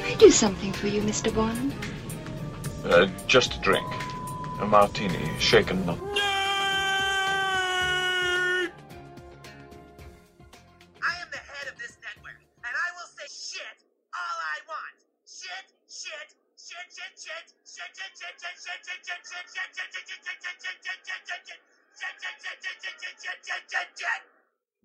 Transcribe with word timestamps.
Can 0.00 0.12
I 0.12 0.14
do 0.14 0.30
something 0.30 0.72
for 0.72 0.86
you, 0.86 1.02
Mr. 1.02 1.28
Bond? 1.34 1.74
Uh, 2.86 3.06
just 3.26 3.56
a 3.56 3.60
drink. 3.60 3.86
A 4.58 4.66
martini, 4.66 5.18
shaken, 5.38 5.84
not... 5.84 5.98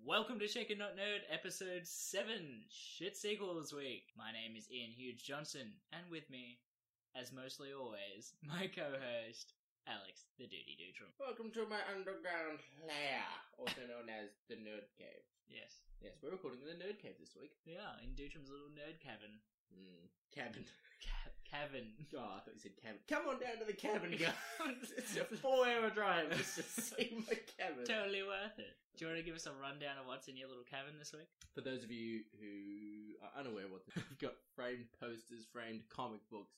Welcome 0.04 0.38
to 0.40 0.46
Shaken 0.46 0.78
Not 0.78 0.96
Nerd, 0.96 1.20
episode 1.32 1.86
7. 1.86 2.60
Shit 2.96 3.12
Sequels 3.12 3.76
Week. 3.76 4.08
My 4.16 4.32
name 4.32 4.56
is 4.56 4.72
Ian 4.72 4.88
Hughes 4.88 5.20
Johnson, 5.20 5.68
and 5.92 6.08
with 6.08 6.24
me, 6.32 6.64
as 7.12 7.28
mostly 7.28 7.68
always, 7.76 8.32
my 8.40 8.72
co-host, 8.72 9.52
Alex 9.84 10.24
the 10.40 10.48
Duty 10.48 10.80
Dutrum. 10.80 11.12
Welcome 11.20 11.52
to 11.60 11.68
my 11.68 11.84
underground 11.92 12.64
lair, 12.80 13.20
also 13.60 13.84
known 13.92 14.08
as 14.08 14.32
the 14.48 14.56
Nerd 14.56 14.88
Cave. 14.96 15.28
Yes. 15.44 15.84
Yes, 16.00 16.16
we're 16.24 16.32
recording 16.32 16.64
in 16.64 16.72
the 16.72 16.80
Nerd 16.80 16.96
Cave 16.96 17.20
this 17.20 17.36
week. 17.36 17.52
Yeah, 17.68 18.00
in 18.00 18.16
Dutrum's 18.16 18.48
little 18.48 18.72
nerd 18.72 18.96
cabin. 19.04 19.44
Mm, 19.74 20.06
cabin. 20.34 20.64
Ca- 21.02 21.34
cabin. 21.50 21.84
Oh, 22.16 22.36
I 22.36 22.40
thought 22.40 22.54
you 22.54 22.60
said 22.60 22.76
cabin. 22.82 22.98
Come 23.08 23.28
on 23.28 23.40
down 23.40 23.58
to 23.60 23.64
the 23.66 23.72
cabin, 23.76 24.10
guys. 24.18 24.34
it's 24.96 25.16
a 25.16 25.24
four-hour 25.42 25.90
drive 25.90 26.30
just 26.36 26.56
to 26.56 26.62
see 26.62 27.24
my 27.26 27.36
cabin. 27.58 27.84
Totally 27.86 28.22
worth 28.22 28.58
it. 28.58 28.76
Do 28.96 29.04
you 29.04 29.10
want 29.12 29.20
to 29.20 29.26
give 29.26 29.36
us 29.36 29.46
a 29.46 29.52
rundown 29.52 29.98
of 30.00 30.06
what's 30.06 30.28
in 30.28 30.36
your 30.36 30.48
little 30.48 30.64
cabin 30.64 30.96
this 30.98 31.12
week? 31.12 31.28
For 31.54 31.60
those 31.60 31.84
of 31.84 31.90
you 31.90 32.22
who 32.40 33.20
are 33.24 33.32
unaware 33.40 33.68
what 33.68 33.84
the- 33.86 34.00
we've 34.08 34.18
got 34.18 34.34
framed 34.54 34.86
posters, 34.98 35.44
framed 35.52 35.82
comic 35.88 36.20
books, 36.30 36.56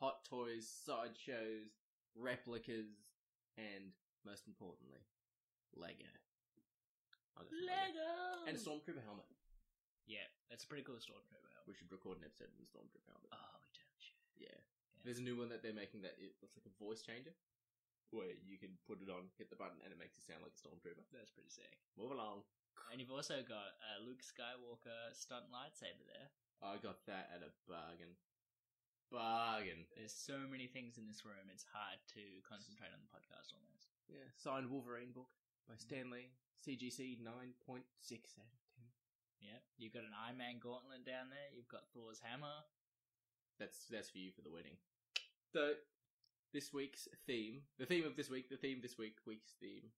hot 0.00 0.24
toys, 0.24 0.66
sideshows, 0.66 1.70
replicas, 2.16 2.88
and 3.58 3.92
most 4.24 4.46
importantly, 4.48 5.04
Lego. 5.76 6.08
Some 7.36 7.46
Lego! 7.66 8.46
And 8.48 8.56
a 8.56 8.60
Stormtrooper 8.60 9.02
helmet. 9.04 9.26
Yeah, 10.06 10.24
that's 10.50 10.64
a 10.64 10.68
pretty 10.68 10.84
cool 10.84 10.96
stormtrooper. 10.96 11.50
We 11.64 11.72
should 11.72 11.88
record 11.88 12.20
an 12.20 12.28
episode 12.28 12.52
of 12.52 12.58
the 12.60 12.68
Stormtrooper 12.68 13.08
helmet. 13.08 13.32
Oh, 13.32 13.56
we 13.60 13.68
totally 13.72 14.02
should. 14.02 14.20
Yeah. 14.36 14.60
There's 15.04 15.20
a 15.20 15.24
new 15.24 15.36
one 15.36 15.48
that 15.52 15.64
they're 15.64 15.76
making 15.76 16.04
that 16.04 16.16
it 16.20 16.36
looks 16.40 16.56
like 16.56 16.68
a 16.68 16.74
voice 16.76 17.00
changer. 17.00 17.32
Where 18.12 18.36
you 18.46 18.60
can 18.60 18.78
put 18.86 19.02
it 19.02 19.10
on, 19.10 19.32
hit 19.40 19.50
the 19.50 19.58
button, 19.58 19.80
and 19.82 19.90
it 19.90 19.98
makes 19.98 20.14
you 20.14 20.22
sound 20.22 20.44
like 20.44 20.54
a 20.54 20.60
stormtrooper. 20.60 21.02
That's 21.10 21.34
pretty 21.34 21.50
sick. 21.50 21.82
Move 21.98 22.14
along. 22.14 22.46
And 22.92 23.00
you've 23.00 23.10
also 23.10 23.42
got 23.42 23.74
a 23.80 24.04
Luke 24.04 24.22
Skywalker 24.22 25.10
stunt 25.16 25.50
lightsaber 25.50 26.04
there. 26.06 26.28
I 26.62 26.78
got 26.78 27.02
that 27.10 27.32
at 27.34 27.42
a 27.42 27.50
bargain. 27.66 28.14
Bargain. 29.10 29.88
There's 29.96 30.14
so 30.14 30.46
many 30.46 30.70
things 30.70 31.00
in 31.00 31.08
this 31.08 31.24
room, 31.26 31.48
it's 31.50 31.66
hard 31.66 31.98
to 32.14 32.22
concentrate 32.46 32.92
on 32.92 33.02
the 33.02 33.10
podcast 33.10 33.56
almost. 33.56 33.94
Yeah. 34.06 34.28
Signed 34.36 34.70
Wolverine 34.70 35.10
book 35.10 35.32
by 35.66 35.74
mm-hmm. 35.74 35.82
Stan 35.82 36.06
Lee. 36.12 36.30
CGC 36.64 37.20
9.6 37.20 37.24
out 37.28 38.48
of 38.48 38.56
10. 38.56 38.63
Yeah, 39.44 39.60
you've 39.76 39.92
got 39.92 40.08
an 40.08 40.16
Iron 40.26 40.38
Man 40.40 40.56
gauntlet 40.58 41.04
down 41.04 41.28
there. 41.28 41.48
You've 41.52 41.68
got 41.68 41.84
Thor's 41.92 42.18
hammer. 42.24 42.64
That's 43.60 43.84
that's 43.92 44.08
for 44.08 44.18
you 44.18 44.32
for 44.32 44.40
the 44.42 44.50
wedding. 44.50 44.76
So, 45.52 45.74
this 46.52 46.72
week's 46.72 47.06
theme, 47.28 47.60
the 47.78 47.84
theme 47.86 48.06
of 48.08 48.16
this 48.16 48.30
week, 48.30 48.48
the 48.48 48.56
theme 48.56 48.80
this 48.80 48.96
week, 48.98 49.18
week's 49.26 49.52
theme 49.60 49.92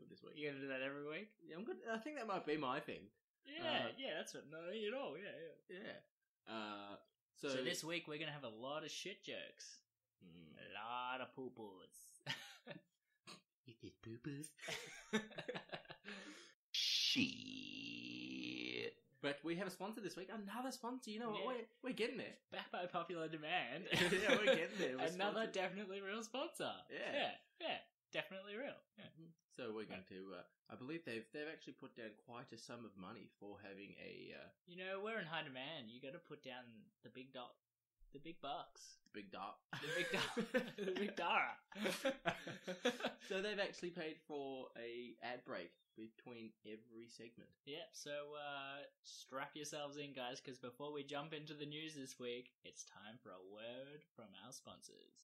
of 0.00 0.08
this 0.08 0.22
week. 0.22 0.34
You're 0.38 0.52
gonna 0.52 0.62
do 0.62 0.68
that 0.72 0.80
every 0.86 1.04
week? 1.04 1.28
Yeah, 1.44 1.56
I'm 1.58 1.64
good. 1.64 1.76
I 1.92 1.98
think 1.98 2.16
that 2.16 2.26
might 2.26 2.46
be 2.46 2.56
my 2.56 2.78
thing. 2.80 3.10
Yeah, 3.44 3.66
Uh, 3.66 3.88
yeah, 3.98 4.14
that's 4.16 4.32
what. 4.34 4.44
No, 4.50 4.58
at 4.70 4.94
all. 4.94 5.18
Yeah, 5.18 5.34
yeah. 5.68 5.76
Yeah. 5.82 6.54
Uh, 6.54 6.96
So, 7.40 7.48
so, 7.48 7.64
this 7.64 7.82
week 7.82 8.06
we're 8.06 8.18
gonna 8.18 8.30
have 8.32 8.44
a 8.44 8.48
lot 8.54 8.84
of 8.84 8.90
shit 8.90 9.24
jokes, 9.24 9.82
Mm. 10.24 10.54
a 10.54 10.68
lot 10.78 11.20
of 11.20 11.34
poo 11.34 11.50
poos. 11.50 12.22
You 13.66 13.74
did 13.80 13.92
boo 14.02 14.18
Shit. 16.72 17.28
But 19.22 19.38
we 19.46 19.54
have 19.56 19.68
a 19.68 19.70
sponsor 19.70 20.00
this 20.02 20.16
week. 20.18 20.28
Another 20.34 20.72
sponsor. 20.74 21.10
You 21.14 21.20
know 21.22 21.30
what? 21.30 21.40
Yeah. 21.40 21.46
We're, 21.46 21.90
we're 21.90 21.94
getting 21.94 22.18
there. 22.18 22.34
Back 22.50 22.70
by 22.74 22.86
popular 22.90 23.28
demand. 23.30 23.86
Yeah, 23.94 24.34
we're 24.34 24.50
getting 24.58 24.78
there. 24.82 24.98
We're 24.98 25.06
Another 25.14 25.46
sponsored. 25.46 25.52
definitely 25.54 26.02
real 26.02 26.22
sponsor. 26.26 26.74
Yeah. 26.90 27.14
yeah, 27.14 27.32
yeah, 27.62 27.78
definitely 28.10 28.58
real. 28.58 28.74
Yeah. 28.98 29.06
So 29.54 29.70
we're 29.70 29.86
going 29.86 30.02
to. 30.10 30.42
Uh, 30.42 30.46
I 30.72 30.74
believe 30.74 31.04
they've 31.06 31.28
they've 31.30 31.46
actually 31.46 31.78
put 31.78 31.94
down 31.94 32.10
quite 32.26 32.50
a 32.50 32.58
sum 32.58 32.82
of 32.82 32.90
money 32.98 33.30
for 33.38 33.62
having 33.62 33.94
a 34.02 34.34
uh, 34.34 34.48
You 34.66 34.80
know, 34.82 34.98
we're 35.04 35.20
in 35.22 35.28
high 35.28 35.46
demand. 35.46 35.86
You 35.92 36.02
got 36.02 36.18
to 36.18 36.22
put 36.24 36.42
down 36.42 36.66
the 37.06 37.12
big 37.14 37.30
dot, 37.30 37.54
the 38.12 38.18
big 38.18 38.40
bucks, 38.40 38.98
The 39.04 39.20
big 39.20 39.32
dart. 39.32 39.56
the 39.80 39.88
big 39.96 40.06
dot, 40.12 40.66
the 40.76 40.92
big 40.92 41.16
dollar. 41.16 41.52
so 43.28 43.40
they've 43.40 43.58
actually 43.58 43.90
paid 43.90 44.16
for 44.26 44.66
a 44.78 45.14
ad 45.22 45.44
break 45.46 45.70
between 45.96 46.50
every 46.66 47.08
segment. 47.08 47.50
Yep, 47.66 47.88
so 47.92 48.10
uh, 48.36 48.82
strap 49.02 49.50
yourselves 49.54 49.96
in, 49.96 50.12
guys, 50.14 50.40
because 50.40 50.58
before 50.58 50.92
we 50.92 51.02
jump 51.04 51.32
into 51.32 51.54
the 51.54 51.66
news 51.66 51.94
this 51.94 52.18
week, 52.18 52.50
it's 52.64 52.84
time 52.84 53.18
for 53.22 53.30
a 53.30 53.42
word 53.52 54.02
from 54.16 54.26
our 54.46 54.52
sponsors. 54.52 55.16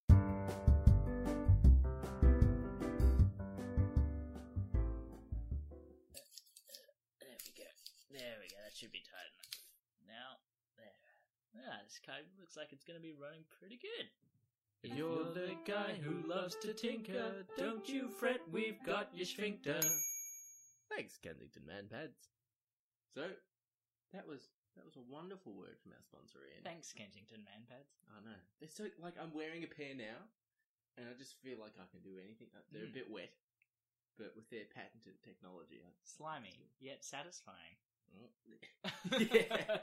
There 7.20 7.36
we 7.44 7.52
go. 7.56 7.68
There 8.10 8.36
we 8.40 8.48
go. 8.48 8.58
That 8.64 8.74
should 8.76 8.92
be 8.92 9.02
tight 9.04 9.32
there. 11.58 11.66
Yeah, 11.74 11.82
this 11.84 11.98
car 12.04 12.16
looks 12.38 12.56
like 12.56 12.72
it's 12.72 12.84
going 12.84 12.98
to 12.98 13.02
be 13.04 13.12
running 13.18 13.42
pretty 13.58 13.78
good. 13.78 14.06
If 14.86 14.94
you're 14.94 15.26
the 15.34 15.58
guy 15.66 15.98
who 15.98 16.22
loves 16.22 16.54
to 16.62 16.70
tinker, 16.72 17.42
don't 17.58 17.82
you 17.88 18.08
fret, 18.08 18.38
we've 18.52 18.78
got 18.86 19.10
your 19.10 19.26
sphincter. 19.26 19.80
Thanks, 20.88 21.18
Kensington 21.18 21.66
Man 21.66 21.90
Pads. 21.90 22.30
So 23.14 23.26
that 24.14 24.22
was 24.22 24.46
that 24.78 24.86
was 24.86 24.94
a 24.94 25.02
wonderful 25.10 25.50
word 25.58 25.74
from 25.82 25.90
our 25.98 26.04
sponsor, 26.06 26.38
Ian. 26.46 26.62
Thanks, 26.62 26.94
Kensington 26.94 27.42
Man 27.42 27.66
Pads. 27.66 27.90
I 28.06 28.22
know. 28.22 28.38
They're 28.62 28.70
so 28.70 28.86
like 29.02 29.18
I'm 29.18 29.34
wearing 29.34 29.66
a 29.66 29.70
pair 29.70 29.98
now, 29.98 30.22
and 30.94 31.10
I 31.10 31.14
just 31.18 31.34
feel 31.42 31.58
like 31.58 31.74
I 31.74 31.86
can 31.90 31.98
do 32.06 32.14
anything. 32.22 32.46
Uh, 32.54 32.62
They're 32.70 32.86
Mm. 32.86 32.94
a 32.94 32.98
bit 33.02 33.10
wet, 33.10 33.34
but 34.14 34.30
with 34.38 34.46
their 34.54 34.70
patented 34.70 35.18
technology, 35.26 35.82
I... 35.82 35.90
Slimy, 36.06 36.70
yet 36.78 37.02
satisfying. 37.02 37.74
yeah. 39.18 39.82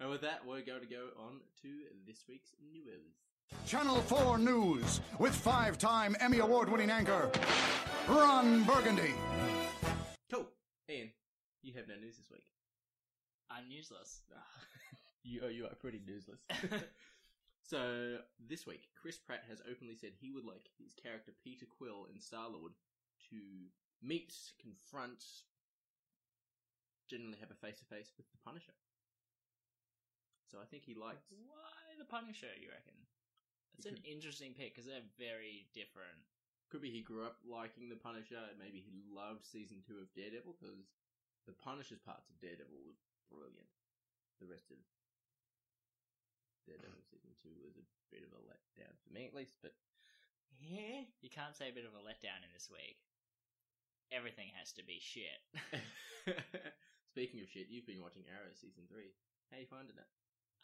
And 0.00 0.10
with 0.10 0.20
that, 0.22 0.46
we're 0.46 0.62
going 0.62 0.80
to 0.80 0.86
go 0.86 1.08
on 1.18 1.40
to 1.62 1.68
this 2.06 2.24
week's 2.28 2.50
news. 2.72 3.16
Channel 3.66 3.96
4 4.02 4.38
News 4.38 5.00
with 5.18 5.34
five 5.34 5.78
time 5.78 6.14
Emmy 6.20 6.38
Award 6.38 6.68
winning 6.68 6.90
anchor, 6.90 7.30
Ron 8.06 8.64
Burgundy. 8.64 9.14
Cool, 10.30 10.46
Ian. 10.90 11.10
You 11.62 11.72
have 11.74 11.88
no 11.88 11.96
news 11.96 12.16
this 12.16 12.30
week. 12.30 12.44
I'm 13.50 13.64
useless. 13.70 14.20
you 15.24 15.44
are 15.44 15.50
you 15.50 15.64
are 15.64 15.74
pretty 15.74 16.00
newsless. 16.00 16.40
so 17.62 18.18
this 18.48 18.66
week, 18.66 18.88
Chris 19.00 19.18
Pratt 19.18 19.44
has 19.48 19.62
openly 19.70 19.96
said 19.96 20.10
he 20.20 20.30
would 20.30 20.44
like 20.44 20.68
his 20.78 20.92
character 21.02 21.32
Peter 21.42 21.66
Quill 21.66 22.06
in 22.12 22.20
Star 22.20 22.48
Lord 22.48 22.72
to 23.30 23.36
meet, 24.02 24.34
confront, 24.60 25.24
generally 27.08 27.38
have 27.40 27.50
a 27.50 27.66
face 27.66 27.78
to 27.78 27.84
face 27.86 28.12
with 28.16 28.30
the 28.30 28.38
Punisher. 28.44 28.74
So 30.48 30.58
I 30.58 30.66
think 30.66 30.88
he 30.88 30.96
likes. 30.96 31.28
Why 31.28 31.92
the 32.00 32.08
Punisher, 32.08 32.48
you 32.56 32.72
reckon? 32.72 32.96
It's 33.76 33.86
an 33.86 34.00
interesting 34.02 34.56
pick 34.56 34.74
because 34.74 34.88
they're 34.90 35.06
very 35.20 35.68
different. 35.70 36.18
Could 36.72 36.82
be 36.82 36.90
he 36.90 37.04
grew 37.04 37.24
up 37.24 37.38
liking 37.46 37.88
the 37.88 38.00
Punisher, 38.00 38.40
and 38.50 38.58
maybe 38.58 38.82
he 38.82 39.04
loved 39.08 39.46
season 39.46 39.80
two 39.86 40.02
of 40.02 40.10
Daredevil 40.16 40.56
because 40.58 40.88
the 41.46 41.56
Punisher's 41.56 42.02
parts 42.02 42.28
of 42.28 42.36
Daredevil 42.42 42.80
was 42.84 42.98
brilliant. 43.30 43.70
The 44.42 44.50
rest 44.50 44.68
of 44.74 44.80
Daredevil 46.66 47.04
season 47.08 47.32
two 47.40 47.54
was 47.64 47.78
a 47.78 47.86
bit 48.12 48.26
of 48.26 48.32
a 48.36 48.42
letdown 48.44 48.92
for 49.04 49.12
me, 49.14 49.24
at 49.24 49.36
least. 49.36 49.56
But 49.62 49.72
yeah, 50.58 51.06
You 51.22 51.30
can't 51.30 51.54
say 51.54 51.70
a 51.70 51.76
bit 51.76 51.86
of 51.86 51.94
a 51.94 52.02
letdown 52.02 52.42
in 52.44 52.50
this 52.52 52.68
week. 52.68 52.98
Everything 54.10 54.48
has 54.56 54.72
to 54.76 54.82
be 54.84 54.98
shit. 55.00 55.40
Speaking 57.12 57.40
of 57.44 57.48
shit, 57.48 57.68
you've 57.68 57.88
been 57.88 58.02
watching 58.02 58.24
Arrow 58.28 58.52
season 58.56 58.84
three. 58.88 59.12
How 59.52 59.60
you 59.60 59.68
finding 59.68 59.96
it? 59.96 60.08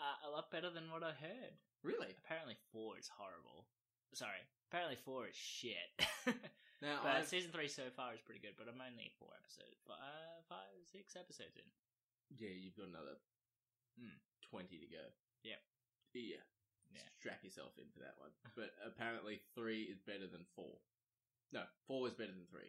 Uh, 0.00 0.28
a 0.28 0.30
lot 0.30 0.50
better 0.50 0.70
than 0.70 0.90
what 0.90 1.02
I 1.02 1.12
heard. 1.16 1.54
Really? 1.82 2.14
Apparently, 2.24 2.56
four 2.72 2.96
is 2.98 3.10
horrible. 3.12 3.66
Sorry, 4.14 4.40
apparently 4.70 4.96
four 4.96 5.26
is 5.26 5.36
shit. 5.36 5.90
Now, 6.82 7.00
but 7.00 7.16
I've- 7.24 7.30
season 7.32 7.48
three 7.48 7.70
so 7.70 7.88
far 7.96 8.12
is 8.12 8.20
pretty 8.20 8.44
good. 8.44 8.58
But 8.60 8.68
I'm 8.68 8.76
only 8.82 9.08
four 9.16 9.32
episodes, 9.40 9.80
uh, 9.88 10.42
five, 10.50 10.68
six 10.84 11.16
episodes 11.16 11.56
in. 11.56 11.64
yeah, 12.36 12.52
you've 12.52 12.76
got 12.76 12.92
another 12.92 13.16
Hmm. 13.96 14.18
twenty 14.44 14.76
to 14.82 14.88
go. 14.90 15.04
Yep. 15.46 15.62
Yeah. 16.12 16.44
Yeah. 16.92 17.08
Strap 17.16 17.40
yourself 17.46 17.72
in 17.80 17.88
for 17.94 18.04
that 18.04 18.18
one. 18.20 18.34
But 18.52 18.74
apparently, 18.84 19.40
three 19.56 19.88
is 19.88 20.02
better 20.02 20.26
than 20.28 20.44
four. 20.52 20.76
No, 21.54 21.64
four 21.88 22.04
is 22.10 22.12
better 22.18 22.34
than 22.34 22.44
three. 22.52 22.68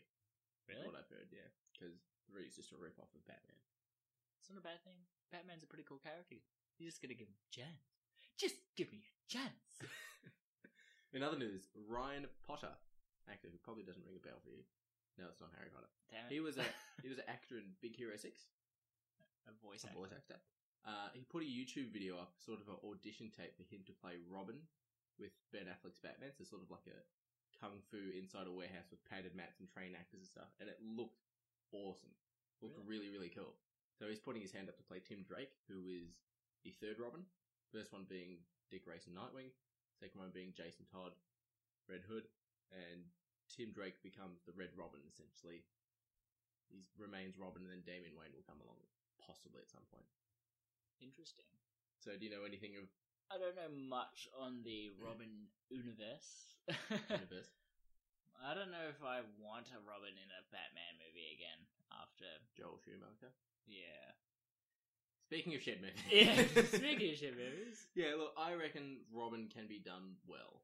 Really? 0.69 0.86
What 0.88 0.95
I've 0.95 1.10
heard, 1.12 1.27
yeah, 1.33 1.50
because 1.75 1.98
three 2.31 2.45
is 2.48 2.56
just 2.56 2.72
a 2.72 2.77
rip 2.80 2.95
off 3.01 3.12
of 3.13 3.25
Batman. 3.27 3.60
It's 4.39 4.48
not 4.50 4.62
a 4.62 4.66
bad 4.66 4.80
thing. 4.86 4.98
Batman's 5.33 5.66
a 5.66 5.68
pretty 5.68 5.83
cool 5.83 6.00
character. 6.00 6.39
You 6.77 6.86
just 6.86 7.01
gonna 7.01 7.16
give 7.16 7.27
him 7.31 7.39
a 7.39 7.51
chance. 7.54 7.88
Just 8.36 8.60
give 8.75 8.92
me 8.92 9.00
a 9.00 9.13
chance. 9.31 9.80
In 11.16 11.24
other 11.24 11.39
news, 11.39 11.72
Ryan 11.88 12.27
Potter, 12.44 12.75
actor 13.31 13.48
who 13.48 13.56
probably 13.63 13.88
doesn't 13.88 14.04
ring 14.04 14.19
a 14.19 14.24
bell 14.24 14.44
for 14.44 14.51
you. 14.51 14.68
No, 15.16 15.31
it's 15.31 15.39
not 15.39 15.56
Harry 15.56 15.72
Potter. 15.72 15.88
Damn 16.12 16.27
it. 16.27 16.33
He 16.36 16.44
was 16.44 16.60
a 16.60 16.68
he 17.04 17.07
was 17.07 17.19
an 17.19 17.27
actor 17.31 17.56
in 17.56 17.72
Big 17.80 17.95
Hero 17.95 18.19
Six, 18.19 18.51
a 19.48 19.56
voice 19.63 19.88
a 19.88 19.95
actor. 19.95 20.00
voice 20.04 20.12
actor. 20.12 20.39
Uh, 20.83 21.10
he 21.16 21.24
put 21.25 21.42
a 21.42 21.50
YouTube 21.50 21.89
video 21.95 22.19
up, 22.19 22.36
sort 22.38 22.60
of 22.62 22.68
an 22.68 22.77
audition 22.83 23.31
tape 23.31 23.56
for 23.57 23.63
him 23.66 23.81
to 23.88 23.95
play 23.95 24.19
Robin 24.27 24.60
with 25.18 25.33
Ben 25.50 25.66
Affleck's 25.72 26.04
Batman. 26.04 26.36
So 26.36 26.44
sort 26.44 26.62
of 26.62 26.69
like 26.69 26.86
a 26.92 27.00
kung 27.56 27.80
fu 27.88 28.12
inside 28.12 28.51
a 28.51 28.54
warehouse 28.54 28.92
with 28.92 29.00
padded 29.07 29.31
mats 29.33 29.63
and 29.63 29.72
trained 29.72 29.95
actors 29.95 30.19
and 30.19 30.27
stuff, 30.27 30.51
and 30.60 30.68
it 30.68 30.77
looked 30.83 31.24
awesome. 31.72 32.12
Looked 32.60 32.83
really 32.83 33.07
really 33.07 33.31
cool. 33.31 33.56
So 33.95 34.12
he's 34.12 34.19
putting 34.19 34.44
his 34.44 34.51
hand 34.51 34.68
up 34.68 34.75
to 34.75 34.83
play 34.83 35.00
Tim 35.00 35.24
Drake, 35.24 35.56
who 35.72 35.88
is 35.88 36.19
the 36.65 36.73
third 36.81 36.97
Robin. 36.97 37.21
First 37.69 37.94
one 37.94 38.09
being 38.09 38.41
Dick 38.73 38.85
Grayson 38.85 39.13
Nightwing, 39.13 39.53
second 40.01 40.17
one 40.17 40.33
being 40.33 40.51
Jason 40.57 40.89
Todd, 40.89 41.13
Red 41.85 42.01
Hood, 42.09 42.25
and 42.73 43.06
Tim 43.51 43.69
Drake 43.69 44.01
becomes 44.01 44.41
the 44.44 44.56
Red 44.57 44.73
Robin 44.73 45.01
essentially. 45.06 45.62
He 46.65 46.81
remains 46.97 47.38
Robin, 47.38 47.62
and 47.62 47.69
then 47.69 47.85
Damian 47.85 48.17
Wayne 48.17 48.33
will 48.33 48.47
come 48.50 48.57
along 48.65 48.81
possibly 49.21 49.62
at 49.62 49.69
some 49.69 49.85
point. 49.94 50.09
Interesting. 50.97 51.45
So, 52.01 52.17
do 52.17 52.25
you 52.25 52.33
know 52.33 52.41
anything 52.47 52.73
of 52.81 52.89
I 53.29 53.38
don't 53.38 53.57
know 53.57 53.69
much 53.69 54.25
on 54.33 54.65
the 54.65 54.94
Robin 55.01 55.50
universe. 55.69 56.57
universe? 57.09 57.53
I 58.45 58.53
don't 58.53 58.69
know 58.73 58.85
if 58.91 59.01
I 59.01 59.23
want 59.41 59.69
a 59.73 59.79
Robin 59.81 60.13
in 60.13 60.29
a 60.33 60.41
Batman 60.53 60.97
movie 61.01 61.33
again 61.33 61.65
after. 61.94 62.27
Joel 62.53 62.77
Schumacher. 62.81 63.33
Yeah. 63.65 64.13
Speaking 65.25 65.56
of 65.57 65.62
shit 65.62 65.81
movies, 65.81 66.06
Yeah, 66.13 66.38
speaking 66.69 67.10
of 67.12 67.18
shit 67.18 67.33
movies. 67.33 67.81
yeah, 67.98 68.13
look, 68.18 68.33
I 68.38 68.54
reckon 68.54 69.01
Robin 69.10 69.50
can 69.50 69.66
be 69.66 69.80
done 69.81 70.22
well. 70.30 70.62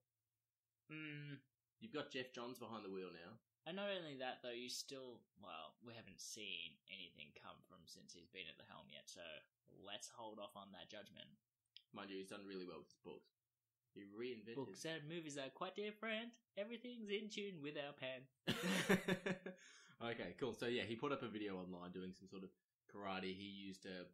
Mm, 0.93 1.41
You've 1.81 1.93
got 1.97 2.13
Geoff 2.13 2.29
Johns 2.29 2.61
behind 2.61 2.85
the 2.85 2.93
wheel 2.93 3.09
now. 3.09 3.41
and 3.65 3.73
not 3.75 3.89
only 3.89 4.21
that, 4.21 4.45
though, 4.45 4.53
you 4.53 4.69
still. 4.69 5.17
Well, 5.41 5.73
we 5.81 5.97
haven't 5.97 6.21
seen 6.21 6.77
anything 6.93 7.33
come 7.41 7.57
from 7.65 7.81
since 7.89 8.13
he's 8.13 8.29
been 8.29 8.45
at 8.45 8.57
the 8.61 8.69
helm 8.69 8.85
yet, 8.93 9.09
so 9.09 9.25
let's 9.81 10.13
hold 10.13 10.37
off 10.37 10.53
on 10.53 10.69
that 10.77 10.93
judgment. 10.93 11.25
Mind 11.89 12.13
you, 12.13 12.21
he's 12.21 12.29
done 12.29 12.45
really 12.45 12.69
well 12.69 12.85
with 12.85 12.93
his 12.93 13.01
books. 13.01 13.33
He 13.97 14.05
reinvented. 14.07 14.55
Books 14.61 14.85
and 14.85 15.01
movies 15.09 15.41
are 15.41 15.49
quite 15.51 15.73
different. 15.75 16.31
Everything's 16.55 17.09
in 17.09 17.27
tune 17.33 17.59
with 17.65 17.75
our 17.81 17.91
pen. 17.97 18.21
okay, 20.13 20.35
cool. 20.39 20.53
So 20.53 20.67
yeah, 20.67 20.83
he 20.83 20.95
put 20.95 21.11
up 21.11 21.23
a 21.23 21.27
video 21.27 21.57
online 21.57 21.91
doing 21.91 22.13
some 22.13 22.29
sort 22.29 22.43
of 22.43 22.49
karate. 22.93 23.35
He 23.35 23.49
used 23.67 23.85
a, 23.85 24.05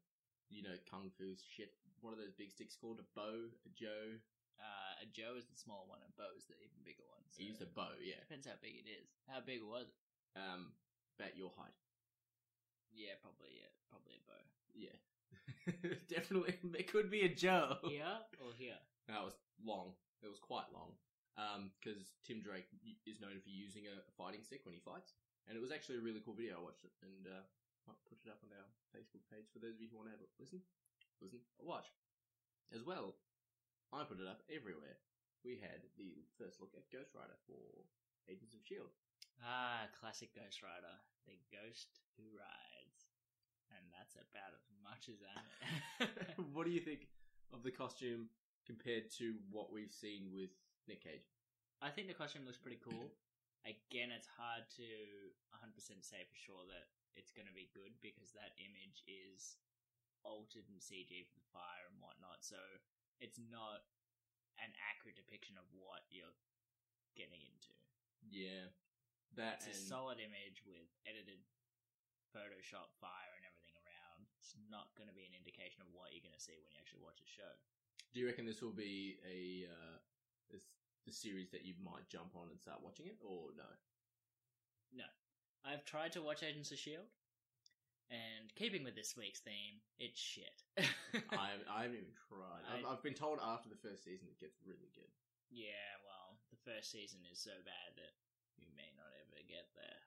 you 0.50 0.64
know, 0.64 0.76
kung 0.90 1.12
fu 1.18 1.36
shit. 1.36 1.74
What 2.02 2.14
are 2.14 2.22
those 2.22 2.36
big 2.38 2.52
sticks 2.52 2.78
called? 2.78 3.02
A 3.02 3.08
bow, 3.18 3.50
a 3.66 3.72
joe. 3.74 4.22
Uh, 4.58 5.06
a 5.06 5.08
Joe 5.14 5.38
is 5.38 5.46
the 5.46 5.58
small 5.58 5.86
one, 5.86 6.02
and 6.02 6.10
Bo 6.18 6.34
is 6.34 6.50
the 6.50 6.58
even 6.58 6.82
bigger 6.82 7.06
one. 7.14 7.22
So 7.30 7.46
He 7.46 7.50
used 7.54 7.62
a 7.62 7.70
bow. 7.70 7.94
Yeah. 8.02 8.18
Depends 8.26 8.50
how 8.50 8.58
big 8.58 8.74
it 8.82 8.90
is. 8.90 9.14
How 9.30 9.38
big 9.38 9.62
was 9.62 9.86
it? 9.86 9.98
Um, 10.34 10.74
about 11.14 11.38
your 11.38 11.54
height. 11.54 11.78
Yeah, 12.90 13.14
probably. 13.22 13.54
Yeah, 13.54 13.70
probably 13.94 14.18
a 14.18 14.24
bow. 14.26 14.44
Yeah. 14.74 14.98
Definitely, 16.10 16.58
it 16.74 16.90
could 16.90 17.14
be 17.14 17.22
a 17.22 17.32
Joe. 17.32 17.78
Here 17.86 18.18
or 18.42 18.50
here? 18.58 18.82
That 19.06 19.22
was 19.22 19.38
long. 19.62 19.94
It 20.26 20.30
was 20.30 20.42
quite 20.42 20.70
long. 20.74 20.98
Um, 21.38 21.70
because 21.78 22.18
Tim 22.26 22.42
Drake 22.42 22.66
is 23.06 23.22
known 23.22 23.38
for 23.46 23.54
using 23.54 23.86
a 23.86 24.02
fighting 24.18 24.42
stick 24.42 24.66
when 24.66 24.74
he 24.74 24.82
fights, 24.82 25.14
and 25.46 25.54
it 25.54 25.62
was 25.62 25.70
actually 25.70 26.02
a 26.02 26.06
really 26.06 26.18
cool 26.26 26.34
video. 26.34 26.58
I 26.58 26.66
watched 26.66 26.82
it, 26.82 26.94
and 27.06 27.30
uh, 27.30 27.46
put 28.08 28.20
it 28.24 28.32
up 28.32 28.44
on 28.44 28.52
our 28.52 28.68
Facebook 28.92 29.24
page 29.32 29.48
for 29.52 29.60
those 29.60 29.78
of 29.78 29.82
you 29.84 29.88
who 29.92 30.00
want 30.00 30.10
to 30.12 30.16
have 30.16 30.24
a 30.24 30.30
listen, 30.42 30.60
listen, 31.22 31.44
or 31.60 31.68
watch. 31.68 31.92
As 32.76 32.84
well, 32.84 33.16
I 33.96 34.04
put 34.04 34.20
it 34.20 34.28
up 34.28 34.44
everywhere. 34.52 35.00
We 35.48 35.56
had 35.64 35.88
the 35.96 36.28
first 36.36 36.60
look 36.60 36.76
at 36.76 36.92
Ghost 36.92 37.16
Rider 37.16 37.40
for 37.48 37.88
Agents 38.28 38.52
of 38.52 38.66
Shield. 38.66 38.92
Ah, 39.40 39.88
classic 39.96 40.34
Ghost 40.36 40.60
Rider, 40.66 40.92
the 41.30 41.38
ghost 41.54 42.02
who 42.18 42.26
rides, 42.36 43.08
and 43.72 43.86
that's 43.94 44.18
about 44.18 44.52
as 44.52 44.66
much 44.82 45.08
as 45.08 45.22
I 45.24 45.38
know. 45.40 46.44
what 46.54 46.66
do 46.66 46.74
you 46.74 46.82
think 46.82 47.08
of 47.54 47.62
the 47.64 47.72
costume 47.72 48.28
compared 48.66 49.14
to 49.22 49.40
what 49.54 49.72
we've 49.72 49.94
seen 49.94 50.34
with 50.34 50.52
Nick 50.90 51.06
Cage? 51.06 51.30
I 51.80 51.94
think 51.94 52.10
the 52.10 52.18
costume 52.18 52.44
looks 52.44 52.58
pretty 52.58 52.82
cool. 52.82 53.14
Again, 53.64 54.10
it's 54.10 54.28
hard 54.28 54.66
to 54.82 54.90
100% 55.54 55.78
say 56.02 56.26
for 56.26 56.38
sure 56.40 56.66
that 56.74 56.90
it's 57.18 57.34
going 57.34 57.50
to 57.50 57.58
be 57.58 57.74
good 57.74 57.98
because 58.00 58.32
that 58.38 58.54
image 58.62 59.02
is 59.10 59.58
altered 60.22 60.70
in 60.70 60.78
CG 60.78 61.26
for 61.28 61.36
the 61.36 61.50
fire 61.50 61.90
and 61.90 61.98
whatnot, 62.00 62.46
so 62.46 62.62
it's 63.18 63.42
not 63.50 63.84
an 64.62 64.74
accurate 64.78 65.18
depiction 65.18 65.58
of 65.58 65.66
what 65.74 66.06
you're 66.14 66.38
getting 67.18 67.42
into. 67.42 67.74
Yeah, 68.30 68.70
that 69.34 69.66
It's 69.66 69.74
a 69.74 69.78
solid 69.78 70.22
image 70.22 70.62
with 70.66 70.90
edited 71.06 71.42
Photoshop 72.34 72.94
fire 73.02 73.34
and 73.38 73.46
everything 73.46 73.74
around. 73.82 74.30
It's 74.38 74.54
not 74.70 74.94
going 74.94 75.10
to 75.10 75.18
be 75.18 75.26
an 75.26 75.34
indication 75.34 75.82
of 75.82 75.90
what 75.90 76.14
you're 76.14 76.26
going 76.26 76.38
to 76.38 76.42
see 76.42 76.58
when 76.62 76.70
you 76.70 76.80
actually 76.80 77.02
watch 77.02 77.22
a 77.22 77.30
show. 77.30 77.54
Do 78.14 78.22
you 78.22 78.30
reckon 78.30 78.46
this 78.46 78.62
will 78.62 78.76
be 78.76 79.18
a 79.26 79.68
uh, 79.68 79.98
this 80.54 80.70
the 81.06 81.14
series 81.14 81.50
that 81.56 81.64
you 81.64 81.74
might 81.80 82.08
jump 82.12 82.36
on 82.36 82.52
and 82.52 82.60
start 82.60 82.84
watching 82.84 83.08
it, 83.08 83.18
or 83.24 83.54
no? 83.56 83.70
no? 84.92 85.08
I've 85.66 85.86
tried 85.86 86.12
to 86.14 86.22
watch 86.22 86.44
Agents 86.44 86.72
of 86.72 86.78
S.H.I.E.L.D., 86.78 87.08
and 88.10 88.48
keeping 88.56 88.88
with 88.88 88.96
this 88.96 89.18
week's 89.20 89.44
theme, 89.44 89.84
it's 90.00 90.16
shit. 90.20 90.64
I 91.36 91.60
I 91.68 91.84
haven't 91.84 92.00
even 92.00 92.16
tried. 92.32 92.64
I've, 92.64 92.86
I- 92.86 92.90
I've 92.96 93.04
been 93.04 93.18
told 93.18 93.40
after 93.44 93.68
the 93.68 93.76
first 93.84 94.04
season 94.08 94.32
it 94.32 94.40
gets 94.40 94.56
really 94.64 94.88
good. 94.96 95.12
yeah, 95.52 95.92
well, 96.08 96.40
the 96.48 96.60
first 96.64 96.88
season 96.92 97.20
is 97.28 97.36
so 97.40 97.52
bad 97.68 98.00
that 98.00 98.16
you 98.56 98.72
may 98.80 98.88
not 98.96 99.12
ever 99.28 99.44
get 99.44 99.68
there. 99.76 100.02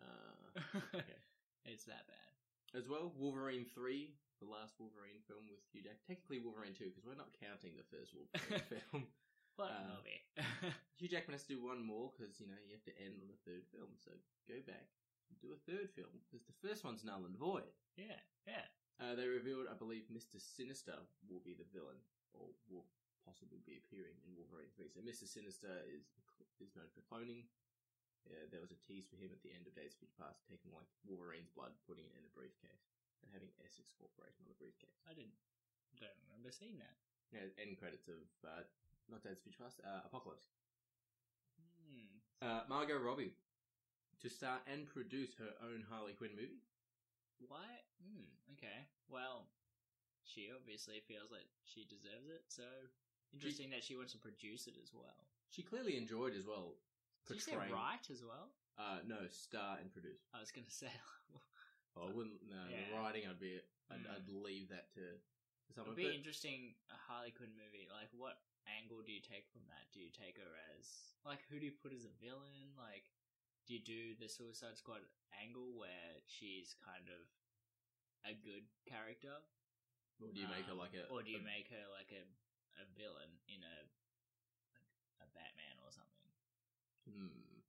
Uh, 0.00 0.96
okay. 1.04 1.20
It's 1.68 1.84
that 1.84 2.08
bad. 2.08 2.32
As 2.72 2.88
well, 2.88 3.12
Wolverine 3.20 3.68
three, 3.68 4.16
the 4.40 4.48
last 4.48 4.72
Wolverine 4.80 5.20
film 5.28 5.44
with 5.52 5.60
Hugh 5.76 5.84
Jack. 5.84 6.00
Technically 6.08 6.40
Wolverine 6.40 6.72
two 6.72 6.88
because 6.88 7.04
we're 7.04 7.20
not 7.20 7.36
counting 7.36 7.76
the 7.76 7.84
first 7.92 8.16
Wolverine 8.16 8.64
film. 8.88 9.04
What 9.56 9.70
Uh, 9.70 10.00
movie? 10.00 10.20
Hugh 10.96 11.08
Jackman 11.12 11.36
has 11.36 11.44
to 11.44 11.54
do 11.54 11.60
one 11.62 11.84
more 11.84 12.10
because 12.16 12.40
you 12.40 12.48
know 12.48 12.56
you 12.64 12.72
have 12.72 12.86
to 12.88 12.96
end 12.98 13.20
on 13.20 13.28
the 13.28 13.40
third 13.44 13.68
film. 13.68 13.92
So 14.00 14.10
go 14.48 14.58
back 14.64 14.88
and 15.28 15.36
do 15.40 15.52
a 15.52 15.60
third 15.68 15.92
film 15.92 16.24
because 16.24 16.44
the 16.48 16.56
first 16.64 16.84
one's 16.84 17.04
null 17.04 17.24
and 17.28 17.36
void. 17.36 17.68
yeah, 17.96 18.20
yeah. 18.48 18.66
Uh, 19.00 19.16
they 19.18 19.26
revealed, 19.26 19.66
I 19.66 19.74
believe, 19.74 20.06
Mister 20.12 20.38
Sinister 20.38 20.94
will 21.26 21.42
be 21.42 21.56
the 21.58 21.66
villain, 21.74 21.98
or 22.32 22.54
will 22.70 22.86
possibly 23.26 23.58
be 23.66 23.76
appearing 23.80 24.14
in 24.22 24.36
Wolverine 24.38 24.70
three. 24.72 24.88
So 24.88 25.02
Mister 25.04 25.26
Sinister 25.26 25.84
is 25.90 26.06
is 26.62 26.72
known 26.78 26.88
for 26.94 27.02
cloning. 27.04 27.48
Yeah, 28.22 28.46
there 28.54 28.62
was 28.62 28.70
a 28.70 28.78
tease 28.86 29.10
for 29.10 29.18
him 29.18 29.34
at 29.34 29.42
the 29.42 29.50
end 29.50 29.66
of 29.66 29.74
Days 29.74 29.98
of 29.98 29.98
Future 29.98 30.14
Past, 30.22 30.46
taking 30.46 30.70
like 30.70 30.86
Wolverine's 31.02 31.50
blood, 31.50 31.74
putting 31.90 32.06
it 32.06 32.14
in 32.14 32.22
a 32.22 32.30
briefcase, 32.30 32.86
and 33.20 33.28
having 33.34 33.50
Essex 33.58 33.90
Corporation 33.98 34.46
on 34.46 34.54
the 34.54 34.60
briefcase. 34.62 35.02
I 35.10 35.12
didn't. 35.18 35.34
Don't 35.98 36.14
remember 36.30 36.54
seeing 36.54 36.78
that. 36.78 36.94
Yeah, 37.34 37.50
end 37.58 37.82
credits 37.82 38.06
of 38.06 38.22
uh, 38.46 38.62
not 39.10 39.22
Days 39.22 39.38
of 39.38 39.42
Future 39.42 39.62
Past, 39.62 39.80
uh, 39.84 40.02
Apocalypse. 40.06 40.46
Hmm. 41.86 42.08
Uh, 42.40 42.62
Margot 42.68 42.98
Robbie 42.98 43.32
to 44.20 44.28
star 44.30 44.60
and 44.70 44.86
produce 44.86 45.34
her 45.38 45.52
own 45.66 45.84
Harley 45.90 46.12
Quinn 46.12 46.34
movie. 46.34 46.62
Why? 47.48 47.66
Hmm. 48.02 48.28
Okay. 48.54 48.86
Well, 49.10 49.48
she 50.24 50.48
obviously 50.54 51.02
feels 51.06 51.30
like 51.34 51.48
she 51.64 51.84
deserves 51.84 52.30
it. 52.30 52.44
So 52.48 52.62
interesting 53.34 53.70
that 53.70 53.82
she 53.82 53.96
wants 53.96 54.12
to 54.12 54.18
produce 54.22 54.66
it 54.66 54.78
as 54.82 54.94
well. 54.94 55.26
She 55.50 55.62
clearly 55.62 55.96
enjoyed 55.98 56.34
as 56.38 56.46
well. 56.46 56.78
Did 57.26 57.34
you 57.36 57.40
say 57.42 57.56
write 57.56 58.10
as 58.10 58.22
well? 58.22 58.50
Uh, 58.78 58.98
no, 59.06 59.26
star 59.30 59.78
and 59.80 59.92
produce. 59.92 60.22
I 60.34 60.40
was 60.40 60.50
gonna 60.50 60.70
say. 60.70 60.90
Oh, 61.92 62.08
I 62.08 62.12
wouldn't. 62.16 62.40
No, 62.48 62.56
Yeah. 62.72 62.88
the 62.88 62.96
writing, 62.96 63.28
I'd 63.28 63.36
be. 63.36 63.60
I'd, 63.92 64.00
Mm. 64.00 64.16
I'd 64.16 64.24
leave 64.32 64.72
that 64.72 64.88
to. 64.96 65.20
It'd 65.76 65.92
be 65.92 66.08
but- 66.08 66.14
interesting 66.16 66.72
a 66.88 66.96
Harley 66.96 67.36
Quinn 67.36 67.52
movie. 67.52 67.84
Like, 67.84 68.08
what 68.16 68.40
angle 68.68 69.02
do 69.02 69.12
you 69.12 69.20
take 69.22 69.48
from 69.50 69.66
that? 69.68 69.90
Do 69.92 70.00
you 70.00 70.10
take 70.12 70.38
her 70.38 70.52
as 70.76 71.14
like 71.26 71.42
who 71.50 71.58
do 71.58 71.66
you 71.66 71.74
put 71.74 71.92
as 71.94 72.04
a 72.06 72.14
villain? 72.22 72.74
Like, 72.78 73.10
do 73.66 73.74
you 73.74 73.82
do 73.82 74.14
the 74.18 74.28
Suicide 74.28 74.76
Squad 74.78 75.02
angle 75.34 75.78
where 75.78 76.18
she's 76.26 76.74
kind 76.82 77.06
of 77.10 77.22
a 78.26 78.34
good 78.38 78.66
character, 78.86 79.34
or 80.22 80.30
do 80.30 80.38
you 80.38 80.46
make 80.50 80.66
her 80.70 80.76
Um, 80.78 80.82
like 80.82 80.94
a? 80.94 81.06
or 81.10 81.22
do 81.22 81.30
you 81.30 81.42
a- 81.42 81.46
make 81.46 81.68
her 81.70 81.86
like 81.90 82.10
a 82.14 82.22
a 82.80 82.84
villain 82.96 83.38
in 83.50 83.60
a 83.62 83.76
like 84.72 84.88
a 85.22 85.26
Batman 85.34 85.76
or 85.84 85.90
something? 85.92 86.30
Hmm. 87.06 87.60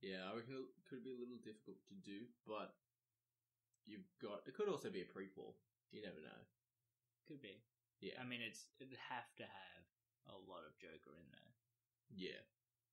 Yeah, 0.00 0.26
I 0.28 0.34
reckon 0.34 0.66
it 0.66 0.84
could 0.88 1.04
be 1.04 1.12
a 1.14 1.20
little 1.20 1.38
difficult 1.38 1.78
to 1.88 1.94
do, 1.94 2.26
but 2.44 2.74
you've 3.86 4.08
got. 4.20 4.42
It 4.48 4.54
could 4.54 4.68
also 4.68 4.90
be 4.90 5.02
a 5.02 5.06
prequel. 5.06 5.54
You 5.92 6.02
never 6.02 6.20
know. 6.20 6.40
Could 7.28 7.40
be. 7.40 7.62
Yeah. 8.00 8.18
I 8.20 8.24
mean, 8.24 8.40
it's 8.42 8.66
it'd 8.80 8.96
have 9.12 9.30
to 9.36 9.44
have 9.46 9.84
a 10.28 10.38
lot 10.50 10.66
of 10.66 10.76
Joker 10.78 11.14
in 11.16 11.28
there. 11.32 11.52
Yeah. 12.12 12.42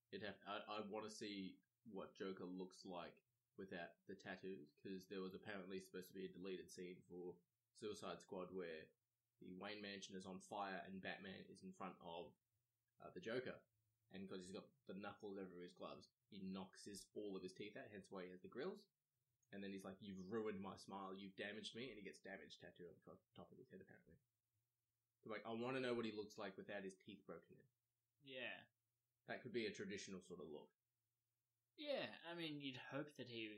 It 0.10 0.26
have. 0.26 0.38
I, 0.50 0.64
I 0.66 0.78
want 0.90 1.06
to 1.06 1.14
see 1.14 1.60
what 1.94 2.18
Joker 2.18 2.46
looks 2.46 2.82
like 2.86 3.14
without 3.60 4.00
the 4.08 4.16
tattoos, 4.16 4.72
because 4.80 5.06
there 5.12 5.22
was 5.22 5.36
apparently 5.36 5.84
supposed 5.84 6.08
to 6.10 6.18
be 6.18 6.26
a 6.26 6.32
deleted 6.32 6.72
scene 6.72 6.98
for 7.06 7.36
Suicide 7.76 8.24
Squad 8.24 8.50
where 8.56 8.88
the 9.44 9.52
Wayne 9.60 9.84
Mansion 9.84 10.16
is 10.16 10.26
on 10.26 10.40
fire 10.40 10.80
and 10.88 11.04
Batman 11.04 11.44
is 11.52 11.62
in 11.64 11.76
front 11.76 11.96
of 12.04 12.32
uh, 13.04 13.12
the 13.12 13.24
Joker. 13.24 13.56
And 14.10 14.26
because 14.26 14.42
he's 14.42 14.56
got 14.56 14.66
the 14.90 14.98
knuckles 14.98 15.38
over 15.38 15.62
his 15.62 15.78
gloves, 15.78 16.10
he 16.34 16.42
knocks 16.42 16.88
his 16.88 17.06
all 17.14 17.38
of 17.38 17.46
his 17.46 17.54
teeth 17.54 17.78
out, 17.78 17.94
hence 17.94 18.10
why 18.10 18.26
he 18.26 18.34
has 18.34 18.42
the 18.42 18.50
grills. 18.50 18.90
And 19.54 19.62
then 19.62 19.70
he's 19.70 19.86
like, 19.86 20.02
You've 20.02 20.22
ruined 20.30 20.62
my 20.62 20.74
smile, 20.78 21.14
you've 21.14 21.38
damaged 21.38 21.78
me, 21.78 21.94
and 21.94 21.98
he 21.98 22.06
gets 22.06 22.26
damage 22.26 22.58
tattooed 22.58 22.90
on 22.90 23.14
the 23.14 23.18
top 23.38 23.54
of 23.54 23.62
his 23.62 23.70
head, 23.70 23.82
apparently. 23.82 24.18
Like, 25.28 25.44
I 25.46 25.54
want 25.54 25.76
to 25.76 25.84
know 25.84 25.94
what 25.94 26.06
he 26.08 26.16
looks 26.16 26.38
like 26.40 26.56
without 26.58 26.84
his 26.84 26.96
teeth 26.96 27.22
broken 27.28 27.60
in. 27.60 27.70
Yeah. 28.24 28.56
That 29.28 29.44
could 29.44 29.54
be 29.54 29.68
a 29.68 29.74
traditional 29.74 30.22
sort 30.24 30.40
of 30.42 30.50
look. 30.50 30.72
Yeah, 31.78 32.08
I 32.28 32.36
mean, 32.36 32.60
you'd 32.60 32.80
hope 32.92 33.14
that 33.16 33.30
he. 33.30 33.56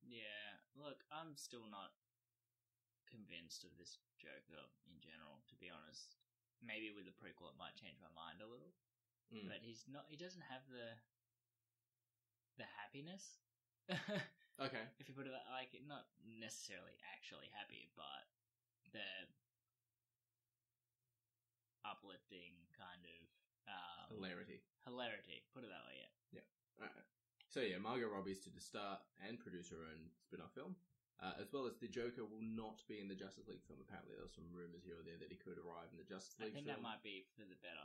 Yeah, 0.00 0.56
look, 0.78 1.04
I'm 1.12 1.36
still 1.36 1.66
not 1.68 1.92
convinced 3.04 3.66
of 3.66 3.74
this 3.76 3.98
Joker 4.16 4.64
in 4.88 4.96
general, 5.02 5.42
to 5.50 5.56
be 5.60 5.68
honest. 5.68 6.16
Maybe 6.64 6.92
with 6.94 7.04
the 7.08 7.16
prequel, 7.16 7.50
it 7.52 7.58
might 7.60 7.76
change 7.76 7.98
my 8.00 8.12
mind 8.16 8.40
a 8.40 8.48
little, 8.48 8.72
Mm. 9.32 9.48
but 9.48 9.60
he's 9.64 9.84
not. 9.88 10.06
He 10.08 10.16
doesn't 10.16 10.44
have 10.48 10.64
the 10.70 10.96
the 12.56 12.68
happiness. 12.80 13.40
Okay. 14.60 14.84
if 15.00 15.08
you 15.08 15.14
put 15.16 15.24
it 15.24 15.32
that- 15.32 15.48
like, 15.48 15.72
not 15.88 16.04
necessarily 16.20 16.92
actually 17.16 17.48
happy, 17.56 17.88
but 17.96 18.28
the 18.92 19.00
uplifting 21.86 22.54
kind 22.76 23.02
of 23.04 23.20
um, 23.70 24.06
Hilarity. 24.16 24.60
hilarity. 24.84 25.44
Put 25.54 25.62
it 25.64 25.70
that 25.70 25.84
way, 25.86 25.96
yeah. 26.02 26.44
Alright. 26.80 27.06
So 27.50 27.60
yeah, 27.60 27.78
Margot 27.82 28.08
Robbie's 28.08 28.40
to 28.46 28.50
the 28.50 28.62
star 28.62 28.98
and 29.20 29.36
produce 29.38 29.68
her 29.74 29.82
own 29.84 30.08
spin-off 30.22 30.54
film. 30.54 30.74
Uh, 31.20 31.36
as 31.36 31.52
well 31.52 31.68
as 31.68 31.76
the 31.76 31.90
Joker 31.90 32.24
will 32.24 32.40
not 32.40 32.80
be 32.88 32.96
in 32.96 33.04
the 33.04 33.12
Justice 33.18 33.44
League 33.44 33.60
film. 33.68 33.76
Apparently, 33.84 34.16
there 34.16 34.24
were 34.24 34.32
some 34.32 34.48
rumors 34.48 34.80
here 34.80 34.96
or 34.96 35.04
there 35.04 35.20
that 35.20 35.28
he 35.28 35.36
could 35.36 35.60
arrive 35.60 35.92
in 35.92 36.00
the 36.00 36.08
Justice 36.08 36.32
I 36.40 36.48
League 36.48 36.56
think 36.56 36.64
film. 36.64 36.80
that 36.80 36.86
might 36.86 37.04
be 37.04 37.28
for 37.36 37.44
the 37.44 37.60
better. 37.60 37.84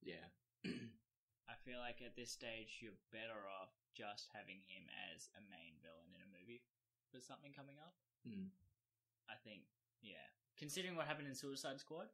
Yeah. 0.00 0.24
I 1.52 1.60
feel 1.68 1.76
like 1.84 2.00
at 2.00 2.16
this 2.16 2.32
stage 2.32 2.80
you're 2.80 2.96
better 3.12 3.44
off 3.60 3.76
just 3.92 4.32
having 4.32 4.64
him 4.64 4.88
as 5.12 5.28
a 5.36 5.44
main 5.52 5.76
villain 5.84 6.08
in 6.16 6.24
a 6.24 6.30
movie 6.32 6.64
for 7.12 7.20
something 7.20 7.52
coming 7.52 7.76
up. 7.76 7.92
Hmm. 8.24 8.48
I 9.28 9.36
think, 9.44 9.68
yeah. 10.00 10.24
Considering 10.56 10.96
what 10.96 11.04
happened 11.04 11.28
in 11.28 11.36
Suicide 11.36 11.76
Squad, 11.76 12.08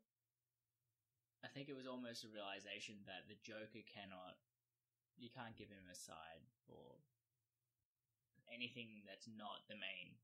I 1.44 1.48
think 1.48 1.70
it 1.70 1.78
was 1.78 1.86
almost 1.86 2.26
a 2.26 2.30
realization 2.34 2.98
that 3.06 3.30
the 3.30 3.38
Joker 3.40 3.82
cannot, 3.86 4.38
you 5.14 5.30
can't 5.30 5.54
give 5.54 5.70
him 5.70 5.86
a 5.86 5.94
side 5.94 6.42
or 6.66 6.98
anything 8.50 9.06
that's 9.06 9.30
not 9.30 9.62
the 9.70 9.78
main 9.78 10.18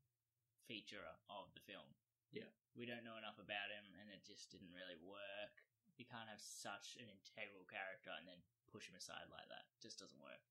feature 0.67 1.05
of 1.31 1.53
the 1.55 1.63
film. 1.63 1.87
Yeah. 2.35 2.51
We 2.75 2.89
don't 2.89 3.07
know 3.07 3.15
enough 3.15 3.39
about 3.39 3.71
him 3.71 3.87
and 4.03 4.11
it 4.11 4.27
just 4.27 4.51
didn't 4.51 4.75
really 4.75 4.99
work. 4.99 5.63
You 5.95 6.03
can't 6.03 6.27
have 6.27 6.43
such 6.43 6.99
an 6.99 7.07
integral 7.07 7.63
character 7.71 8.11
and 8.11 8.27
then 8.27 8.43
push 8.67 8.91
him 8.91 8.99
aside 8.99 9.31
like 9.31 9.47
that. 9.47 9.71
It 9.79 9.87
just 9.87 10.03
doesn't 10.03 10.19
work. 10.19 10.43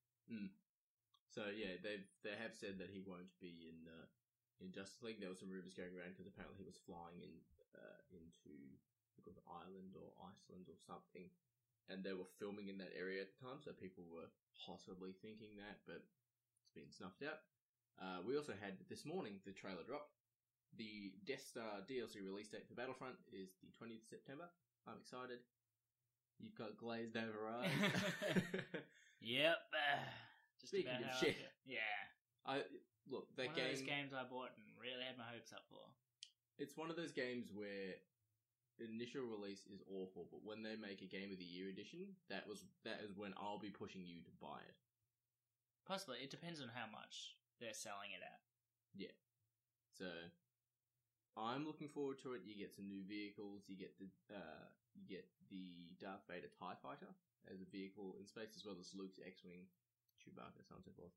So 1.28 1.50
yeah, 1.50 1.76
they 1.82 2.06
they 2.22 2.38
have 2.38 2.54
said 2.54 2.78
that 2.78 2.94
he 2.94 3.02
won't 3.02 3.28
be 3.42 3.68
in 3.68 3.84
uh, 3.90 4.06
in 4.62 4.70
Justice 4.70 5.02
League. 5.02 5.18
There 5.18 5.28
were 5.28 5.36
some 5.36 5.50
rumors 5.50 5.74
going 5.74 5.90
around 5.90 6.14
because 6.14 6.30
apparently 6.30 6.62
he 6.62 6.64
was 6.64 6.78
flying 6.78 7.20
in 7.20 7.34
uh, 7.74 7.98
into 8.14 8.54
It 9.18 9.24
Ireland 9.48 9.94
or 9.96 10.10
Iceland 10.20 10.66
or 10.68 10.78
something, 10.82 11.30
and 11.88 12.02
they 12.02 12.12
were 12.12 12.28
filming 12.42 12.68
in 12.68 12.78
that 12.82 12.92
area 12.96 13.22
at 13.22 13.30
the 13.32 13.40
time. 13.40 13.62
So 13.62 13.72
people 13.72 14.04
were 14.10 14.28
possibly 14.66 15.14
thinking 15.22 15.56
that, 15.62 15.80
but 15.86 16.02
it's 16.02 16.74
been 16.74 16.90
snuffed 16.90 17.22
out. 17.22 17.40
Uh, 17.96 18.20
we 18.26 18.34
also 18.36 18.52
had 18.58 18.74
this 18.90 19.06
morning 19.06 19.38
the 19.46 19.54
trailer 19.54 19.86
dropped. 19.86 20.18
The 20.74 21.14
Death 21.22 21.46
Star 21.46 21.86
DLC 21.86 22.18
release 22.18 22.50
date 22.50 22.66
for 22.66 22.74
Battlefront 22.74 23.14
is 23.30 23.54
the 23.62 23.70
20th 23.78 24.10
September. 24.10 24.50
I'm 24.90 24.98
excited. 24.98 25.38
You've 26.42 26.58
got 26.58 26.74
glazed 26.76 27.14
over 27.16 27.46
eyes. 27.54 27.70
Yep. 29.24 29.56
just 30.60 30.68
Speaking 30.74 30.92
about 30.92 31.16
of 31.16 31.16
I 31.16 31.24
shit. 31.24 31.36
Yeah. 31.64 31.96
I 32.44 32.60
look 33.08 33.24
that 33.40 33.46
One 33.48 33.56
game. 33.56 33.64
of 33.64 33.70
those 33.72 33.86
games 33.88 34.12
I 34.12 34.26
bought 34.28 34.52
and 34.52 34.66
really 34.76 35.00
had 35.00 35.16
my 35.16 35.24
hopes 35.24 35.48
up 35.56 35.64
for. 35.72 35.80
It's 36.60 36.76
one 36.76 36.90
of 36.92 36.96
those 37.00 37.10
games 37.10 37.48
where 37.54 37.96
initial 38.80 39.22
release 39.22 39.66
is 39.70 39.82
awful, 39.86 40.26
but 40.30 40.42
when 40.42 40.62
they 40.62 40.74
make 40.74 41.02
a 41.02 41.10
game 41.10 41.30
of 41.30 41.38
the 41.38 41.46
year 41.46 41.70
edition, 41.70 42.18
that 42.30 42.46
was 42.48 42.64
that 42.84 43.00
is 43.04 43.14
when 43.14 43.34
I'll 43.38 43.62
be 43.62 43.70
pushing 43.70 44.02
you 44.02 44.22
to 44.26 44.32
buy 44.40 44.58
it. 44.66 44.76
Possibly. 45.86 46.18
It 46.24 46.30
depends 46.30 46.60
on 46.60 46.72
how 46.72 46.88
much 46.90 47.36
they're 47.60 47.76
selling 47.76 48.16
it 48.16 48.24
at. 48.24 48.40
Yeah. 48.96 49.14
So 49.92 50.10
I'm 51.36 51.66
looking 51.66 51.90
forward 51.90 52.18
to 52.24 52.34
it. 52.34 52.42
You 52.46 52.58
get 52.58 52.74
some 52.74 52.88
new 52.88 53.02
vehicles. 53.06 53.66
You 53.70 53.76
get 53.76 53.94
the 53.98 54.10
uh, 54.32 54.66
you 54.94 55.06
get 55.06 55.26
the 55.50 55.94
Darth 56.00 56.26
Vader 56.26 56.50
Tie 56.50 56.78
Fighter 56.82 57.10
as 57.50 57.60
a 57.60 57.68
vehicle 57.68 58.16
in 58.18 58.26
space, 58.26 58.56
as 58.56 58.64
well 58.64 58.78
as 58.80 58.96
Luke's 58.96 59.20
X-wing, 59.20 59.68
Chewbacca, 60.16 60.64
so 60.64 60.74
on 60.74 60.80
and 60.80 60.88
so 60.88 60.96
forth. 60.96 61.14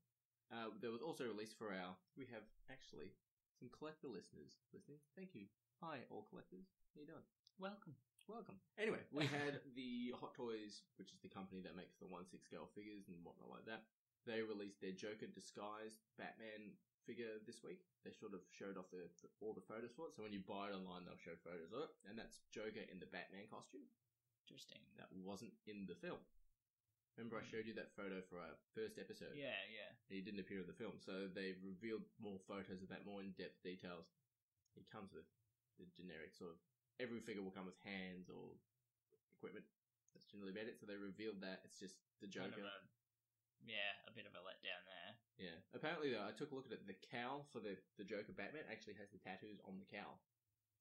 Uh, 0.52 0.68
there 0.80 0.92
was 0.92 1.00
also 1.00 1.24
released 1.24 1.56
for 1.56 1.72
our. 1.72 1.96
We 2.16 2.28
have 2.30 2.44
actually 2.68 3.16
some 3.56 3.72
collector 3.72 4.08
listeners 4.08 4.60
listening. 4.74 5.00
Thank 5.16 5.34
you. 5.34 5.48
Hi, 5.80 6.04
all 6.10 6.26
collectors. 6.28 6.68
How 6.94 7.00
you 7.00 7.08
doing? 7.08 7.26
Welcome. 7.58 7.98
Welcome. 8.30 8.62
Anyway, 8.78 9.02
we 9.10 9.26
had 9.34 9.58
the 9.74 10.14
Hot 10.22 10.30
Toys, 10.30 10.86
which 10.94 11.10
is 11.10 11.18
the 11.26 11.32
company 11.32 11.58
that 11.66 11.74
makes 11.74 11.98
the 11.98 12.06
one 12.06 12.22
six 12.22 12.46
scale 12.46 12.70
figures 12.70 13.10
and 13.10 13.18
whatnot 13.26 13.50
like 13.50 13.66
that. 13.66 13.82
They 14.30 14.46
released 14.46 14.78
their 14.78 14.94
Joker 14.94 15.26
disguised 15.26 16.06
Batman 16.14 16.78
figure 17.02 17.42
this 17.50 17.66
week. 17.66 17.82
They 18.06 18.14
sort 18.14 18.30
of 18.30 18.46
showed 18.54 18.78
off 18.78 18.94
the, 18.94 19.10
the 19.26 19.28
all 19.42 19.58
the 19.58 19.66
photos 19.66 19.90
for 19.90 20.06
it. 20.06 20.14
So 20.14 20.22
when 20.22 20.30
you 20.30 20.38
buy 20.46 20.70
it 20.70 20.78
online, 20.78 21.02
they'll 21.02 21.18
show 21.18 21.34
photos 21.42 21.74
of 21.74 21.90
it, 21.90 21.92
and 22.06 22.14
that's 22.14 22.46
Joker 22.54 22.86
in 22.86 23.02
the 23.02 23.10
Batman 23.10 23.50
costume 23.50 23.90
Interesting. 24.46 24.78
that 25.02 25.10
wasn't 25.10 25.58
in 25.66 25.90
the 25.90 25.98
film. 25.98 26.22
Remember, 27.18 27.42
I 27.42 27.42
hmm. 27.42 27.50
showed 27.50 27.66
you 27.66 27.74
that 27.74 27.90
photo 27.98 28.22
for 28.30 28.38
our 28.38 28.54
first 28.78 29.02
episode. 29.02 29.34
Yeah, 29.34 29.58
yeah. 29.66 29.90
He 30.06 30.22
didn't 30.22 30.38
appear 30.38 30.62
in 30.62 30.70
the 30.70 30.78
film, 30.78 31.02
so 31.02 31.26
they've 31.26 31.58
revealed 31.66 32.06
more 32.22 32.38
photos 32.46 32.86
of 32.86 32.92
that, 32.94 33.02
more 33.02 33.18
in-depth 33.18 33.58
details. 33.66 34.14
It 34.78 34.86
comes 34.94 35.10
with 35.10 35.26
the 35.82 35.90
generic 35.98 36.38
sort 36.38 36.54
of 36.54 36.62
every 37.00 37.20
figure 37.22 37.42
will 37.42 37.54
come 37.54 37.66
with 37.66 37.78
hands 37.86 38.28
or 38.30 38.58
equipment. 39.38 39.64
That's 40.14 40.26
generally 40.26 40.50
about 40.54 40.66
it. 40.70 40.78
So 40.78 40.86
they 40.86 40.98
revealed 40.98 41.40
that 41.42 41.62
it's 41.64 41.78
just 41.78 41.94
the 42.22 42.26
Kind 42.26 42.50
Joker. 42.54 42.66
of 42.66 42.70
a, 42.70 42.76
yeah, 43.66 43.94
a 44.06 44.12
bit 44.14 44.26
of 44.26 44.34
a 44.34 44.42
letdown 44.42 44.82
there. 44.86 45.12
Yeah. 45.38 45.58
Apparently, 45.74 46.10
though, 46.10 46.26
I 46.26 46.34
took 46.34 46.50
a 46.50 46.56
look 46.58 46.66
at 46.66 46.74
it. 46.74 46.86
The 46.90 46.98
cowl 47.10 47.46
for 47.54 47.62
the 47.62 47.78
the 47.98 48.06
Joker 48.06 48.34
Batman 48.34 48.66
actually 48.70 48.98
has 48.98 49.10
the 49.14 49.22
tattoos 49.22 49.62
on 49.66 49.78
the 49.78 49.86
cowl. 49.86 50.18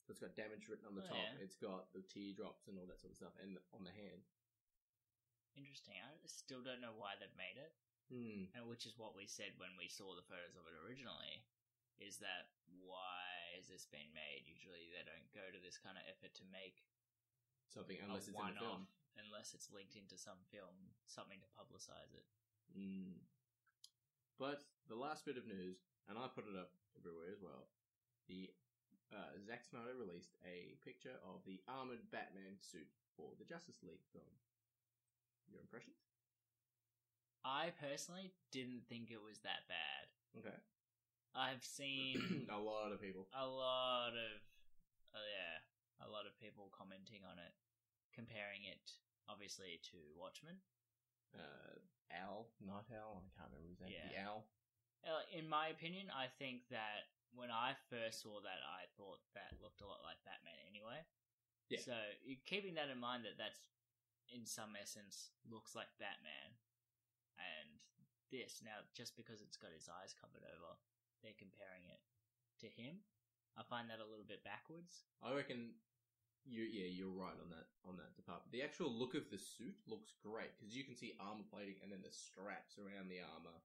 So 0.06 0.16
it's 0.16 0.24
got 0.24 0.40
damage 0.40 0.66
written 0.72 0.88
on 0.88 0.96
the 0.96 1.04
Oh, 1.04 1.12
top. 1.12 1.20
yeah. 1.20 1.44
It's 1.44 1.60
got 1.60 1.92
the 1.92 2.02
teardrops 2.02 2.66
and 2.72 2.80
all 2.80 2.88
that 2.88 2.98
sort 3.04 3.12
of 3.12 3.20
stuff, 3.20 3.36
and 3.44 3.60
on 3.76 3.84
the 3.84 3.92
hand. 3.92 4.24
Interesting. 5.58 5.98
I 6.00 6.14
still 6.30 6.62
don't 6.62 6.80
know 6.82 6.94
why 6.96 7.18
they've 7.18 7.34
made 7.36 7.58
it, 7.58 7.74
Hmm. 8.14 8.46
and 8.56 8.70
which 8.70 8.86
is 8.86 8.96
what 8.98 9.16
we 9.18 9.26
said 9.28 9.58
when 9.58 9.76
we 9.76 9.90
saw 9.90 10.16
the 10.16 10.22
photos 10.24 10.56
of 10.56 10.64
it 10.70 10.74
originally. 10.86 11.44
Is 12.00 12.18
that 12.22 12.54
why 12.70 13.26
has 13.58 13.68
this 13.68 13.90
been 13.90 14.08
made? 14.14 14.46
Usually 14.46 14.94
they 14.94 15.04
don't 15.04 15.28
go 15.34 15.44
to 15.50 15.60
this 15.60 15.82
kind 15.82 15.98
of 15.98 16.06
effort 16.06 16.38
to 16.38 16.46
make 16.54 16.86
Something 17.74 18.00
unless 18.06 18.30
it's 18.30 18.38
in 18.38 18.54
the 18.54 18.62
film. 18.62 18.88
unless 19.20 19.52
it's 19.58 19.74
linked 19.74 19.98
into 19.98 20.16
some 20.16 20.40
film, 20.54 20.94
something 21.10 21.42
to 21.42 21.50
publicize 21.58 22.14
it. 22.16 22.26
Mm. 22.78 23.20
But 24.40 24.64
the 24.88 24.96
last 24.96 25.26
bit 25.26 25.36
of 25.36 25.50
news, 25.50 25.82
and 26.08 26.16
I 26.16 26.30
put 26.32 26.48
it 26.48 26.56
up 26.56 26.72
everywhere 26.96 27.34
as 27.34 27.42
well. 27.42 27.68
The 28.30 28.54
uh, 29.12 29.36
Zack 29.44 29.66
Snyder 29.66 29.98
released 29.98 30.38
a 30.46 30.78
picture 30.86 31.18
of 31.26 31.42
the 31.44 31.60
armored 31.68 32.08
Batman 32.14 32.60
suit 32.62 32.88
for 33.16 33.34
the 33.40 33.48
Justice 33.48 33.82
League 33.82 34.06
film. 34.14 34.32
Your 35.50 35.64
impressions? 35.64 35.98
I 37.44 37.72
personally 37.80 38.36
didn't 38.52 38.84
think 38.92 39.10
it 39.12 39.24
was 39.24 39.40
that 39.48 39.64
bad. 39.72 40.12
Okay. 40.36 40.58
I've 41.36 41.64
seen 41.80 42.48
a 42.52 42.60
lot 42.60 42.92
of 42.92 43.02
people. 43.02 43.28
a 43.36 43.46
lot 43.48 44.14
of, 44.16 44.34
uh, 45.14 45.24
yeah, 45.28 46.06
a 46.06 46.10
lot 46.10 46.26
of 46.30 46.34
people 46.40 46.70
commenting 46.76 47.24
on 47.28 47.38
it, 47.40 47.54
comparing 48.14 48.64
it 48.68 48.92
obviously 49.28 49.80
to 49.92 49.98
Watchmen. 50.16 50.58
Uh, 51.36 51.76
Owl, 52.24 52.48
Nite 52.64 52.96
Owl. 52.96 53.20
I 53.20 53.30
can't 53.36 53.52
remember 53.52 53.68
his 53.68 53.82
name. 53.84 53.92
The 53.92 54.16
Yeah. 54.16 54.28
Owl. 54.32 54.48
Uh, 55.04 55.24
In 55.36 55.48
my 55.52 55.68
opinion, 55.68 56.08
I 56.10 56.28
think 56.40 56.68
that 56.72 57.12
when 57.36 57.52
I 57.52 57.76
first 57.92 58.24
saw 58.24 58.40
that, 58.42 58.64
I 58.64 58.88
thought 58.96 59.20
that 59.36 59.60
looked 59.62 59.84
a 59.84 59.88
lot 59.88 60.02
like 60.08 60.18
Batman 60.24 60.56
anyway. 60.72 61.04
Yeah. 61.70 61.84
So 61.84 61.96
keeping 62.48 62.76
that 62.80 62.88
in 62.88 62.98
mind, 62.98 63.28
that 63.28 63.36
that's 63.38 63.60
in 64.32 64.48
some 64.48 64.76
essence 64.80 65.36
looks 65.52 65.76
like 65.76 65.92
Batman, 66.00 66.56
and 67.36 67.68
this 68.32 68.64
now 68.64 68.80
just 68.96 69.16
because 69.20 69.44
it's 69.44 69.60
got 69.60 69.76
his 69.76 69.88
eyes 69.92 70.16
covered 70.16 70.48
over, 70.48 70.80
they're 71.22 71.38
comparing 71.38 71.86
it 71.90 72.02
to 72.62 72.68
him. 72.68 73.02
I 73.58 73.66
find 73.66 73.90
that 73.90 74.04
a 74.04 74.08
little 74.08 74.28
bit 74.28 74.46
backwards. 74.46 75.10
I 75.22 75.34
reckon 75.34 75.74
you 76.48 76.64
yeah 76.64 76.88
you're 76.88 77.12
right 77.12 77.36
on 77.36 77.50
that 77.52 77.68
on 77.84 77.98
that 77.98 78.16
department. 78.16 78.54
The 78.54 78.64
actual 78.64 78.94
look 78.94 79.18
of 79.18 79.28
the 79.34 79.42
suit 79.42 79.76
looks 79.90 80.14
great 80.22 80.54
because 80.56 80.72
you 80.78 80.86
can 80.86 80.96
see 80.96 81.18
armor 81.18 81.48
plating 81.50 81.82
and 81.82 81.90
then 81.92 82.06
the 82.06 82.14
straps 82.14 82.78
around 82.78 83.10
the 83.10 83.20
armor, 83.20 83.58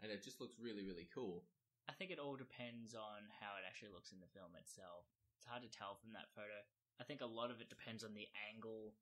and 0.00 0.08
it 0.10 0.24
just 0.24 0.40
looks 0.40 0.56
really 0.58 0.82
really 0.82 1.06
cool. 1.12 1.44
I 1.84 1.92
think 1.92 2.08
it 2.08 2.18
all 2.18 2.34
depends 2.34 2.96
on 2.96 3.28
how 3.44 3.60
it 3.60 3.68
actually 3.68 3.92
looks 3.92 4.10
in 4.16 4.18
the 4.18 4.32
film 4.32 4.56
itself. 4.56 5.04
It's 5.36 5.44
hard 5.44 5.60
to 5.60 5.68
tell 5.68 6.00
from 6.00 6.16
that 6.16 6.32
photo. 6.32 6.64
I 6.96 7.04
think 7.04 7.20
a 7.20 7.28
lot 7.28 7.52
of 7.52 7.60
it 7.60 7.68
depends 7.68 8.00
on 8.00 8.16
the 8.16 8.24
angle 8.48 8.96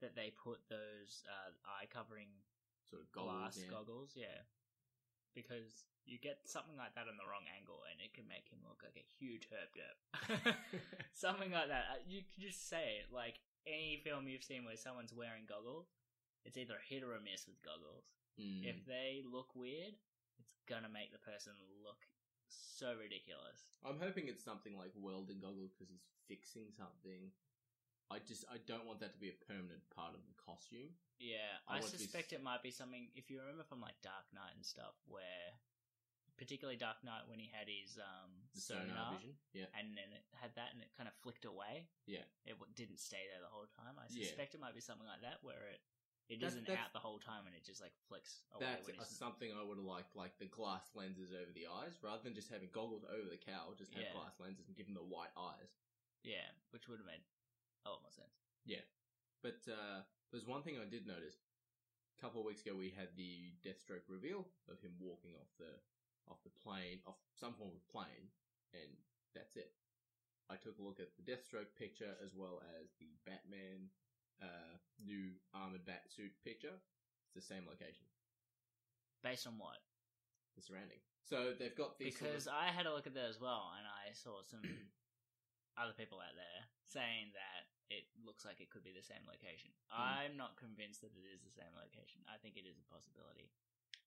that 0.00 0.16
they 0.16 0.32
put 0.32 0.64
those 0.72 1.20
uh, 1.28 1.52
eye 1.68 1.84
covering 1.92 2.32
Sort 2.88 3.04
of 3.04 3.12
goggles. 3.12 3.36
glass 3.36 3.54
yeah. 3.60 3.68
goggles. 3.70 4.10
Yeah, 4.16 4.38
because 5.34 5.84
you 6.04 6.18
get 6.18 6.42
something 6.44 6.74
like 6.74 6.94
that 6.98 7.06
on 7.06 7.14
the 7.16 7.28
wrong 7.28 7.46
angle, 7.54 7.80
and 7.86 7.98
it 8.02 8.10
can 8.12 8.26
make 8.26 8.50
him 8.50 8.58
look 8.66 8.82
like 8.82 8.98
a 8.98 9.06
huge 9.18 9.46
herb 9.50 9.70
derp. 9.72 9.98
something 11.14 11.50
like 11.54 11.70
that. 11.70 11.84
Uh, 11.94 12.02
You 12.06 12.26
can 12.26 12.42
just 12.42 12.66
say 12.68 13.02
it. 13.02 13.14
Like 13.14 13.38
any 13.66 14.02
film 14.02 14.26
you've 14.26 14.46
seen 14.46 14.66
where 14.66 14.76
someone's 14.76 15.14
wearing 15.14 15.46
goggles, 15.46 15.86
it's 16.44 16.58
either 16.58 16.74
a 16.74 16.88
hit 16.90 17.06
or 17.06 17.14
a 17.14 17.22
miss 17.22 17.46
with 17.46 17.62
goggles. 17.62 18.10
Mm. 18.40 18.66
If 18.66 18.82
they 18.86 19.22
look 19.22 19.54
weird, 19.54 19.94
it's 20.42 20.58
gonna 20.66 20.90
make 20.90 21.14
the 21.14 21.22
person 21.22 21.54
look 21.84 22.02
so 22.50 22.92
ridiculous. 22.98 23.78
I'm 23.86 24.02
hoping 24.02 24.26
it's 24.26 24.42
something 24.42 24.74
like 24.74 24.90
welding 24.98 25.38
goggles 25.38 25.72
because 25.72 25.88
he's 25.88 26.06
fixing 26.26 26.74
something. 26.74 27.30
I 28.12 28.20
just 28.20 28.44
I 28.52 28.60
don't 28.68 28.84
want 28.84 29.00
that 29.00 29.12
to 29.16 29.20
be 29.20 29.32
a 29.32 29.38
permanent 29.48 29.80
part 29.96 30.12
of 30.12 30.20
the 30.28 30.36
costume. 30.36 30.92
Yeah, 31.18 31.56
I 31.66 31.78
I, 31.78 31.80
to 31.80 31.88
be 31.88 31.96
suspect 32.04 32.32
it 32.36 32.42
might 32.44 32.62
be 32.62 32.70
something. 32.70 33.08
If 33.16 33.30
you 33.32 33.40
remember 33.40 33.64
from 33.64 33.80
like 33.80 33.96
Dark 34.04 34.28
Knight 34.36 34.52
and 34.54 34.64
stuff, 34.64 34.92
where 35.08 35.56
particularly 36.36 36.76
Dark 36.76 37.00
Knight 37.06 37.24
when 37.30 37.38
he 37.38 37.48
had 37.48 37.68
his 37.70 37.96
um 37.96 38.30
The 38.52 38.60
sonar, 38.60 38.84
sonar, 38.88 39.10
vision. 39.16 39.32
Yeah. 39.56 39.68
and 39.78 39.94
then 39.96 40.10
it 40.12 40.24
had 40.36 40.52
that, 40.60 40.74
and 40.76 40.82
it 40.84 40.90
kind 40.96 41.08
of 41.08 41.14
flicked 41.24 41.44
away. 41.48 41.88
Yeah. 42.06 42.26
it 42.44 42.58
w- 42.58 42.68
didn't 42.74 42.98
stay 43.00 43.24
there 43.32 43.40
the 43.40 43.52
whole 43.52 43.68
time. 43.72 43.96
I 43.96 44.06
Yeah. 44.10 44.26
suspect 44.28 44.52
it 44.54 44.60
might 44.60 44.74
be 44.76 44.82
something 44.84 45.06
like 45.06 45.22
that, 45.22 45.40
where 45.40 45.68
it 45.72 45.80
it 46.30 46.38
That's- 46.40 46.54
isn't 46.54 46.66
that's- 46.66 46.78
out 46.86 46.92
the 46.94 47.02
whole 47.02 47.18
time, 47.18 47.46
and 47.46 47.54
it 47.54 47.62
just 47.64 47.80
like 47.82 47.92
flicks 48.08 48.42
away. 48.54 48.64
That's 48.64 48.88
a, 48.88 49.04
something 49.04 49.52
I 49.52 49.62
would 49.62 49.76
have 49.76 49.84
liked, 49.86 50.16
like 50.16 50.38
the 50.38 50.46
glass 50.46 50.88
lenses 50.94 51.30
over 51.32 51.52
the 51.52 51.66
eyes, 51.66 51.98
rather 52.02 52.22
than 52.22 52.32
just 52.34 52.48
having 52.48 52.70
goggles 52.70 53.04
over 53.04 53.28
the 53.28 53.36
cow. 53.38 53.74
Just 53.76 53.92
have 53.94 54.02
Yeah. 54.02 54.12
glass 54.16 54.38
lenses 54.40 54.66
and 54.66 54.74
give 54.76 54.86
him 54.88 54.94
the 54.94 55.02
white 55.04 55.34
eyes. 55.36 55.70
yeah, 56.24 56.46
which 56.70 56.86
would 56.88 56.98
have 57.02 57.06
made 57.06 57.22
a 57.86 57.90
lot 57.90 58.02
more 58.02 58.14
sense. 58.14 58.38
Yeah. 58.64 58.84
But 59.42 59.60
uh, 59.66 60.06
there's 60.30 60.46
one 60.46 60.62
thing 60.62 60.78
I 60.78 60.86
did 60.88 61.06
notice. 61.06 61.42
A 62.18 62.20
couple 62.22 62.38
of 62.40 62.46
weeks 62.46 62.62
ago, 62.62 62.78
we 62.78 62.94
had 62.94 63.10
the 63.18 63.50
Deathstroke 63.66 64.06
reveal 64.06 64.46
of 64.70 64.78
him 64.78 64.94
walking 65.02 65.34
off 65.34 65.50
the 65.58 65.74
off 66.30 66.38
the 66.46 66.54
plane, 66.62 67.02
off 67.02 67.18
some 67.34 67.50
form 67.58 67.74
of 67.74 67.82
plane, 67.90 68.30
and 68.70 68.94
that's 69.34 69.58
it. 69.58 69.74
I 70.46 70.54
took 70.54 70.78
a 70.78 70.84
look 70.86 71.02
at 71.02 71.10
the 71.18 71.26
Deathstroke 71.26 71.74
picture 71.74 72.14
as 72.22 72.30
well 72.30 72.62
as 72.78 72.94
the 73.02 73.10
Batman 73.26 73.90
uh, 74.38 74.78
new 75.02 75.34
armored 75.50 75.82
bat 75.82 76.06
suit 76.06 76.30
picture. 76.46 76.78
It's 77.26 77.34
the 77.34 77.42
same 77.42 77.66
location, 77.66 78.06
Based 79.24 79.46
on 79.50 79.58
what? 79.58 79.82
the 80.54 80.62
surrounding. 80.62 81.00
So 81.24 81.56
they've 81.58 81.74
got 81.74 81.96
these 81.98 82.12
sort 82.14 82.28
because 82.30 82.46
of- 82.46 82.54
I 82.54 82.68
had 82.70 82.84
a 82.86 82.92
look 82.92 83.06
at 83.08 83.14
that 83.18 83.26
as 83.32 83.40
well, 83.40 83.72
and 83.78 83.86
I 83.88 84.12
saw 84.12 84.42
some 84.46 84.62
other 85.80 85.96
people 85.96 86.20
out 86.20 86.36
there 86.36 86.60
saying 86.86 87.32
that 87.34 87.71
it 87.92 88.08
looks 88.24 88.48
like 88.48 88.64
it 88.64 88.72
could 88.72 88.80
be 88.82 88.96
the 88.96 89.04
same 89.04 89.20
location. 89.28 89.68
Hmm. 89.92 90.24
I'm 90.24 90.34
not 90.40 90.56
convinced 90.56 91.04
that 91.04 91.12
it 91.12 91.26
is 91.28 91.44
the 91.44 91.52
same 91.52 91.72
location. 91.76 92.24
I 92.24 92.40
think 92.40 92.56
it 92.56 92.64
is 92.64 92.80
a 92.80 92.86
possibility. 92.88 93.52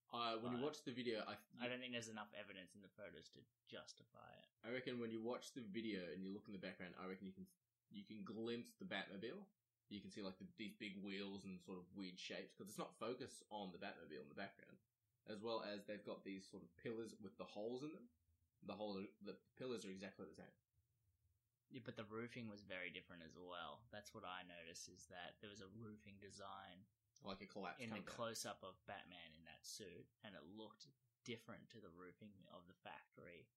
uh, 0.10 0.42
when 0.42 0.58
you 0.58 0.62
watch 0.66 0.82
the 0.82 0.96
video, 0.96 1.22
I, 1.30 1.38
I 1.62 1.70
don't 1.70 1.78
think 1.82 1.94
there's 1.94 2.10
enough 2.10 2.32
evidence 2.34 2.74
in 2.74 2.82
the 2.82 2.90
photos 2.98 3.30
to 3.38 3.42
justify 3.70 4.26
it. 4.42 4.48
I 4.66 4.74
reckon 4.74 4.98
when 4.98 5.14
you 5.14 5.22
watch 5.22 5.54
the 5.54 5.62
video 5.62 6.02
and 6.14 6.26
you 6.26 6.34
look 6.34 6.50
in 6.50 6.56
the 6.58 6.62
background, 6.62 6.98
I 6.98 7.06
reckon 7.06 7.30
you 7.30 7.36
can 7.36 7.46
you 7.94 8.02
can 8.02 8.26
glimpse 8.26 8.74
the 8.82 8.90
Batmobile. 8.90 9.46
You 9.94 10.02
can 10.02 10.10
see 10.10 10.26
like 10.26 10.42
the, 10.42 10.50
these 10.58 10.74
big 10.74 10.98
wheels 11.06 11.46
and 11.46 11.62
sort 11.62 11.78
of 11.78 11.86
weird 11.94 12.18
shapes 12.18 12.50
because 12.58 12.74
it's 12.74 12.82
not 12.82 12.98
focused 12.98 13.46
on 13.54 13.70
the 13.70 13.78
Batmobile 13.78 14.26
in 14.26 14.32
the 14.32 14.40
background, 14.40 14.82
as 15.30 15.46
well 15.46 15.62
as 15.62 15.86
they've 15.86 16.02
got 16.10 16.26
these 16.26 16.42
sort 16.50 16.66
of 16.66 16.74
pillars 16.82 17.14
with 17.22 17.38
the 17.38 17.46
holes 17.46 17.86
in 17.86 17.94
them. 17.94 18.10
The 18.66 18.74
hole, 18.74 18.98
the 19.22 19.38
pillars 19.62 19.86
are 19.86 19.94
exactly 19.94 20.26
the 20.26 20.34
same. 20.42 20.56
Yeah, 21.74 21.82
but 21.84 21.98
the 21.98 22.08
roofing 22.08 22.48
was 22.48 22.62
very 22.64 22.94
different 22.94 23.26
as 23.26 23.36
well. 23.36 23.84
That's 23.92 24.14
what 24.14 24.24
I 24.24 24.46
noticed 24.46 24.88
is 24.88 25.10
that 25.12 25.36
there 25.42 25.52
was 25.52 25.60
a 25.60 25.70
roofing 25.82 26.16
design 26.22 26.86
Like 27.26 27.42
a 27.42 27.50
collapse 27.50 27.82
in 27.82 27.90
the 27.92 28.06
close 28.06 28.46
up 28.46 28.62
of 28.62 28.78
Batman 28.86 29.34
in 29.34 29.44
that 29.50 29.66
suit, 29.66 30.06
and 30.24 30.38
it 30.38 30.46
looked 30.56 30.88
different 31.26 31.66
to 31.74 31.82
the 31.82 31.90
roofing 31.98 32.32
of 32.54 32.64
the 32.70 32.78
factory. 32.86 33.50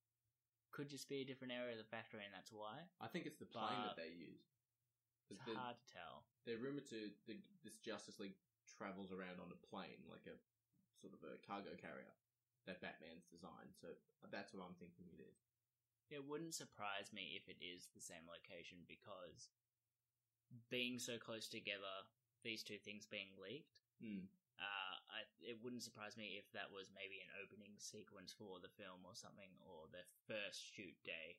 Could 0.73 0.89
just 0.89 1.09
be 1.09 1.21
a 1.21 1.27
different 1.27 1.53
area 1.53 1.77
of 1.77 1.81
the 1.81 1.89
factory, 1.89 2.25
and 2.25 2.33
that's 2.33 2.53
why. 2.53 2.85
I 3.01 3.09
think 3.09 3.25
it's 3.25 3.37
the 3.41 3.49
plane 3.49 3.77
that 3.85 3.97
they 3.97 4.13
use. 4.13 4.45
It's 5.29 5.41
the- 5.45 5.57
hard 5.57 5.77
to 5.77 5.87
tell. 5.93 6.25
They're 6.45 6.61
rumored 6.61 6.89
to 6.89 7.13
the, 7.29 7.37
this 7.61 7.77
Justice 7.77 8.17
League 8.17 8.37
travels 8.77 9.13
around 9.13 9.37
on 9.37 9.53
a 9.53 9.59
plane, 9.69 10.01
like 10.09 10.25
a 10.25 10.37
sort 10.97 11.13
of 11.13 11.21
a 11.25 11.37
cargo 11.45 11.77
carrier 11.77 12.13
that 12.65 12.81
Batman's 12.81 13.25
designed. 13.29 13.73
So 13.77 13.93
that's 14.29 14.53
what 14.53 14.65
I'm 14.65 14.77
thinking 14.77 15.05
it 15.13 15.21
is. 15.21 15.48
It 16.09 16.25
wouldn't 16.25 16.57
surprise 16.57 17.13
me 17.13 17.37
if 17.37 17.45
it 17.47 17.61
is 17.61 17.87
the 17.93 18.01
same 18.01 18.25
location 18.25 18.81
because 18.89 19.49
being 20.73 20.97
so 20.97 21.17
close 21.21 21.45
together, 21.47 22.09
these 22.41 22.63
two 22.65 22.81
things 22.81 23.05
being 23.05 23.29
leaked, 23.37 23.85
Hmm. 24.01 24.25
uh, 24.57 24.95
I, 25.13 25.19
it 25.45 25.61
wouldn't 25.61 25.83
surprise 25.85 26.17
me 26.17 26.41
if 26.41 26.49
that 26.57 26.71
was 26.73 26.89
maybe 26.89 27.21
an 27.21 27.29
opening 27.45 27.77
sequence 27.77 28.33
for 28.33 28.57
the 28.59 28.73
film 28.73 29.05
or 29.05 29.13
something, 29.13 29.53
or 29.61 29.85
the 29.93 30.01
first 30.25 30.63
shoot 30.65 30.97
day. 31.05 31.37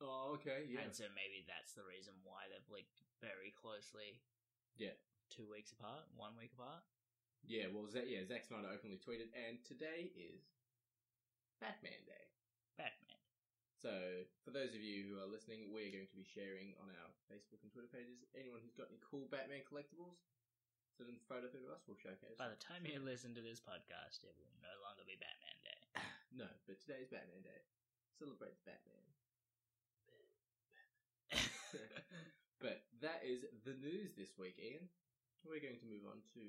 Oh, 0.00 0.34
okay, 0.40 0.64
yeah. 0.66 0.80
And 0.80 0.96
so 0.96 1.04
maybe 1.14 1.44
that's 1.46 1.76
the 1.76 1.84
reason 1.84 2.14
why 2.24 2.48
they've 2.50 2.72
leaked 2.72 3.04
very 3.20 3.52
closely. 3.54 4.18
Yeah. 4.74 4.96
Two 5.28 5.46
weeks 5.46 5.70
apart, 5.70 6.08
one 6.16 6.34
week 6.34 6.50
apart. 6.56 6.82
Yeah, 7.46 7.68
well, 7.72 7.86
Z- 7.86 8.08
yeah, 8.08 8.24
Zack 8.26 8.44
Snyder 8.44 8.68
openly 8.72 8.98
tweeted, 8.98 9.30
and 9.36 9.62
today 9.62 10.10
is 10.16 10.42
Batman 11.60 12.02
Day. 12.08 12.26
Batman. 12.76 13.20
So, 13.80 14.28
for 14.44 14.52
those 14.52 14.76
of 14.76 14.84
you 14.84 15.08
who 15.08 15.16
are 15.16 15.24
listening, 15.24 15.72
we're 15.72 15.88
going 15.88 16.04
to 16.04 16.18
be 16.20 16.28
sharing 16.36 16.76
on 16.84 16.92
our 16.92 17.08
Facebook 17.32 17.64
and 17.64 17.72
Twitter 17.72 17.88
pages. 17.88 18.20
Anyone 18.36 18.60
who's 18.60 18.76
got 18.76 18.92
any 18.92 19.00
cool 19.00 19.24
Batman 19.32 19.64
collectibles, 19.64 20.20
send 20.92 21.08
them 21.08 21.16
a 21.16 21.24
photo 21.24 21.48
through 21.48 21.64
to 21.64 21.72
us. 21.72 21.80
We'll 21.88 21.96
showcase. 21.96 22.36
By 22.36 22.52
the 22.52 22.60
time 22.60 22.84
you 22.84 23.00
listen 23.00 23.32
to 23.32 23.40
this 23.40 23.56
podcast, 23.56 24.20
it 24.20 24.36
will 24.36 24.52
no 24.60 24.76
longer 24.84 25.00
be 25.08 25.16
Batman 25.16 25.58
Day. 25.64 25.80
No, 26.30 26.46
but 26.70 26.78
today 26.78 27.02
is 27.02 27.10
Batman 27.10 27.42
Day. 27.42 27.58
Celebrate 28.14 28.54
the 28.54 28.70
Batman. 28.70 29.02
But 32.60 32.84
that 33.00 33.24
is 33.24 33.48
the 33.64 33.72
news 33.80 34.12
this 34.12 34.36
week, 34.36 34.60
Ian. 34.60 34.84
We're 35.48 35.64
going 35.64 35.80
to 35.80 35.88
move 35.88 36.04
on 36.04 36.20
to 36.36 36.44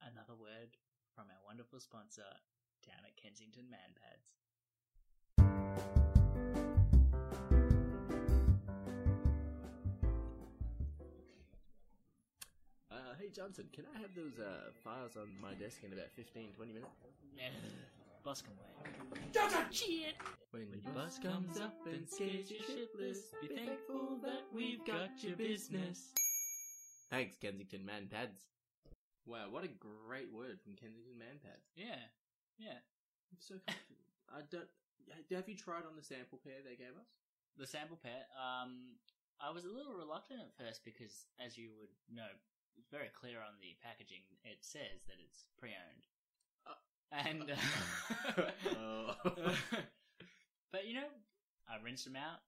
Another 0.00 0.32
word 0.32 0.80
from 1.12 1.28
our 1.28 1.44
wonderful 1.44 1.84
sponsor 1.84 2.40
down 2.80 3.04
at 3.04 3.20
Kensington 3.20 3.68
Man 3.68 3.92
Pads. 3.92 4.39
Hey 13.20 13.28
Johnson, 13.28 13.68
can 13.72 13.84
I 13.94 14.00
have 14.00 14.16
those 14.16 14.40
uh, 14.40 14.72
files 14.82 15.16
on 15.16 15.28
my 15.40 15.52
desk 15.60 15.84
in 15.84 15.92
about 15.92 16.08
15, 16.16 16.56
20 16.56 16.72
minutes? 16.72 16.96
Boss 18.24 18.40
can 18.42 18.52
wait. 18.56 19.28
Shit! 19.70 20.16
When, 20.50 20.68
When 20.70 20.80
your 20.80 20.92
boss 20.92 21.18
comes 21.18 21.60
up 21.60 21.76
and 21.84 22.08
scares 22.08 22.50
you 22.50 22.58
shitless, 22.64 23.32
be 23.40 23.48
thankful 23.54 24.20
that 24.22 24.44
we've 24.52 24.84
got 24.84 25.20
your 25.20 25.36
business. 25.36 26.12
Thanks, 27.10 27.36
Kensington 27.36 27.84
Man 27.84 28.08
Pads. 28.10 28.40
Wow, 29.26 29.48
what 29.50 29.64
a 29.64 29.72
great 29.72 30.32
word 30.32 30.60
from 30.64 30.76
Kensington 30.76 31.16
Man 31.18 31.40
Pads. 31.44 31.68
Yeah, 31.76 32.00
yeah. 32.58 32.80
I'm 33.32 33.40
so 33.40 33.54
comfortable. 33.66 34.04
I 34.32 34.40
don't. 34.50 34.68
Have 35.32 35.48
you 35.48 35.56
tried 35.56 35.88
on 35.88 35.96
the 35.96 36.04
sample 36.04 36.38
pair 36.44 36.60
they 36.64 36.76
gave 36.76 36.96
us? 36.96 37.08
The 37.58 37.66
sample 37.66 37.98
pair. 38.00 38.24
um, 38.36 38.96
I 39.40 39.48
was 39.48 39.64
a 39.64 39.72
little 39.72 39.96
reluctant 39.96 40.40
at 40.44 40.52
first 40.52 40.84
because, 40.84 41.24
as 41.40 41.56
you 41.56 41.72
would 41.80 41.88
know, 42.12 42.28
very 42.90 43.10
clear 43.12 43.38
on 43.38 43.58
the 43.60 43.76
packaging. 43.82 44.22
It 44.44 44.58
says 44.60 45.04
that 45.06 45.16
it's 45.20 45.44
pre-owned, 45.58 46.04
Uh, 46.66 46.78
and 47.12 47.52
Oh. 48.76 49.14
but 50.72 50.86
you 50.86 50.94
know, 50.94 51.10
I 51.68 51.82
rinsed 51.84 52.04
them 52.06 52.16
out, 52.16 52.40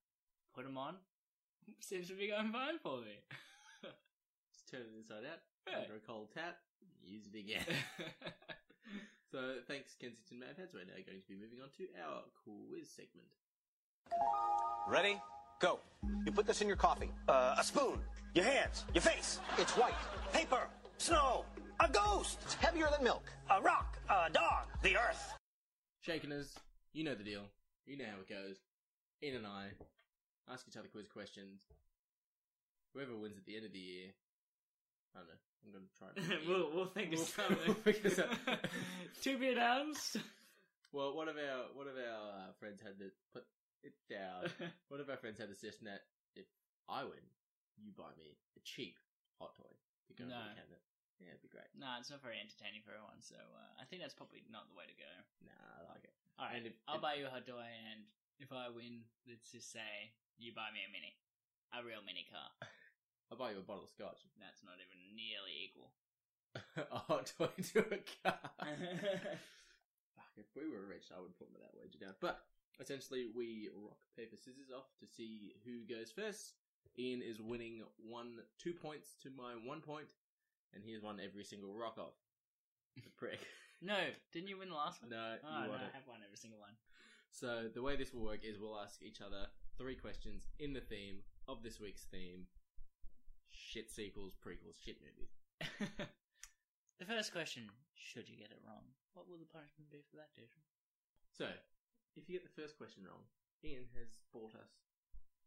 put 0.54 0.64
them 0.64 0.78
on. 0.78 0.96
Seems 1.80 2.08
to 2.08 2.14
be 2.14 2.28
going 2.28 2.52
fine 2.52 2.78
for 2.82 2.98
me. 3.00 3.18
Just 4.52 4.68
turn 4.70 4.80
it 4.82 4.96
inside 4.98 5.24
out, 5.30 5.40
Yeah. 5.68 5.82
under 5.82 5.96
a 5.96 6.00
cold 6.06 6.28
tap, 6.34 6.58
use 7.04 7.26
it 7.32 7.38
again. 7.38 7.64
so, 9.30 9.60
thanks, 9.68 9.94
Kensington 10.00 10.40
Man 10.40 10.54
Pads. 10.56 10.74
We're 10.74 10.84
now 10.84 10.98
going 11.06 11.20
to 11.22 11.28
be 11.28 11.36
moving 11.36 11.60
on 11.62 11.70
to 11.78 11.84
our 12.02 12.22
quiz 12.44 12.88
segment. 12.90 13.28
Ready? 14.88 15.16
Go. 15.62 15.78
You 16.26 16.32
put 16.32 16.44
this 16.46 16.60
in 16.60 16.66
your 16.66 16.76
coffee. 16.76 17.12
Uh, 17.28 17.54
a 17.56 17.62
spoon. 17.62 18.00
Your 18.34 18.44
hands. 18.44 18.84
Your 18.94 19.02
face. 19.02 19.38
It's 19.58 19.70
white. 19.76 19.94
Paper. 20.32 20.66
Snow. 20.98 21.44
A 21.78 21.88
ghost. 21.88 22.40
It's 22.42 22.54
heavier 22.54 22.88
than 22.90 23.04
milk. 23.04 23.22
A 23.48 23.60
rock. 23.62 23.96
A 24.10 24.28
dog. 24.32 24.66
The 24.82 24.96
earth. 24.96 25.34
Shaking 26.00 26.30
Shakeners, 26.30 26.48
you 26.92 27.04
know 27.04 27.14
the 27.14 27.22
deal. 27.22 27.42
You 27.86 27.96
know 27.96 28.06
how 28.12 28.18
it 28.20 28.28
goes. 28.28 28.56
Ian 29.22 29.36
and 29.36 29.46
I 29.46 29.68
ask 30.52 30.66
each 30.68 30.76
other 30.76 30.88
quiz 30.88 31.06
questions. 31.06 31.60
Whoever 32.92 33.16
wins 33.16 33.38
at 33.38 33.46
the 33.46 33.54
end 33.54 33.64
of 33.66 33.72
the 33.72 33.78
year, 33.78 34.08
I 35.14 35.20
don't 35.20 35.28
know. 35.28 35.38
I'm 35.64 35.70
going 35.70 35.84
to 35.86 35.94
try. 35.96 36.34
and- 36.36 36.48
we'll 36.48 36.74
we'll 36.74 36.86
think 36.90 37.12
of 37.12 37.20
We'll- 37.20 37.26
something. 37.28 37.58
we'll 37.66 37.74
figure 37.76 38.10
something. 38.10 38.56
to 39.22 39.38
be 39.38 39.48
announced. 39.50 40.16
Well, 40.92 41.14
one 41.14 41.28
of 41.28 41.36
our 41.36 41.66
one 41.74 41.86
of 41.86 41.94
our 41.94 42.48
uh, 42.48 42.52
friends 42.58 42.80
had 42.82 42.98
to 42.98 43.10
put 43.32 43.44
it 43.84 43.94
down. 44.10 44.48
one 44.92 45.00
of 45.02 45.10
our 45.10 45.16
friends 45.18 45.38
had 45.38 45.50
a 45.50 45.56
suggestion 45.56 45.86
that 45.90 46.06
if 46.38 46.46
I 46.88 47.04
win, 47.04 47.22
you 47.78 47.90
buy 47.94 48.10
me 48.18 48.38
a 48.56 48.60
cheap 48.62 48.96
hot 49.40 49.54
toy 49.58 49.70
to 50.08 50.12
go 50.14 50.24
No. 50.26 50.36
in 50.38 50.54
the 50.54 50.60
cabinet. 50.62 50.82
Yeah, 51.22 51.38
it'd 51.38 51.44
be 51.46 51.52
great. 51.54 51.70
Nah, 51.78 52.02
it's 52.02 52.10
not 52.10 52.18
very 52.24 52.38
entertaining 52.42 52.82
for 52.82 52.90
everyone, 52.98 53.22
so 53.22 53.38
uh, 53.38 53.72
I 53.78 53.86
think 53.86 54.02
that's 54.02 54.16
probably 54.16 54.42
not 54.50 54.66
the 54.66 54.74
way 54.74 54.90
to 54.90 54.96
go. 54.98 55.12
Nah, 55.46 55.54
I 55.78 55.86
like 55.86 56.02
it. 56.02 56.14
Alright, 56.34 56.56
And 56.58 56.64
if- 56.74 56.78
I'll 56.90 56.98
if- 56.98 57.06
buy 57.06 57.14
you 57.18 57.26
a 57.26 57.32
hot 57.32 57.46
toy, 57.46 57.62
and 57.62 58.02
if 58.42 58.50
I 58.50 58.66
win, 58.74 59.06
let's 59.30 59.50
just 59.54 59.70
say 59.70 60.14
you 60.38 60.50
buy 60.50 60.74
me 60.74 60.82
a 60.82 60.90
mini. 60.90 61.14
A 61.72 61.80
real 61.86 62.02
mini 62.02 62.26
car. 62.26 62.50
I'll 63.30 63.38
buy 63.38 63.54
you 63.54 63.62
a 63.62 63.66
bottle 63.66 63.86
of 63.86 63.92
scotch. 63.94 64.18
That's 64.42 64.60
not 64.66 64.82
even 64.82 64.98
nearly 65.14 65.54
equal. 65.62 65.94
a 66.76 66.98
hot 67.06 67.30
toy 67.38 67.48
to 67.72 67.80
a 67.86 68.00
car. 68.26 68.50
Fuck, 70.18 70.32
if 70.36 70.48
we 70.58 70.66
were 70.68 70.84
rich, 70.84 71.08
I 71.14 71.20
would 71.22 71.38
put 71.38 71.48
that 71.54 71.72
wager 71.78 71.96
down. 72.02 72.18
But 72.20 72.42
essentially, 72.82 73.26
we 73.34 73.70
rock, 73.74 73.98
paper, 74.18 74.36
scissors 74.36 74.74
off 74.74 74.90
to 75.00 75.06
see 75.06 75.54
who 75.64 75.86
goes 75.88 76.10
first. 76.10 76.54
Ian 76.98 77.22
is 77.22 77.40
winning 77.40 77.82
one, 77.96 78.38
two 78.58 78.74
points 78.74 79.14
to 79.22 79.30
my 79.30 79.54
one 79.64 79.80
point, 79.80 80.12
and 80.74 80.84
he 80.84 80.92
has 80.92 81.02
won 81.02 81.16
every 81.22 81.44
single 81.44 81.72
rock 81.74 81.96
off. 81.96 82.18
The 82.96 83.08
prick. 83.16 83.40
no, 83.80 83.96
didn't 84.32 84.48
you 84.48 84.58
win 84.58 84.68
the 84.68 84.74
last 84.74 85.00
one? 85.00 85.10
no, 85.10 85.36
Oh, 85.40 85.62
you 85.62 85.68
no, 85.68 85.74
I 85.74 85.94
have 85.96 86.04
won 86.06 86.20
every 86.26 86.36
single 86.36 86.60
one. 86.60 86.76
So 87.30 87.70
the 87.72 87.80
way 87.80 87.96
this 87.96 88.12
will 88.12 88.24
work 88.26 88.44
is 88.44 88.58
we'll 88.60 88.76
ask 88.78 89.00
each 89.00 89.22
other 89.22 89.46
three 89.78 89.96
questions 89.96 90.44
in 90.58 90.74
the 90.74 90.82
theme 90.84 91.24
of 91.48 91.62
this 91.62 91.80
week's 91.80 92.04
theme: 92.04 92.44
shit 93.48 93.90
sequels, 93.90 94.34
prequels, 94.36 94.76
shit 94.84 94.98
movies. 95.00 95.32
the 97.00 97.06
first 97.06 97.32
question, 97.32 97.70
should 97.94 98.28
you 98.28 98.36
get 98.36 98.50
it 98.50 98.60
wrong, 98.66 98.84
what 99.14 99.24
will 99.28 99.38
the 99.38 99.48
punishment 99.48 99.88
be 99.90 100.04
for 100.10 100.16
that, 100.16 100.34
Jason? 100.36 100.60
So, 101.32 101.46
if 102.16 102.28
you 102.28 102.38
get 102.38 102.44
the 102.44 102.60
first 102.60 102.76
question 102.76 103.04
wrong, 103.04 103.24
Ian 103.64 103.86
has 103.98 104.18
bought 104.32 104.54
us 104.54 104.72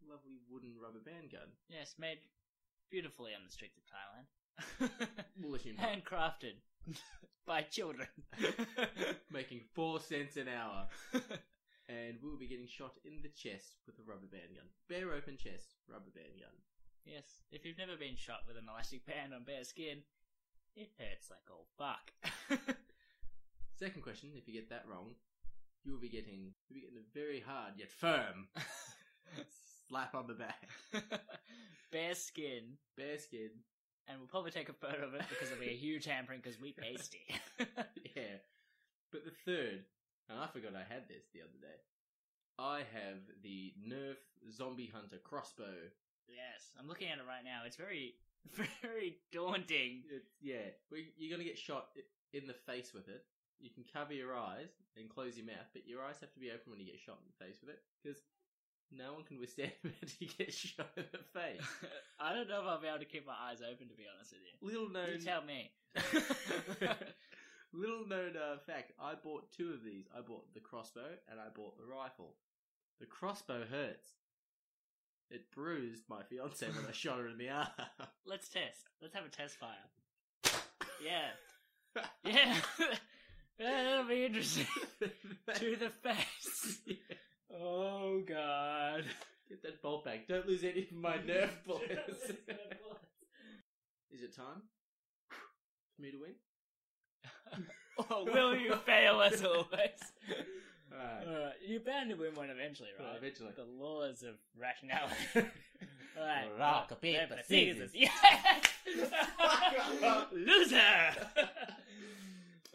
a 0.02 0.12
lovely 0.12 0.40
wooden 0.50 0.74
rubber 0.82 1.04
band 1.04 1.32
gun. 1.32 1.50
Yes, 1.70 1.96
made 1.98 2.20
beautifully 2.90 3.32
on 3.36 3.44
the 3.46 3.52
streets 3.52 3.78
of 3.78 3.84
Thailand. 3.88 4.28
We'll 5.42 5.56
assume 5.56 5.76
not. 5.76 5.92
Handcrafted 5.92 6.56
by 7.46 7.62
children. 7.64 8.08
making 9.30 9.62
four 9.74 10.00
cents 10.00 10.38
an 10.38 10.48
hour, 10.48 10.88
and 11.90 12.16
we'll 12.24 12.40
be 12.40 12.48
getting 12.48 12.68
shot 12.68 12.96
in 13.04 13.20
the 13.22 13.30
chest 13.36 13.76
with 13.86 14.00
a 14.00 14.08
rubber 14.08 14.32
band 14.32 14.56
gun. 14.56 14.66
Bare 14.88 15.12
open 15.12 15.36
chest, 15.38 15.76
rubber 15.92 16.12
band 16.16 16.40
gun. 16.40 16.56
yes, 17.04 17.44
if 17.52 17.66
you've 17.66 17.78
never 17.78 17.98
been 18.00 18.16
shot 18.16 18.48
with 18.48 18.56
an 18.56 18.64
elastic 18.72 19.06
band 19.06 19.34
on 19.34 19.44
bare 19.44 19.66
skin, 19.66 20.00
it 20.76 20.90
hurts 20.98 21.30
like 21.30 21.44
old 21.52 21.68
fuck. 21.78 22.16
Second 23.76 24.02
question: 24.04 24.30
If 24.36 24.48
you 24.48 24.54
get 24.54 24.70
that 24.70 24.88
wrong, 24.88 25.16
you 25.86 25.94
will 25.94 26.00
be 26.02 26.10
getting 26.10 26.52
you'll 26.68 26.76
be 26.76 26.82
getting 26.82 26.98
a 26.98 27.14
very 27.18 27.40
hard 27.40 27.74
yet 27.78 27.90
firm 27.92 28.48
slap 29.88 30.16
on 30.16 30.28
the 30.28 30.34
back. 30.34 30.68
bare 31.92 32.16
skin, 32.16 32.78
Bare 32.98 33.18
skin. 33.20 33.50
and 34.08 34.18
we'll 34.20 34.28
probably 34.28 34.52
take 34.52 34.70
a 34.70 34.74
photo 34.74 35.06
of 35.08 35.14
it 35.14 35.24
because 35.30 35.52
it'll 35.52 35.64
be 35.64 35.70
a 35.72 35.78
huge 35.78 36.06
handprint 36.06 36.44
because 36.44 36.60
we 36.60 36.74
pasty. 36.74 37.22
yeah. 38.16 38.42
But 39.12 39.24
the 39.26 39.32
third, 39.46 39.86
and 40.30 40.40
I 40.40 40.48
forgot 40.48 40.74
I 40.76 40.84
had 40.92 41.08
this 41.08 41.24
the 41.34 41.42
other 41.42 41.60
day. 41.62 41.80
I 42.58 42.80
have 42.80 43.20
the 43.44 43.74
Nerf 43.88 44.18
Zombie 44.52 44.92
Hunter 44.94 45.18
crossbow. 45.24 45.76
yes, 46.28 46.74
I'm 46.80 46.88
looking 46.88 47.10
at 47.10 47.20
it 47.20 47.28
right 47.28 47.44
now. 47.44 47.62
It's 47.66 47.76
very, 47.78 48.16
very 48.82 49.18
daunting. 49.32 50.04
It's, 50.10 50.30
yeah, 50.42 50.74
we, 50.92 51.10
you're 51.18 51.36
gonna 51.36 51.48
get 51.48 51.58
shot 51.58 51.90
in 52.34 52.48
the 52.48 52.56
face 52.66 52.94
with 52.94 53.08
it. 53.08 53.24
You 53.60 53.70
can 53.70 53.84
cover 53.92 54.14
your 54.14 54.36
eyes 54.36 54.70
and 54.98 55.10
close 55.10 55.38
your 55.38 55.46
mouth, 55.46 55.70
but 55.74 55.88
your 55.88 56.04
eyes 56.04 56.18
have 56.22 56.34
to 56.34 56.40
be 56.40 56.52
open 56.52 56.72
when 56.72 56.80
you 56.80 56.86
get 56.86 57.00
shot 57.00 57.18
in 57.22 57.28
the 57.28 57.46
face 57.46 57.58
with 57.62 57.70
it 57.70 57.82
because 58.02 58.22
no 58.92 59.14
one 59.14 59.24
can 59.24 59.40
withstand 59.40 59.72
it 59.84 60.14
you 60.20 60.28
get 60.38 60.54
shot 60.54 60.92
in 60.98 61.06
the 61.12 61.24
face. 61.34 61.62
I 62.20 62.34
don't 62.34 62.48
know 62.48 62.62
if 62.62 62.68
I'll 62.68 62.82
be 62.82 62.88
able 62.88 63.00
to 63.00 63.06
keep 63.06 63.26
my 63.26 63.38
eyes 63.50 63.60
open, 63.62 63.88
to 63.88 63.96
be 63.96 64.06
honest 64.06 64.34
with 64.34 64.44
you. 64.46 64.54
Little 64.62 64.90
known, 64.90 65.20
You 65.20 65.26
tell 65.26 65.42
me. 65.44 65.72
little 67.74 68.08
known 68.08 68.38
uh, 68.38 68.60
fact: 68.66 68.92
I 69.00 69.14
bought 69.16 69.52
two 69.52 69.74
of 69.74 69.84
these. 69.84 70.06
I 70.16 70.22
bought 70.22 70.54
the 70.54 70.60
crossbow 70.60 71.16
and 71.30 71.40
I 71.40 71.48
bought 71.56 71.78
the 71.78 71.86
rifle. 71.86 72.36
The 73.00 73.06
crossbow 73.06 73.66
hurts. 73.70 74.10
It 75.32 75.52
bruised 75.52 76.04
my 76.08 76.22
fiance 76.24 76.68
when 76.68 76.86
I 76.88 76.92
shot 76.92 77.18
her 77.18 77.28
in 77.28 77.38
the 77.38 77.50
arm. 77.50 77.68
Let's 78.26 78.48
test. 78.48 78.86
Let's 79.02 79.16
have 79.16 79.26
a 79.26 79.30
test 79.30 79.58
fire. 79.58 79.72
Yeah. 81.04 81.32
Yeah. 82.24 82.56
Yeah, 83.60 83.84
that'll 83.84 84.08
be 84.08 84.26
interesting. 84.26 84.68
to 85.56 85.76
the 85.76 85.90
face. 85.90 86.80
Oh, 87.58 88.22
God. 88.28 89.06
Get 89.48 89.64
that 89.64 89.82
bolt 89.82 90.04
back. 90.04 90.28
Don't 90.28 90.46
lose 90.46 90.64
any 90.66 90.82
of 90.82 90.92
my 90.92 91.18
nerf 91.26 91.52
bullets. 91.66 92.32
Is 94.12 94.24
it 94.24 94.36
time 94.36 94.64
for 95.96 96.02
me 96.02 96.12
to 96.12 96.18
win? 96.18 96.34
or 97.98 98.06
oh. 98.10 98.26
will 98.26 98.56
you 98.58 98.76
fail 98.86 99.22
as 99.22 99.42
always? 99.42 99.68
Alright. 100.92 101.28
Alright, 101.28 101.54
you're 101.66 101.80
bound 101.80 102.10
to 102.10 102.16
win 102.16 102.34
one 102.36 102.50
eventually, 102.50 102.90
Well, 103.00 103.10
right? 103.10 103.18
eventually. 103.18 103.52
The 103.56 103.64
laws 103.64 104.24
of 104.24 104.36
rationality. 104.60 105.16
Alright. 106.18 106.50
Rock, 106.60 106.88
well, 106.90 107.00
paper, 107.00 107.28
paper, 107.28 107.42
scissors. 107.48 107.92
Yes! 107.94 108.12
Loser! 110.34 111.14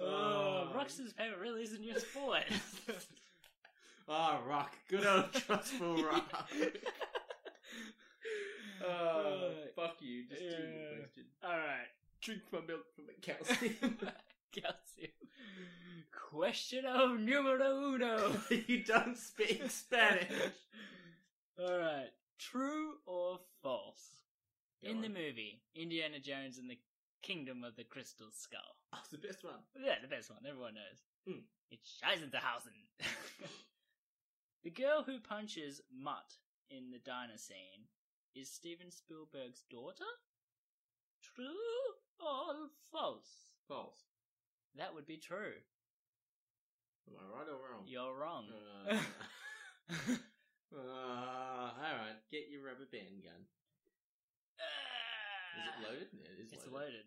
Oh. 0.00 0.68
oh, 0.70 0.72
rock, 0.74 0.88
scissors, 0.90 1.12
really 1.40 1.62
isn't 1.62 1.82
your 1.82 1.98
sport. 1.98 2.44
Ah, 4.12 4.40
rock. 4.44 4.72
Good 4.88 5.06
old 5.06 5.32
trustful 5.34 6.02
rock. 6.02 6.48
Oh, 8.84 9.52
fuck 9.76 9.96
you. 10.00 10.24
Just 10.28 10.40
do 10.40 10.46
the 10.48 10.52
Yeah. 10.56 10.96
question. 10.98 11.24
Alright. 11.44 11.88
Drink 12.22 12.42
my 12.52 12.60
milk 12.60 12.86
from 12.96 13.04
a 13.08 13.20
calcium. 13.20 13.98
Calcium. 14.52 15.12
Questiono 16.12 17.14
numero 17.16 17.92
uno. 17.94 18.32
you 18.66 18.82
don't 18.84 19.16
speak 19.18 19.62
Spanish. 19.70 20.32
Alright. 21.58 22.10
True 22.38 22.94
or 23.06 23.38
false? 23.62 24.22
Go 24.82 24.90
In 24.90 25.02
the 25.02 25.08
on. 25.08 25.12
movie, 25.14 25.60
Indiana 25.74 26.18
Jones 26.18 26.56
and 26.58 26.70
the 26.70 26.78
Kingdom 27.22 27.62
of 27.62 27.76
the 27.76 27.84
Crystal 27.84 28.28
Skull. 28.32 28.76
Oh, 28.94 28.98
it's 29.02 29.10
the 29.10 29.18
best 29.18 29.44
one. 29.44 29.62
Yeah, 29.78 29.94
the 30.02 30.08
best 30.08 30.30
one. 30.30 30.40
Everyone 30.48 30.74
knows. 30.74 30.98
Hmm. 31.28 31.44
It's 31.70 32.00
Scheisenhausen. 32.02 32.74
the 34.64 34.70
girl 34.70 35.04
who 35.06 35.20
punches 35.20 35.80
Mutt 35.94 36.34
in 36.70 36.90
the 36.90 36.98
diner 36.98 37.36
scene 37.38 37.86
is 38.34 38.50
Steven 38.50 38.90
Spielberg's 38.90 39.62
daughter? 39.70 40.10
True 41.22 41.54
or 42.18 42.70
false? 42.90 43.52
False. 43.68 44.02
That 44.76 44.92
would 44.94 45.06
be 45.06 45.18
true. 45.18 45.54
Am 47.06 47.14
I 47.14 47.38
right 47.38 47.48
or 47.48 47.58
wrong? 47.62 47.84
You're 47.86 48.14
wrong. 48.18 48.46
Uh, 48.88 48.94
uh, 50.74 51.70
alright, 51.78 52.18
get 52.30 52.50
your 52.50 52.64
rubber 52.66 52.86
band 52.90 53.22
gun. 53.22 53.46
Is 55.58 55.66
it 55.66 55.78
loaded? 55.86 56.08
It 56.12 56.40
is 56.42 56.52
It's 56.52 56.66
loaded. 56.66 57.06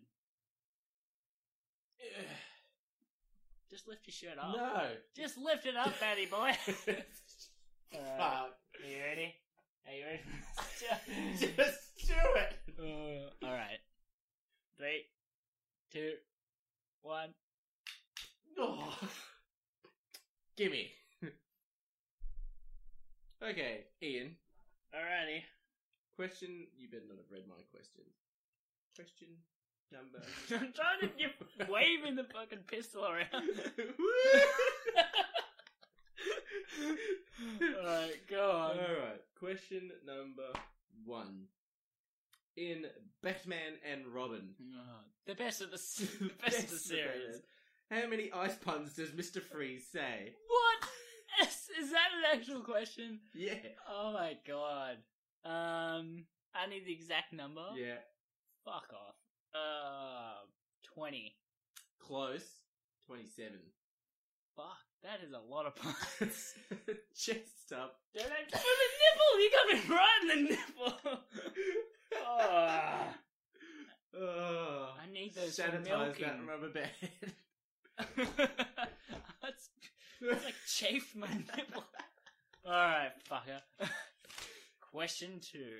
Just 3.70 3.88
lift 3.88 4.06
your 4.06 4.12
shirt 4.12 4.38
up. 4.38 4.54
No! 4.56 4.86
Just 5.16 5.38
lift 5.38 5.66
it 5.66 5.76
up, 5.76 5.92
fatty 5.94 6.26
boy. 6.26 6.52
Fuck. 7.92 8.54
Are 8.80 8.88
you 8.88 8.98
ready? 9.06 9.34
Are 9.86 9.94
you 9.94 10.04
ready? 10.04 10.20
Just 11.38 12.06
do 12.06 12.14
it! 12.36 12.58
Uh, 12.78 13.46
Alright. 13.46 13.80
Three, 14.78 15.04
two, 15.92 16.12
one. 17.02 17.30
Oh. 18.58 18.96
Gimme. 20.56 20.90
okay, 23.42 23.84
Ian. 24.02 24.36
Alrighty. 24.94 25.42
Question. 26.16 26.66
You 26.76 26.88
better 26.88 27.04
not 27.08 27.18
have 27.18 27.30
read 27.30 27.48
my 27.48 27.62
question. 27.72 28.04
Question 28.94 29.28
number. 29.94 30.20
I'm 30.64 30.72
trying 30.72 31.00
to 31.02 31.10
you're 31.18 31.68
waving 31.68 32.16
the 32.16 32.24
fucking 32.24 32.64
pistol 32.66 33.04
around. 33.06 33.26
Alright, 37.62 38.26
go 38.28 38.50
on. 38.50 38.78
Alright, 38.78 39.20
question 39.38 39.90
number 40.06 40.48
one. 41.04 41.44
In 42.56 42.86
Batman 43.22 43.74
and 43.90 44.06
Robin. 44.06 44.50
Oh, 44.76 45.00
the 45.26 45.34
best 45.34 45.60
of 45.60 45.70
the 45.70 45.74
s- 45.76 46.06
the 46.20 46.30
best 46.40 46.58
of 46.64 46.70
the 46.70 46.76
series. 46.76 47.42
How 47.90 48.06
many 48.08 48.30
ice 48.32 48.54
puns 48.56 48.94
does 48.94 49.10
Mr. 49.10 49.42
Freeze 49.42 49.86
say? 49.92 50.32
What? 50.46 51.48
Is, 51.48 51.68
is 51.84 51.90
that 51.90 52.08
an 52.16 52.38
actual 52.38 52.60
question? 52.60 53.18
Yeah. 53.34 53.54
Oh 53.90 54.12
my 54.12 54.34
god. 54.46 54.98
Um, 55.44 56.26
I 56.54 56.66
need 56.70 56.86
the 56.86 56.92
exact 56.92 57.32
number. 57.32 57.64
Yeah. 57.76 57.96
Fuck 58.64 58.92
off. 58.92 59.13
Uh, 59.54 60.44
20. 60.94 61.34
Close. 62.00 62.44
27. 63.06 63.52
Fuck, 64.56 64.78
that 65.02 65.20
is 65.26 65.32
a 65.32 65.52
lot 65.52 65.66
of 65.66 65.74
parts. 65.74 66.54
Chest 67.16 67.72
up. 67.72 67.96
Don't 68.14 68.26
I 68.26 68.44
for 68.50 68.56
the 68.56 68.88
nipple! 69.02 69.40
You 69.40 69.50
got 69.50 69.66
me 69.68 69.94
right 69.94 70.20
in 70.22 70.28
the 70.28 70.50
nipple! 70.50 70.92
oh. 72.26 73.14
oh. 74.16 74.94
I 75.02 75.12
need 75.12 75.34
those 75.34 75.56
Sanitize 75.56 75.88
for 75.88 75.98
milking. 75.98 76.24
that 76.24 76.46
rubber 76.46 76.68
band. 76.68 76.90
it's, 79.48 79.70
it's 80.20 80.44
like 80.44 80.54
chafed 80.68 81.16
my 81.16 81.28
nipple. 81.28 81.84
Alright, 82.64 83.12
fucker. 83.28 83.88
Question 84.80 85.40
two. 85.40 85.78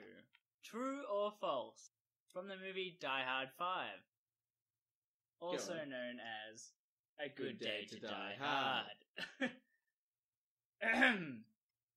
True 0.65 1.03
or 1.13 1.33
false? 1.41 1.91
From 2.35 2.49
the 2.49 2.57
movie 2.57 2.99
Die 3.01 3.23
Hard 3.25 3.49
5. 3.57 3.87
Also 5.41 5.73
on. 5.73 5.89
known 5.89 6.19
as 6.51 6.73
A 7.25 7.29
Good, 7.29 7.61
Day, 7.61 7.87
to, 7.89 8.01
Die, 8.01 8.35
Hard. 8.41 8.87
Hard. 9.39 9.53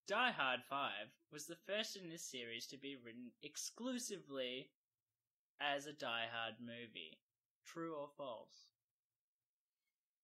die 0.07 0.31
Hard 0.31 0.59
5 0.69 0.91
was 1.33 1.47
the 1.47 1.57
first 1.65 1.97
in 1.97 2.07
this 2.07 2.21
series 2.21 2.67
to 2.67 2.77
be 2.77 2.95
written 3.03 3.31
exclusively 3.41 4.69
as 5.59 5.87
a 5.87 5.93
Die 5.93 6.27
Hard 6.31 6.55
movie. 6.61 7.17
True 7.65 7.95
or 7.95 8.07
false? 8.15 8.69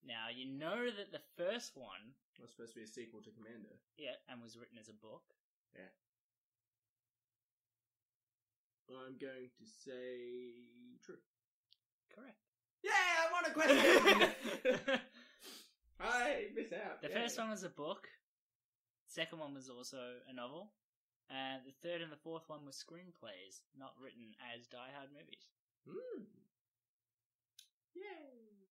Now, 0.05 0.27
you 0.29 0.45
know 0.45 0.91
that 0.93 1.11
the 1.11 1.25
first 1.37 1.73
one, 1.75 2.13
was 2.39 2.51
supposed 2.51 2.73
to 2.73 2.79
be 2.79 2.85
a 2.85 2.87
sequel 2.87 3.21
to 3.21 3.31
Commando. 3.31 3.73
yeah, 3.97 4.19
and 4.29 4.41
was 4.41 4.57
written 4.57 4.77
as 4.77 4.89
a 4.89 4.93
book. 4.93 5.23
I'm 8.89 9.17
going 9.19 9.49
to 9.57 9.65
say 9.65 10.67
true. 11.05 11.15
Correct. 12.13 12.37
Yeah, 12.83 12.91
I 12.91 13.31
won 13.31 13.45
a 13.47 13.53
question. 13.53 14.99
I 15.99 16.45
miss 16.55 16.71
out. 16.73 17.01
The 17.01 17.09
first 17.09 17.37
one 17.39 17.49
was 17.49 17.63
a 17.63 17.69
book. 17.69 18.07
Second 19.07 19.39
one 19.39 19.53
was 19.53 19.69
also 19.69 19.97
a 20.29 20.33
novel. 20.33 20.71
And 21.29 21.61
the 21.65 21.71
third 21.87 22.01
and 22.01 22.11
the 22.11 22.19
fourth 22.19 22.43
one 22.47 22.65
were 22.65 22.71
screenplays, 22.75 23.61
not 23.77 23.93
written 24.01 24.35
as 24.53 24.67
Die 24.67 24.91
Hard 24.95 25.09
movies. 25.13 25.47
Hmm. 25.87 26.23
Yay! 27.95 28.67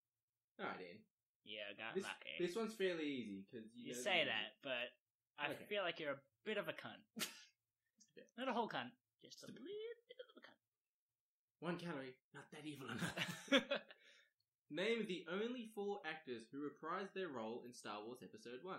Alright, 0.61 0.81
Ian. 0.81 0.98
Yeah, 1.44 1.66
I 1.70 1.75
got 1.75 1.94
This, 1.94 2.05
lucky. 2.05 2.37
this 2.38 2.55
one's 2.57 2.75
fairly 2.75 3.07
easy 3.07 3.44
because 3.51 3.66
you, 3.75 3.88
you 3.88 3.94
say 3.94 4.25
that, 4.27 4.61
but 4.62 4.92
I 5.38 5.51
Okay. 5.51 5.64
feel 5.68 5.83
like 5.83 5.98
you're 5.98 6.12
a 6.12 6.22
bit 6.44 6.59
of 6.59 6.68
a 6.68 6.72
cunt. 6.72 7.03
bit. 8.14 8.29
not 8.38 8.48
a 8.48 8.53
whole 8.53 8.68
cunt, 8.68 8.92
just 9.22 9.42
a 9.42 9.46
Just 9.46 9.50
a 9.50 9.52
bit. 9.52 9.62
little 9.62 10.04
bit 10.08 10.18
of 10.20 10.28
a 10.37 10.40
cunt. 10.42 10.62
One 11.61 11.78
calorie, 11.78 12.14
not 12.35 12.50
that 12.52 12.66
evil 12.66 12.88
enough. 12.94 13.16
Name 14.70 15.04
the 15.06 15.26
only 15.30 15.68
four 15.74 16.00
actors 16.08 16.48
who 16.50 16.64
reprised 16.64 17.12
their 17.14 17.28
role 17.28 17.62
in 17.64 17.72
Star 17.74 18.00
Wars 18.04 18.22
Episode 18.24 18.64
1. 18.64 18.76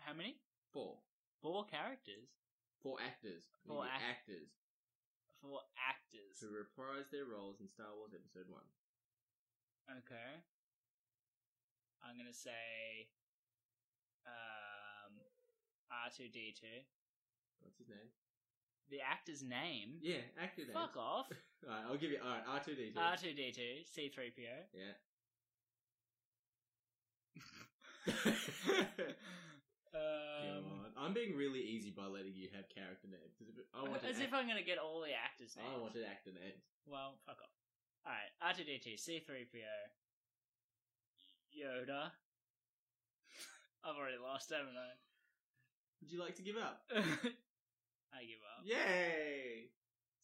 How 0.00 0.12
many? 0.12 0.36
Four. 0.72 0.98
Four 1.40 1.64
characters. 1.66 2.26
Four 2.82 2.98
actors. 2.98 3.44
Four 3.66 3.86
actors 3.86 4.50
Four 5.40 5.62
actors. 5.78 6.38
who 6.42 6.50
reprised 6.50 7.10
their 7.10 7.24
roles 7.26 7.60
in 7.60 7.68
Star 7.70 7.94
Wars 7.96 8.10
Episode 8.14 8.50
1. 8.50 8.60
Okay. 10.02 10.42
I'm 12.02 12.18
gonna 12.18 12.34
say 12.34 13.06
um 14.26 15.22
R2D2. 15.90 16.82
What's 17.64 17.78
his 17.78 17.88
name? 17.88 18.10
The 18.90 19.00
actor's 19.00 19.42
name. 19.42 19.98
Yeah, 20.02 20.20
actor 20.40 20.62
name. 20.62 20.72
Fuck 20.74 20.96
off. 20.96 21.26
Alright, 21.64 21.84
I'll 21.88 21.96
give 21.96 22.10
you. 22.10 22.18
Alright, 22.20 22.44
R2D2. 22.46 22.94
R2D2, 22.94 23.86
C3PO. 23.88 24.68
yeah. 24.74 24.92
Um, 29.94 30.64
Come 30.64 30.72
on. 30.72 30.90
I'm 30.96 31.12
being 31.12 31.36
really 31.36 31.60
easy 31.60 31.90
by 31.90 32.06
letting 32.06 32.32
you 32.34 32.48
have 32.56 32.64
character 32.72 33.08
names. 33.08 33.36
'cause 33.36 33.48
if 33.50 33.58
it- 33.58 33.68
I 33.74 33.82
want 33.82 34.02
as 34.04 34.18
if 34.20 34.32
I'm 34.32 34.48
gonna 34.48 34.62
get 34.62 34.78
all 34.78 35.02
the 35.02 35.12
actors' 35.12 35.54
names. 35.54 35.68
I 35.70 35.76
wanted 35.76 36.04
actor 36.04 36.32
names. 36.32 36.64
Well, 36.86 37.18
fuck 37.26 37.42
off. 37.42 37.52
Alright, 38.06 38.32
R2D2, 38.40 38.94
C3PO, 38.96 39.90
Yoda. 41.54 42.12
I've 43.84 43.96
already 43.96 44.16
lost, 44.16 44.48
haven't 44.50 44.78
I? 44.78 44.92
Would 46.00 46.10
you 46.10 46.18
like 46.18 46.36
to 46.36 46.42
give 46.42 46.56
up? 46.56 46.90
I 48.12 48.24
give 48.24 48.42
up. 48.44 48.62
Yay! 48.64 49.72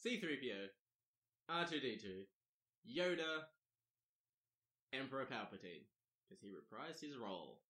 C3PO, 0.05 0.69
R2D2, 1.51 2.23
Yoda, 2.87 3.49
Emperor 4.93 5.25
Palpatine. 5.27 5.85
Because 6.29 6.43
he 6.45 6.53
reprised 6.53 7.01
his 7.01 7.17
role. 7.17 7.65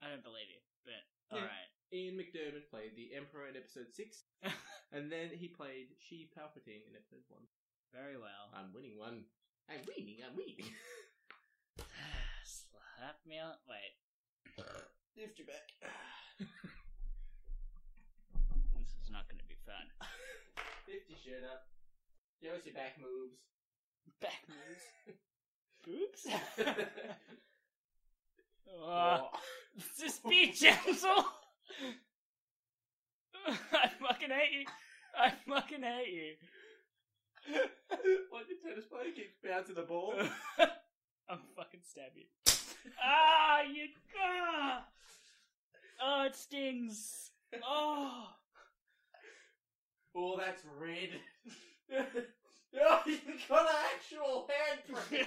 I 0.00 0.08
don't 0.08 0.22
believe 0.22 0.46
you, 0.48 0.62
but 0.86 1.02
Yeah. 1.34 1.42
alright. 1.42 1.70
Ian 1.92 2.16
McDiarmid 2.16 2.70
played 2.70 2.96
the 2.96 3.12
Emperor 3.14 3.48
in 3.48 3.56
episode 3.56 3.92
6, 3.92 4.22
and 4.92 5.10
then 5.12 5.28
he 5.30 5.48
played 5.48 5.88
Sheev 6.00 6.30
Palpatine 6.32 6.86
in 6.88 6.94
episode 6.96 7.26
1. 7.28 7.42
Very 7.92 8.16
well. 8.16 8.48
I'm 8.54 8.72
winning 8.72 8.96
one. 8.98 9.24
I'm 9.68 9.84
winning, 9.86 10.22
I'm 10.24 10.36
winning. 10.36 10.64
Slap 12.44 13.18
me 13.26 13.38
on. 13.38 13.54
Wait, 13.68 13.98
Lift 15.16 15.38
your 15.38 15.46
back. 15.48 15.68
this 19.12 19.18
is 19.18 19.20
not 19.20 19.28
gonna 19.28 19.42
be 19.48 19.56
fun. 19.66 19.86
Lift 20.88 21.10
your 21.10 21.18
shirt 21.18 21.44
up. 21.44 21.66
Show 22.42 22.56
us 22.56 22.64
your 22.64 22.74
back 22.74 22.96
moves. 22.98 23.36
Back 24.20 24.42
moves. 24.48 24.84
Oops. 25.88 26.26
oh, 28.80 29.28
just 29.98 30.24
be 30.24 30.52
gentle! 30.52 31.24
I 33.72 33.90
fucking 34.00 34.30
hate 34.30 34.60
you. 34.60 34.66
I 35.18 35.32
fucking 35.48 35.82
hate 35.82 36.12
you. 36.12 37.52
like 38.32 38.46
the 38.48 38.68
tennis 38.68 38.84
player 38.86 39.12
keeps 39.14 39.34
bouncing 39.44 39.74
the 39.74 39.82
ball. 39.82 40.14
I'm 41.28 41.40
fucking 41.56 41.80
stab 41.82 42.12
you. 42.14 42.26
Ah, 43.02 43.62
you. 43.62 43.88
Ah! 44.20 44.84
Oh, 46.02 46.26
it 46.26 46.36
stings. 46.36 47.30
Oh. 47.62 48.28
Oh, 50.16 50.36
that's 50.38 50.62
red. 50.78 51.10
oh, 52.80 53.00
you've 53.06 53.48
got 53.48 53.62
an 53.62 53.76
actual 53.94 54.48
handprint. 54.48 55.26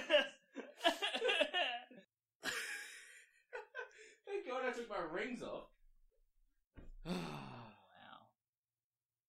Thank 4.26 4.48
God 4.48 4.62
I 4.66 4.72
took 4.72 4.88
my 4.88 4.96
rings 5.12 5.42
off. 5.42 5.68
wow. 7.06 7.12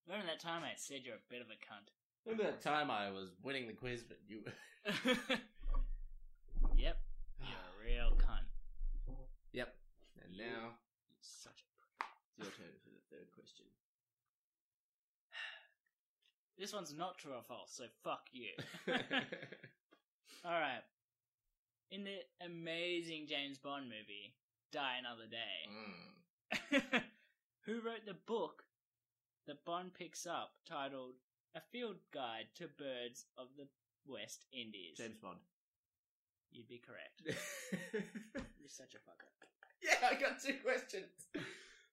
Remember 0.07 0.27
that 0.27 0.39
time 0.39 0.63
I 0.63 0.73
said 0.75 1.01
you're 1.03 1.15
a 1.15 1.29
bit 1.29 1.41
of 1.41 1.47
a 1.47 1.57
cunt? 1.59 1.91
Remember 2.25 2.43
that 2.51 2.61
time 2.61 2.89
I 2.89 3.11
was 3.11 3.29
winning 3.43 3.67
the 3.67 3.73
quiz, 3.73 4.03
but 4.03 4.17
you. 4.27 4.43
yep. 6.75 6.99
You're 7.39 7.49
a 7.49 7.77
real 7.83 8.11
cunt. 8.17 8.47
Yep. 9.53 9.75
And 10.23 10.37
now 10.37 10.75
You're 11.07 11.21
such 11.21 11.63
a. 11.63 11.67
it's 12.35 12.37
your 12.37 12.51
turn 12.51 12.73
for 12.83 12.89
the 12.89 13.15
third 13.15 13.31
question. 13.33 13.65
This 16.57 16.73
one's 16.73 16.93
not 16.97 17.17
true 17.17 17.33
or 17.33 17.43
false, 17.47 17.71
so 17.71 17.83
fuck 18.03 18.21
you. 18.31 18.49
Alright. 20.45 20.83
In 21.91 22.03
the 22.03 22.17
amazing 22.45 23.27
James 23.29 23.57
Bond 23.59 23.85
movie, 23.85 24.33
Die 24.71 24.95
Another 24.99 25.27
Day, 25.29 25.69
Mm. 25.69 27.03
who 27.65 27.81
wrote 27.81 28.05
the 28.05 28.15
book 28.25 28.63
that 29.47 29.63
Bond 29.65 29.93
picks 29.93 30.25
up 30.25 30.51
titled 30.67 31.13
A 31.55 31.61
Field 31.71 31.97
Guide 32.13 32.47
to 32.55 32.67
Birds 32.67 33.25
of 33.37 33.47
the 33.57 33.67
West 34.05 34.45
Indies? 34.53 34.97
James 34.97 35.17
Bond. 35.21 35.39
You'd 36.51 36.67
be 36.69 36.79
correct. 36.85 37.21
You're 37.93 38.69
such 38.69 38.95
a 38.95 38.97
fucker. 38.99 39.27
yeah, 39.83 40.07
I 40.09 40.19
got 40.19 40.41
two 40.41 40.55
questions. 40.63 41.27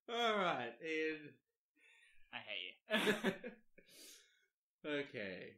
All 0.08 0.36
right, 0.38 0.72
Ian. 0.82 1.30
I 2.32 2.38
hate 2.38 3.24
you. 3.24 3.32
Okay. 4.84 5.54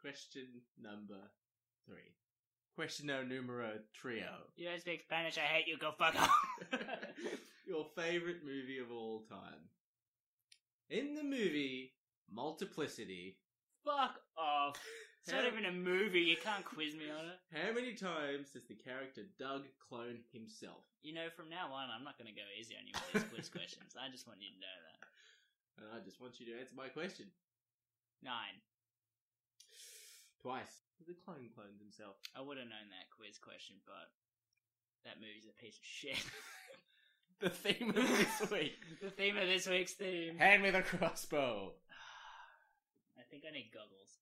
Question 0.00 0.48
number 0.80 1.20
three. 1.86 2.14
Questiono 2.74 3.22
numero 3.22 3.72
trio. 3.92 4.48
you 4.56 4.68
don't 4.68 4.80
speak 4.80 5.02
Spanish, 5.02 5.36
I 5.36 5.42
hate 5.42 5.66
you, 5.68 5.76
go 5.78 5.92
fuck 5.98 6.18
off. 6.18 6.30
Your 7.66 7.84
favorite 7.94 8.40
movie 8.44 8.78
of 8.78 8.90
all 8.90 9.24
time. 9.28 9.68
In 10.88 11.14
the 11.14 11.22
movie 11.22 11.92
Multiplicity, 12.32 13.36
fuck 13.84 14.16
off. 14.38 14.80
It's 15.22 15.30
not 15.30 15.46
even 15.46 15.66
a 15.66 15.72
movie, 15.72 16.24
you 16.24 16.36
can't 16.40 16.64
quiz 16.64 16.96
me 16.96 17.06
on 17.06 17.28
it. 17.30 17.38
how 17.54 17.70
many 17.70 17.94
times 17.94 18.50
does 18.50 18.66
the 18.66 18.74
character 18.74 19.22
Doug 19.38 19.68
clone 19.78 20.24
himself? 20.32 20.82
You 21.02 21.14
know, 21.14 21.28
from 21.36 21.46
now 21.46 21.70
on, 21.70 21.92
I'm 21.94 22.02
not 22.02 22.18
going 22.18 22.26
to 22.26 22.34
go 22.34 22.42
easy 22.58 22.74
on 22.74 22.88
you 22.88 22.94
with 22.96 23.22
these 23.22 23.30
quiz 23.30 23.48
questions. 23.54 23.94
I 23.94 24.10
just 24.10 24.26
want 24.26 24.40
you 24.42 24.50
to 24.50 24.58
know 24.58 24.78
that. 24.90 24.98
And 25.78 25.86
I 25.94 26.02
just 26.02 26.18
want 26.20 26.40
you 26.40 26.50
to 26.50 26.58
answer 26.58 26.74
my 26.74 26.88
question. 26.88 27.30
Nine. 28.22 28.62
Twice. 30.40 30.82
The 31.06 31.14
clone 31.24 31.50
clones 31.54 31.80
himself. 31.82 32.14
I 32.36 32.40
would 32.40 32.58
have 32.58 32.66
known 32.70 32.88
that 32.94 33.10
quiz 33.10 33.38
question, 33.38 33.76
but 33.86 34.10
that 35.04 35.18
movie's 35.18 35.50
a 35.50 35.54
piece 35.60 35.78
of 35.78 35.84
shit. 35.84 36.18
The 37.42 37.50
theme 37.50 37.90
of 37.90 37.96
this 37.96 38.50
week. 38.52 38.78
the 39.02 39.10
theme 39.10 39.36
of 39.36 39.48
this 39.48 39.66
week's 39.66 39.94
theme. 39.94 40.38
Hand 40.38 40.62
me 40.62 40.70
the 40.70 40.80
crossbow. 40.82 41.72
I 43.18 43.22
think 43.32 43.42
I 43.48 43.50
need 43.52 43.72
goggles. 43.74 44.20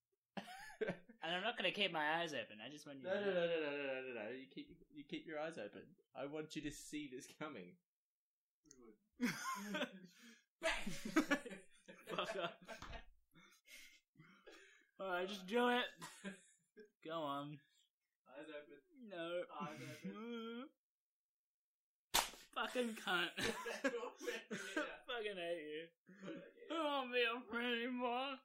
And 1.21 1.35
I'm 1.35 1.43
not 1.43 1.55
going 1.55 1.71
to 1.71 1.79
keep 1.79 1.93
my 1.93 2.17
eyes 2.19 2.33
open. 2.33 2.57
I 2.65 2.71
just 2.73 2.87
want 2.87 2.97
you 2.97 3.03
No, 3.05 3.13
to 3.13 3.19
no, 3.19 3.25
no, 3.27 3.33
no, 3.33 3.45
no, 3.45 3.45
no, 3.45 3.77
no, 3.77 4.01
no, 4.01 4.23
no. 4.25 4.29
You 4.33 4.47
keep 4.51 4.75
you 4.91 5.03
keep 5.07 5.27
your 5.27 5.37
eyes 5.37 5.59
open. 5.63 5.83
I 6.15 6.25
want 6.25 6.55
you 6.55 6.63
to 6.63 6.71
see 6.71 7.11
this 7.13 7.27
coming. 7.37 7.75
Fuck 12.09 12.35
off. 12.41 12.57
Alright, 15.01 15.27
just 15.27 15.47
do 15.47 15.69
it. 15.69 15.85
Go 17.05 17.21
on. 17.21 17.57
Eyes 18.29 18.45
open. 18.49 18.77
No. 19.09 19.41
Eyes 19.61 19.79
open. 20.05 20.69
Fucking 22.55 22.97
cunt. 23.03 23.33
Fucking 23.41 25.37
hate 25.37 25.65
you. 25.65 25.87
I 26.69 26.73
don't 26.73 26.85
want 26.85 27.07
to 27.07 27.13
be 27.13 27.19
your 27.19 27.41
friend 27.49 27.81
anymore. 27.81 28.37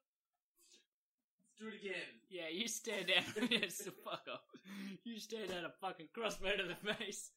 Let's 1.44 1.60
do 1.60 1.68
it 1.68 1.74
again. 1.74 2.08
Yeah, 2.30 2.48
you 2.50 2.68
stare 2.68 3.04
down. 3.04 3.24
the 3.36 3.92
fuck 4.04 4.24
off. 4.32 4.40
You 5.04 5.18
stare 5.18 5.46
down 5.46 5.64
a 5.64 5.72
fucking 5.80 6.08
crossbow 6.14 6.56
to 6.56 6.62
the 6.64 6.94
face. 6.94 7.32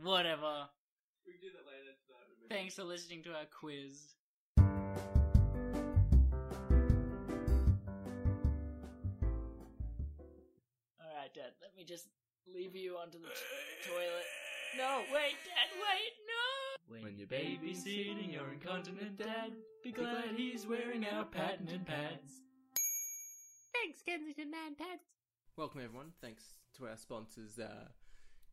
Whatever. 0.00 0.68
We 1.26 1.32
can 1.32 1.40
do 1.40 1.48
that 1.56 1.66
later 1.66 1.96
tonight. 2.06 2.48
Thanks 2.48 2.74
for 2.74 2.84
listening 2.84 3.22
to 3.24 3.30
our 3.30 3.46
quiz. 3.46 4.14
Dad, 11.40 11.52
let 11.62 11.74
me 11.74 11.84
just 11.84 12.04
leave 12.46 12.76
you 12.76 12.96
onto 12.96 13.16
the 13.18 13.28
t- 13.28 13.88
toilet. 13.88 14.28
No, 14.76 14.98
wait, 15.10 15.36
Dad, 15.48 15.72
wait, 15.72 16.14
no! 16.28 17.02
When 17.02 17.16
you're 17.16 17.26
babysitting 17.26 18.30
your 18.30 18.52
incontinent 18.52 19.16
dad, 19.16 19.52
be 19.82 19.90
glad 19.90 20.34
he's 20.36 20.66
wearing 20.66 21.06
our 21.06 21.24
patented 21.24 21.86
pads. 21.86 22.42
Thanks, 23.72 24.02
Kensington 24.04 24.50
Man 24.50 24.74
Pads. 24.74 25.00
Welcome 25.56 25.80
everyone. 25.82 26.12
Thanks 26.20 26.44
to 26.76 26.88
our 26.88 26.98
sponsors, 26.98 27.58
uh, 27.58 27.88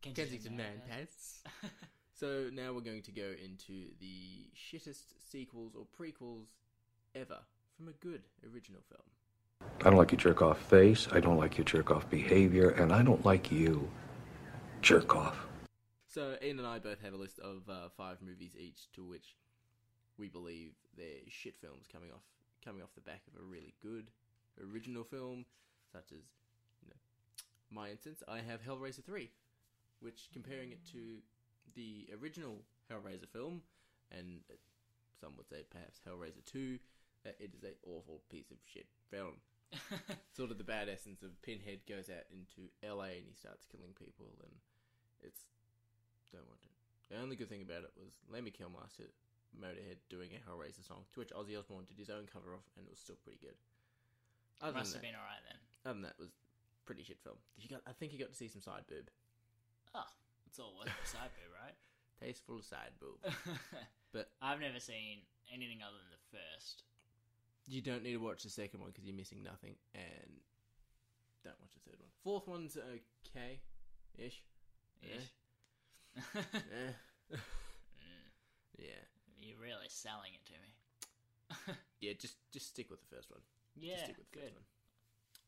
Kensington 0.02 0.56
Man 0.56 0.82
Pads. 0.90 1.44
So 2.18 2.50
now 2.52 2.74
we're 2.74 2.82
going 2.82 3.04
to 3.04 3.12
go 3.12 3.36
into 3.44 3.90
the 4.00 4.48
shittest 4.56 5.14
sequels 5.30 5.76
or 5.76 5.86
prequels 5.86 6.48
ever 7.14 7.38
from 7.76 7.90
a 7.90 7.92
good 7.92 8.24
original 8.44 8.82
film. 8.90 9.04
I 9.88 9.90
don't 9.90 10.00
like 10.00 10.12
your 10.12 10.20
jerk 10.20 10.42
off 10.42 10.60
face. 10.60 11.08
I 11.14 11.22
don't 11.22 11.38
like 11.38 11.58
your 11.58 11.64
jerk 11.64 11.92
off 11.92 12.10
behavior. 12.10 12.72
And 12.72 12.92
I 12.92 13.04
don't 13.04 13.24
like 13.24 13.54
you. 13.54 13.90
Jerk 14.82 15.16
off. 15.16 15.48
So 16.06 16.36
Ian 16.44 16.60
and 16.60 16.68
I 16.68 16.78
both 16.80 17.02
have 17.02 17.14
a 17.14 17.16
list 17.16 17.40
of 17.40 17.62
uh, 17.70 17.88
five 17.96 18.18
movies 18.22 18.52
each, 18.60 18.92
to 18.96 19.04
which 19.06 19.38
we 20.18 20.28
believe 20.28 20.72
they're 20.98 21.24
shit 21.30 21.56
films 21.62 21.86
coming 21.90 22.10
off 22.12 22.20
coming 22.66 22.82
off 22.82 22.90
the 22.96 23.02
back 23.02 23.22
of 23.34 23.42
a 23.42 23.46
really 23.46 23.76
good 23.82 24.08
original 24.62 25.06
film, 25.06 25.46
such 25.94 26.12
as 26.12 26.26
you 26.84 26.90
know, 26.90 27.00
my 27.72 27.90
instance, 27.90 28.22
I 28.28 28.40
have 28.40 28.62
Hellraiser 28.62 29.06
three, 29.06 29.30
which 30.02 30.28
comparing 30.34 30.74
it 30.74 30.84
to 30.92 31.20
the 31.76 32.10
original 32.22 32.58
Hellraiser 32.92 33.30
film, 33.32 33.62
and 34.12 34.42
some 35.22 35.32
would 35.38 35.48
say 35.48 35.64
perhaps 35.70 36.02
Hellraiser 36.06 36.44
two, 36.46 36.78
Uh, 37.26 37.34
it 37.40 37.52
is 37.56 37.64
a 37.64 37.74
awful 37.86 38.22
piece 38.30 38.52
of 38.52 38.58
shit 38.66 38.88
film. 39.10 39.42
sort 40.32 40.52
of 40.52 40.58
the 40.58 40.64
bad 40.64 40.88
essence 40.88 41.24
of 41.24 41.36
Pinhead 41.42 41.84
goes 41.90 42.08
out 42.10 42.24
into 42.32 42.72
LA 42.80 43.20
and 43.20 43.28
he 43.28 43.36
starts 43.36 43.68
killing 43.68 43.92
people, 43.98 44.32
and 44.44 44.54
it's 45.20 45.52
don't 46.32 46.48
want 46.48 46.60
it. 46.64 46.72
The 47.12 47.20
only 47.20 47.36
good 47.36 47.50
thing 47.50 47.64
about 47.64 47.84
it 47.84 47.92
was 48.00 48.16
Lemmy 48.32 48.52
Kilmister, 48.52 49.12
Motorhead, 49.56 50.00
doing 50.10 50.32
a 50.36 50.40
Hellraiser 50.44 50.84
song, 50.86 51.04
to 51.14 51.20
which 51.20 51.32
Ozzy 51.36 51.58
Osbourne 51.58 51.88
did 51.88 52.00
his 52.00 52.10
own 52.12 52.28
cover 52.32 52.54
of, 52.54 52.64
and 52.78 52.86
it 52.88 52.92
was 52.92 53.00
still 53.00 53.20
pretty 53.24 53.40
good. 53.42 53.56
Other 54.62 54.80
Must 54.80 54.94
have 54.94 55.02
that, 55.02 55.08
been 55.08 55.16
alright 55.20 55.44
then. 55.48 55.60
other 55.86 55.94
than 56.00 56.04
that, 56.04 56.20
was 56.20 56.32
pretty 56.86 57.04
shit 57.04 57.20
film. 57.24 57.38
You 57.60 57.68
got, 57.70 57.82
I 57.88 57.92
think 57.92 58.12
you 58.12 58.20
got 58.20 58.32
to 58.32 58.40
see 58.40 58.48
some 58.48 58.62
side 58.64 58.84
boob, 58.88 59.08
Oh, 59.96 60.08
it's 60.48 60.60
all 60.60 60.76
worth 60.80 60.92
the 60.92 61.08
side 61.08 61.32
boob, 61.36 61.52
right? 61.56 61.76
tasteful 62.24 62.62
side 62.62 62.96
boob. 63.00 63.20
But 64.16 64.32
I've 64.42 64.60
never 64.64 64.80
seen 64.80 65.20
anything 65.54 65.84
other 65.84 66.00
than 66.00 66.16
the 66.16 66.24
first. 66.32 66.84
You 67.68 67.82
don't 67.82 68.04
need 68.04 68.14
to 68.14 68.18
watch 68.18 68.44
the 68.44 68.50
second 68.50 68.80
one 68.80 68.90
because 68.90 69.06
you're 69.06 69.16
missing 69.16 69.44
nothing, 69.44 69.76
and 69.94 70.32
don't 71.44 71.60
watch 71.60 71.74
the 71.74 71.90
third 71.90 72.00
one. 72.00 72.10
Fourth 72.24 72.48
one's 72.48 72.78
okay, 72.78 73.60
ish. 74.18 74.42
Ish. 75.02 75.34
Eh. 76.18 76.92
yeah, 78.80 79.04
You're 79.40 79.60
really 79.62 79.88
selling 79.90 80.32
it 80.34 80.46
to 80.48 80.54
me. 80.58 81.76
yeah. 82.00 82.14
Just 82.20 82.38
just 82.52 82.70
stick 82.70 82.90
with 82.90 83.00
the 83.02 83.16
first 83.16 83.30
one. 83.30 83.42
Yeah, 83.76 83.94
just 83.94 84.04
stick 84.06 84.18
with 84.18 84.32
the 84.32 84.40
good. 84.40 84.44
first 84.46 84.56
one. 84.56 84.66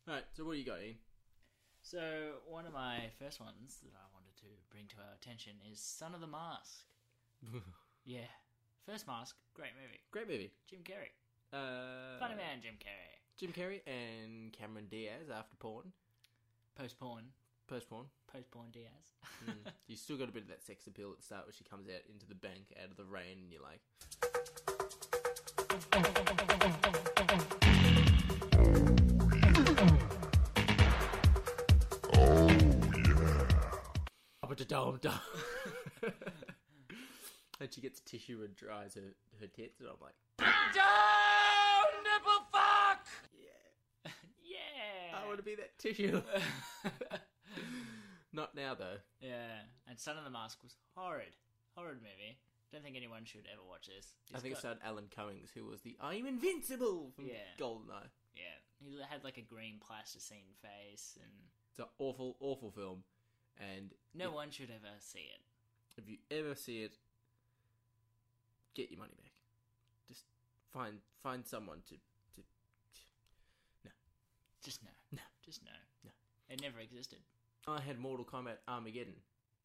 All 0.08 0.14
right. 0.16 0.26
So 0.34 0.46
what 0.46 0.54
do 0.54 0.60
you 0.60 0.66
got, 0.66 0.82
Ian? 0.82 0.96
So 1.82 2.44
one 2.46 2.66
of 2.66 2.74
my 2.74 3.10
first 3.18 3.40
ones 3.40 3.80
that 3.84 3.96
I 3.96 4.06
wanted 4.14 4.36
to 4.42 4.48
bring 4.70 4.86
to 4.90 4.98
our 4.98 5.16
attention 5.16 5.54
is 5.72 5.80
Son 5.80 6.14
of 6.14 6.22
the 6.22 6.28
Mask. 6.28 6.84
Yeah, 8.06 8.26
first 8.88 9.06
Mask, 9.06 9.36
great 9.54 9.72
movie. 9.80 10.00
Great 10.10 10.28
movie. 10.28 10.52
Jim 10.68 10.80
Carrey, 10.84 11.12
Uh, 11.52 12.20
funny 12.20 12.36
man, 12.36 12.62
Jim 12.62 12.76
Carrey. 12.76 13.18
Jim 13.38 13.52
Carrey 13.54 13.82
and 13.88 14.54
Cameron 14.54 14.86
Diaz 14.90 15.30
after 15.34 15.56
porn, 15.58 15.92
Post 16.76 17.00
porn, 17.00 17.24
post 17.68 17.90
porn. 17.90 18.06
post 18.32 18.52
porn 18.52 18.68
Diaz. 18.72 19.14
Mm. 19.46 19.72
you 19.88 19.96
still 19.96 20.18
got 20.18 20.30
a 20.30 20.32
bit 20.32 20.44
of 20.44 20.50
that 20.50 20.64
sex 20.64 20.86
appeal 20.88 21.12
at 21.12 21.18
the 21.18 21.24
start 21.24 21.46
where 21.46 21.54
she 21.54 21.64
comes 21.64 21.88
out 21.88 22.02
into 22.12 22.28
the 22.28 22.36
bank 22.36 22.74
out 22.84 22.92
of 22.92 22.98
the 22.98 23.06
rain, 23.06 23.40
and 23.42 23.52
you're 23.52 23.64
like, 23.64 23.82
Up 34.44 34.52
at 34.52 34.58
the 34.58 34.66
dome, 34.66 35.00
dome. 35.02 35.14
and 37.60 37.74
she 37.74 37.82
gets 37.82 38.00
tissue 38.02 38.42
and 38.44 38.56
dries 38.56 38.94
her, 38.96 39.02
her 39.42 39.48
tits, 39.48 39.80
and 39.80 39.90
I'm 39.90 39.96
like, 40.02 40.14
nipple 42.04 42.46
fuck. 42.52 43.06
Yeah, 43.34 44.12
yeah. 44.44 45.18
I 45.18 45.19
want 45.30 45.40
to 45.40 45.46
be 45.46 45.56
that 45.56 45.78
tissue. 45.80 46.22
Not 48.34 48.54
now, 48.56 48.76
though. 48.76 48.98
Yeah, 49.22 49.66
and 49.88 50.00
Son 50.00 50.18
of 50.18 50.24
the 50.24 50.30
Mask 50.30 50.60
was 50.62 50.76
horrid, 50.96 51.36
horrid 51.76 51.98
movie. 51.98 52.38
Don't 52.72 52.84
think 52.84 52.96
anyone 52.96 53.26
should 53.26 53.48
ever 53.52 53.62
watch 53.68 53.88
this. 53.88 54.14
I 54.32 54.36
He's 54.38 54.42
think 54.44 54.54
got- 54.54 54.58
it 54.58 54.62
started 54.62 54.82
Alan 54.86 55.08
Cummings, 55.14 55.50
who 55.56 55.66
was 55.66 55.82
the 55.82 55.98
I'm 56.00 56.28
invincible 56.28 57.12
from 57.16 57.26
Yeah. 57.26 57.42
Goldeneye. 57.60 58.10
Yeah, 58.36 58.44
he 58.80 59.00
had 59.10 59.24
like 59.24 59.38
a 59.38 59.42
green 59.42 59.80
plasticine 59.86 60.54
face, 60.62 61.18
and 61.22 61.32
It's 61.72 61.80
an 61.80 61.86
awful, 61.98 62.38
awful 62.40 62.72
film. 62.72 63.04
And 63.58 63.92
no 64.14 64.30
if, 64.30 64.34
one 64.36 64.52
should 64.52 64.70
ever 64.70 64.94
see 65.00 65.20
it. 65.34 65.42
if 65.98 66.08
you 66.08 66.18
ever 66.32 66.54
see 66.56 66.84
it, 66.84 66.94
get 68.76 68.92
your 68.92 69.00
money 69.00 69.14
back. 69.18 69.32
Just 70.08 70.24
find 70.72 71.00
find 71.24 71.46
someone 71.48 71.82
to 71.88 71.96
to. 71.96 72.02
Just 74.64 74.84
no, 74.84 74.90
No. 75.14 75.22
just 75.46 75.64
no, 75.64 75.72
No. 76.04 76.12
It 76.50 76.62
never 76.62 76.80
existed. 76.80 77.20
I 77.68 77.80
had 77.82 78.00
Mortal 78.00 78.26
Kombat 78.26 78.58
Armageddon, 78.68 79.16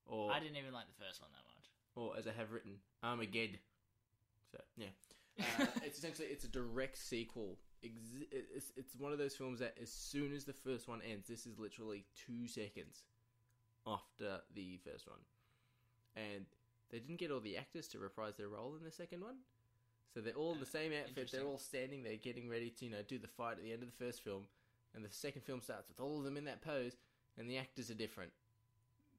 or 0.06 0.30
I 0.32 0.38
didn't 0.40 0.56
even 0.56 0.72
like 0.72 0.86
the 0.86 1.04
first 1.04 1.20
one 1.20 1.30
that 1.32 1.44
much. 1.44 1.68
or 1.94 2.16
as 2.18 2.26
I 2.26 2.32
have 2.32 2.52
written 2.52 2.72
Armageddon. 3.02 3.58
So 4.52 4.58
yeah, 4.76 4.86
uh, 5.60 5.66
it's 5.82 5.98
essentially 5.98 6.28
it's 6.28 6.44
a 6.44 6.48
direct 6.48 6.98
sequel. 6.98 7.58
It's 7.82 8.72
it's 8.76 8.94
one 8.96 9.12
of 9.12 9.18
those 9.18 9.34
films 9.34 9.58
that 9.60 9.76
as 9.82 9.90
soon 9.90 10.32
as 10.34 10.44
the 10.44 10.52
first 10.52 10.88
one 10.88 11.00
ends, 11.02 11.28
this 11.28 11.46
is 11.46 11.58
literally 11.58 12.04
two 12.26 12.46
seconds 12.48 13.04
after 13.86 14.40
the 14.54 14.78
first 14.84 15.06
one, 15.08 15.18
and 16.16 16.44
they 16.90 16.98
didn't 16.98 17.18
get 17.18 17.30
all 17.30 17.40
the 17.40 17.56
actors 17.56 17.88
to 17.88 17.98
reprise 17.98 18.36
their 18.36 18.48
role 18.48 18.74
in 18.76 18.84
the 18.84 18.90
second 18.92 19.22
one. 19.22 19.36
So 20.12 20.20
they're 20.20 20.34
all 20.34 20.52
in 20.52 20.60
the 20.60 20.66
same 20.66 20.92
outfit. 20.92 21.30
They're 21.32 21.42
all 21.46 21.58
standing 21.58 22.02
there, 22.04 22.16
getting 22.16 22.48
ready 22.48 22.70
to 22.70 22.84
you 22.84 22.90
know 22.90 23.02
do 23.06 23.18
the 23.18 23.28
fight 23.28 23.52
at 23.58 23.62
the 23.64 23.72
end 23.72 23.82
of 23.82 23.88
the 23.88 24.04
first 24.04 24.22
film, 24.22 24.44
and 24.94 25.04
the 25.04 25.10
second 25.10 25.42
film 25.42 25.60
starts 25.60 25.88
with 25.88 26.00
all 26.00 26.18
of 26.18 26.24
them 26.24 26.36
in 26.36 26.44
that 26.44 26.62
pose, 26.62 26.92
and 27.38 27.48
the 27.50 27.58
actors 27.58 27.90
are 27.90 27.94
different. 27.94 28.30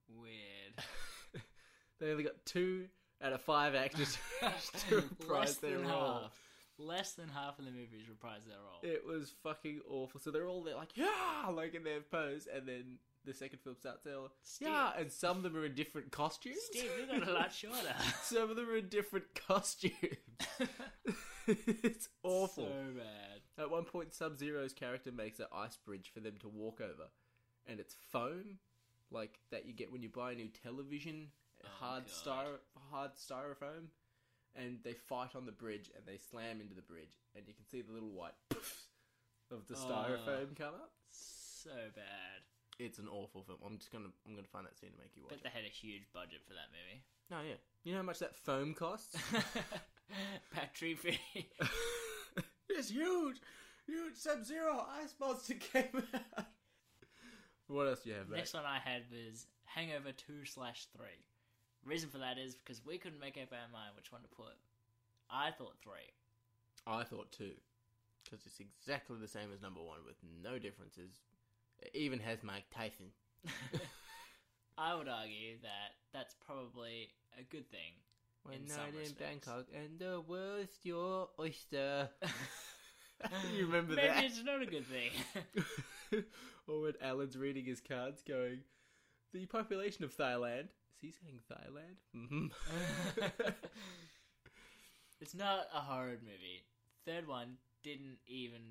Weird. 0.09 0.86
they 1.99 2.11
only 2.11 2.23
got 2.23 2.45
two 2.45 2.86
out 3.23 3.34
of 3.34 3.41
five 3.41 3.76
actors 3.76 4.17
to 4.89 4.95
reprise 4.97 5.30
Less 5.30 5.57
their 5.57 5.78
than 5.78 5.88
role. 5.88 6.13
half. 6.23 6.39
Less 6.78 7.13
than 7.13 7.30
half 7.30 7.57
of 7.57 7.65
the 7.65 7.71
movies 7.71 8.09
reprise 8.09 8.41
their 8.47 8.57
role. 8.57 8.80
It 8.84 9.05
was 9.07 9.34
fucking 9.43 9.80
awful. 9.89 10.19
So 10.19 10.30
they're 10.32 10.47
all 10.47 10.61
there 10.63 10.76
like 10.76 10.89
yeah, 10.95 11.49
like 11.51 11.73
in 11.73 11.84
their 11.86 12.01
pose, 12.01 12.47
and 12.53 12.67
then 12.67 12.97
the 13.23 13.34
second 13.34 13.59
film 13.63 13.78
starts. 13.80 14.03
They're 14.03 14.15
all 14.17 14.30
Steve- 14.43 14.67
yeah, 14.67 14.91
and 14.99 15.09
some 15.09 15.38
of 15.38 15.43
them 15.43 15.55
are 15.55 15.65
in 15.65 15.73
different 15.73 16.11
costumes. 16.11 16.57
Steve, 16.69 16.89
you 16.99 17.19
got 17.19 17.28
a 17.30 17.32
lot 17.32 17.53
shorter. 17.53 17.95
some 18.21 18.49
of 18.49 18.57
them 18.57 18.69
are 18.69 18.76
in 18.76 18.89
different 18.89 19.23
costumes. 19.47 19.93
it's 21.47 22.09
awful. 22.23 22.65
So 22.65 22.97
bad. 22.97 23.35
At 23.58 23.72
one 23.72 23.86
point, 23.86 24.14
Sub 24.14 24.36
Zero's 24.38 24.74
character 24.74 25.12
makes 25.12 25.39
an 25.39 25.45
ice 25.53 25.78
bridge 25.78 26.12
for 26.14 26.20
them 26.20 26.36
to 26.41 26.49
walk 26.49 26.82
over, 26.82 27.10
and 27.66 27.80
it's 27.80 27.95
foam, 28.12 28.60
like 29.12 29.39
that 29.51 29.66
you 29.66 29.74
get 29.74 29.91
when 29.91 30.01
you 30.03 30.10
buy 30.10 30.34
a 30.34 30.36
new 30.36 30.49
television, 30.64 31.28
oh, 31.64 31.68
hard 31.80 32.03
God. 32.06 32.12
styro, 32.14 32.58
hard 32.91 33.12
styrofoam, 33.16 33.88
and 34.56 34.80
they 34.84 34.93
fight 34.93 35.36
on 35.36 35.45
the 35.45 35.51
bridge 35.53 35.89
and 35.95 36.06
they 36.06 36.18
slam 36.18 36.60
into 36.60 36.74
the 36.76 36.82
bridge, 36.82 37.18
and 37.36 37.45
you 37.47 37.53
can 37.53 37.66
see 37.66 37.82
the 37.82 37.93
little 37.93 38.10
white 38.12 38.34
poofs 38.49 38.88
of 39.51 39.68
the 39.68 39.76
Oh. 39.78 40.47
come 40.58 40.74
up. 40.76 40.91
So 41.12 41.70
bad. 41.95 42.41
It's 42.78 42.99
an 42.99 43.08
awful 43.08 43.41
film. 43.43 43.60
I'm 43.66 43.78
just 43.78 43.91
gonna 43.91 44.10
I'm 44.28 44.36
gonna 44.36 44.47
find 44.51 44.66
that 44.68 44.78
scene 44.78 44.91
to 44.91 44.97
make 44.97 45.16
you 45.16 45.24
watch 45.24 45.30
Bet 45.32 45.39
it. 45.39 45.43
they 45.43 45.49
had 45.49 45.64
a 45.66 45.72
huge 45.74 46.03
budget 46.14 46.41
for 46.45 46.53
that 46.53 46.68
movie. 46.72 47.01
No, 47.32 47.38
yeah. 47.47 47.56
You 47.86 47.93
know 47.93 47.99
how 47.99 48.06
much 48.06 48.20
that 48.20 48.36
foam 48.36 48.74
costs? 48.74 49.16
Battery 50.53 50.95
fee. 50.95 51.20
it's 52.78 52.89
huge, 52.89 53.38
huge 53.86 54.15
Sub 54.15 54.43
Zero 54.43 54.86
ice 55.01 55.13
monster 55.19 55.55
came 55.55 56.03
out. 56.13 56.45
What 57.67 57.88
else 57.88 58.01
do 58.01 58.09
you 58.09 58.15
have, 58.15 58.30
mate? 58.30 58.38
Next 58.38 58.53
one 58.53 58.63
I 58.65 58.80
had 58.80 59.03
was 59.11 59.47
Hangover 59.65 60.11
2 60.11 60.45
slash 60.45 60.86
3. 60.95 61.05
Reason 61.84 62.09
for 62.09 62.19
that 62.19 62.38
is 62.38 62.55
because 62.55 62.86
we 62.86 62.97
couldn't 62.97 63.19
make 63.19 63.38
up 63.38 63.51
our 63.51 63.71
mind 63.71 63.91
which 63.95 64.11
one 64.11 64.21
to 64.21 64.28
put. 64.28 64.53
I 65.30 65.51
thought 65.51 65.76
3. 65.84 65.93
I 66.88 67.03
thought 67.03 67.32
two, 67.32 67.51
because 68.23 68.45
it's 68.45 68.59
exactly 68.59 69.17
the 69.19 69.28
same 69.28 69.49
as 69.53 69.61
number 69.61 69.82
one 69.82 69.99
with 70.05 70.17
no 70.43 70.59
differences. 70.59 71.21
It 71.80 71.91
even 71.95 72.19
has 72.19 72.43
Mike 72.43 72.65
Tyson. 72.73 73.07
I 74.78 74.93
would 74.93 75.07
argue 75.07 75.57
that 75.63 75.97
that's 76.13 76.36
probably 76.45 77.09
a 77.39 77.43
good 77.43 77.69
thing. 77.71 77.97
One 78.46 78.68
night 78.68 78.89
in 78.93 79.00
respects. 79.00 79.20
Bangkok, 79.20 79.66
and 79.74 79.98
the 79.98 80.22
world's 80.22 80.78
your 80.84 81.30
oyster. 81.39 82.10
you 83.56 83.66
remember 83.66 83.96
Maybe 83.96 84.08
that? 84.08 84.24
it's 84.24 84.43
not 84.43 84.62
a 84.62 84.68
good 84.68 84.86
thing. 84.86 86.24
or 86.68 86.82
when 86.82 86.93
Alan's 87.02 87.36
reading 87.36 87.66
his 87.66 87.82
cards, 87.82 88.22
going, 88.22 88.60
"The 89.34 89.48
population 89.48 90.04
of 90.04 90.16
Thailand." 90.16 90.68
Is 90.93 91.02
he 91.02 91.12
saying 91.12 91.39
Thailand? 91.52 91.98
Mm-hmm. 92.16 93.50
it's 95.22 95.34
not 95.34 95.68
a 95.74 95.80
horror 95.80 96.18
movie. 96.22 96.64
Third 97.06 97.28
one 97.28 97.58
didn't 97.84 98.18
even. 98.28 98.62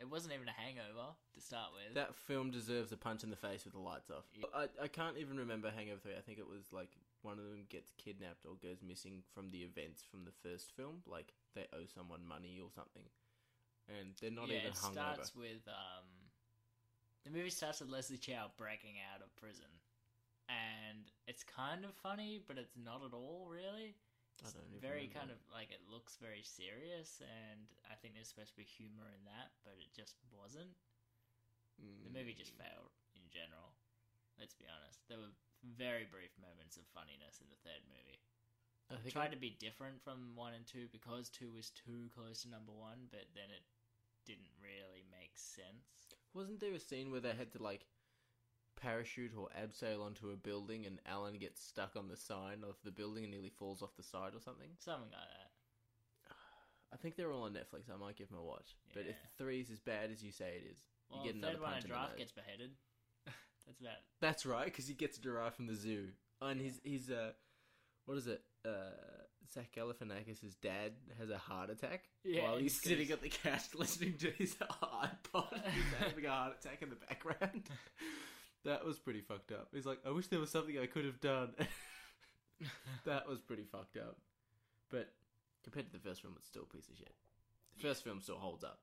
It 0.00 0.08
wasn't 0.10 0.34
even 0.34 0.48
a 0.48 0.52
hangover 0.52 1.14
to 1.34 1.40
start 1.40 1.70
with. 1.72 1.94
that 1.94 2.14
film 2.14 2.50
deserves 2.50 2.92
a 2.92 2.96
punch 2.96 3.22
in 3.24 3.30
the 3.30 3.36
face 3.36 3.64
with 3.64 3.74
the 3.74 3.80
lights 3.80 4.10
off. 4.10 4.24
Yeah. 4.34 4.46
I, 4.54 4.84
I 4.84 4.88
can't 4.88 5.16
even 5.18 5.38
remember 5.38 5.70
Hangover 5.70 6.00
Three. 6.02 6.12
I 6.16 6.20
think 6.20 6.38
it 6.38 6.48
was 6.48 6.72
like 6.72 6.90
one 7.24 7.38
of 7.38 7.46
them 7.46 7.66
gets 7.68 7.92
kidnapped 7.98 8.46
or 8.46 8.56
goes 8.56 8.82
missing 8.82 9.22
from 9.34 9.50
the 9.50 9.62
events 9.64 10.04
from 10.04 10.24
the 10.24 10.32
first 10.32 10.72
film. 10.76 11.02
Like 11.06 11.34
they 11.54 11.66
owe 11.72 11.86
someone 11.86 12.26
money 12.26 12.60
or 12.62 12.70
something, 12.74 13.04
and 13.88 14.14
they're 14.20 14.30
not 14.30 14.50
yeah, 14.50 14.58
even 14.58 14.72
it 14.72 14.74
hungover. 14.74 15.28
starts 15.28 15.34
with 15.34 15.66
um, 15.68 16.30
the 17.24 17.30
movie 17.30 17.50
starts 17.50 17.80
with 17.80 17.90
Leslie 17.90 18.18
Chow 18.18 18.50
breaking 18.56 18.96
out 19.12 19.22
of 19.22 19.34
prison, 19.36 19.70
and 20.48 21.10
it's 21.26 21.44
kind 21.44 21.84
of 21.84 21.94
funny, 21.94 22.40
but 22.46 22.58
it's 22.58 22.76
not 22.76 23.02
at 23.04 23.14
all 23.14 23.46
really. 23.50 23.96
I 24.44 24.50
It's 24.50 24.54
don't 24.54 24.70
even 24.74 24.80
very 24.80 25.06
remember 25.06 25.12
kind 25.12 25.30
of 25.30 25.38
like 25.52 25.70
it 25.70 25.80
looks 25.90 26.16
very 26.20 26.42
serious, 26.42 27.20
and 27.22 27.60
I 27.90 27.94
think 27.96 28.14
there's 28.14 28.28
supposed 28.28 28.50
to 28.52 28.56
be 28.56 28.64
humor 28.64 29.08
in 29.14 29.24
that, 29.26 29.52
but 29.64 29.74
it 29.80 29.92
just 29.94 30.16
wasn't. 30.32 30.74
The 32.04 32.10
movie 32.10 32.34
just 32.34 32.52
Mm. 32.52 32.58
failed 32.58 32.92
in 33.16 33.22
general. 33.30 33.74
Let's 34.38 34.54
be 34.54 34.66
honest. 34.66 35.00
There 35.08 35.18
were 35.18 35.34
very 35.64 36.04
brief 36.06 36.32
moments 36.40 36.76
of 36.76 36.84
funniness 36.92 37.40
in 37.40 37.48
the 37.48 37.60
third 37.64 37.82
movie. 37.88 38.20
I 38.92 39.00
think 39.00 39.12
tried 39.16 39.32
to 39.32 39.40
be 39.40 39.56
different 39.58 40.02
from 40.04 40.36
one 40.36 40.52
and 40.52 40.66
two 40.66 40.86
because 40.92 41.28
two 41.32 41.50
was 41.50 41.70
too 41.72 42.12
close 42.14 42.42
to 42.44 42.50
number 42.52 42.72
one, 42.72 43.08
but 43.10 43.24
then 43.34 43.48
it 43.48 43.64
didn't 44.28 44.52
really 44.60 45.04
make 45.10 45.32
sense. 45.40 46.12
Wasn't 46.34 46.60
there 46.60 46.74
a 46.74 46.80
scene 46.80 47.10
where 47.10 47.20
they 47.24 47.32
had 47.32 47.52
to 47.52 47.62
like 47.62 47.86
parachute 48.76 49.32
or 49.36 49.48
abseil 49.56 50.04
onto 50.04 50.30
a 50.30 50.36
building 50.36 50.84
and 50.84 51.00
Alan 51.06 51.38
gets 51.38 51.64
stuck 51.64 51.96
on 51.96 52.08
the 52.08 52.16
sign 52.16 52.64
of 52.66 52.76
the 52.84 52.90
building 52.90 53.24
and 53.24 53.32
nearly 53.32 53.50
falls 53.50 53.82
off 53.82 53.96
the 53.96 54.02
side 54.02 54.34
or 54.34 54.40
something? 54.40 54.68
Something 54.78 55.10
like 55.12 55.28
that. 55.32 55.50
I 56.92 56.96
think 56.96 57.16
they're 57.16 57.32
all 57.32 57.42
on 57.42 57.54
Netflix. 57.54 57.90
I 57.92 57.96
might 57.96 58.14
give 58.16 58.28
them 58.28 58.38
a 58.38 58.44
watch. 58.44 58.76
But 58.92 59.06
if 59.08 59.16
the 59.20 59.28
three 59.42 59.60
is 59.60 59.70
as 59.70 59.80
bad 59.80 60.10
as 60.12 60.22
you 60.22 60.30
say 60.30 60.60
it 60.62 60.70
is, 60.70 60.78
Well, 61.10 61.20
you 61.20 61.32
get 61.32 61.34
another 61.36 61.54
third 61.54 61.62
one, 61.62 61.70
punch 61.72 61.84
in 61.84 61.90
the 61.90 61.94
giraffe 61.96 62.08
nose. 62.10 62.18
gets 62.18 62.32
beheaded. 62.32 62.70
That's 63.66 63.80
about. 63.80 63.92
That's 64.20 64.46
right, 64.46 64.66
because 64.66 64.86
he 64.86 64.94
gets 64.94 65.18
giraffe 65.18 65.56
from 65.56 65.66
the 65.66 65.74
zoo. 65.74 66.08
Oh, 66.40 66.48
and 66.48 66.60
his 66.60 66.80
his 66.84 67.10
uh, 67.10 67.32
what 68.06 68.18
is 68.18 68.26
it? 68.26 68.42
Uh, 68.64 68.90
Zach 69.52 69.70
Galifianakis' 69.76 70.54
dad 70.62 70.92
has 71.18 71.30
a 71.30 71.38
heart 71.38 71.70
attack 71.70 72.04
Yeah, 72.24 72.42
while 72.42 72.56
he's 72.56 72.72
he's 72.80 72.90
sitting 72.90 73.10
at 73.10 73.22
the 73.22 73.28
couch 73.28 73.62
listening 73.74 74.14
to 74.18 74.30
his 74.30 74.54
iPod. 74.54 75.60
he's 75.74 75.98
having 76.00 76.26
a 76.26 76.30
heart 76.30 76.56
attack 76.60 76.82
in 76.82 76.90
the 76.90 76.96
background. 76.96 77.68
that 78.64 78.84
was 78.84 78.98
pretty 78.98 79.20
fucked 79.20 79.52
up. 79.52 79.68
He's 79.72 79.86
like, 79.86 79.98
I 80.06 80.10
wish 80.10 80.28
there 80.28 80.40
was 80.40 80.50
something 80.50 80.78
I 80.78 80.86
could 80.86 81.04
have 81.04 81.20
done. 81.20 81.54
that 83.04 83.28
was 83.28 83.40
pretty 83.40 83.64
fucked 83.64 83.96
up. 83.96 84.16
But 84.90 85.12
compared 85.62 85.86
to 85.86 85.92
the 85.92 85.98
first 85.98 86.22
film, 86.22 86.34
it's 86.36 86.48
still 86.48 86.66
a 86.70 86.74
piece 86.74 86.88
of 86.88 86.96
shit. 86.96 87.12
The 87.76 87.82
first 87.82 88.04
film 88.04 88.20
still 88.20 88.38
holds 88.38 88.64
up. 88.64 88.78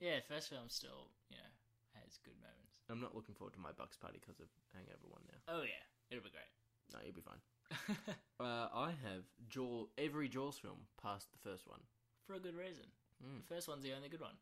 Yeah, 0.00 0.18
first 0.28 0.50
film 0.50 0.64
still, 0.68 1.08
you 1.30 1.36
know, 1.36 2.00
has 2.02 2.18
good 2.24 2.34
moments. 2.40 2.71
I'm 2.92 3.00
not 3.00 3.16
looking 3.16 3.34
forward 3.34 3.54
to 3.54 3.60
my 3.60 3.72
Bucks 3.72 3.96
party 3.96 4.18
because 4.20 4.38
of 4.38 4.48
Hangover 4.76 5.08
One 5.08 5.22
now. 5.24 5.40
Oh 5.48 5.62
yeah, 5.64 5.80
it'll 6.10 6.22
be 6.22 6.28
great. 6.28 6.44
No, 6.92 7.00
you'll 7.02 7.16
be 7.16 7.22
fine. 7.24 7.40
Uh, 8.42 8.66
I 8.74 8.88
have 9.06 9.22
Jaw 9.48 9.86
every 9.96 10.28
Jaws 10.28 10.58
film 10.58 10.78
past 11.00 11.28
the 11.30 11.38
first 11.48 11.68
one. 11.68 11.78
For 12.26 12.34
a 12.34 12.40
good 12.40 12.56
reason. 12.56 12.86
Mm. 13.22 13.46
The 13.46 13.54
first 13.54 13.68
one's 13.68 13.84
the 13.84 13.92
only 13.94 14.08
good 14.08 14.20
one. 14.20 14.34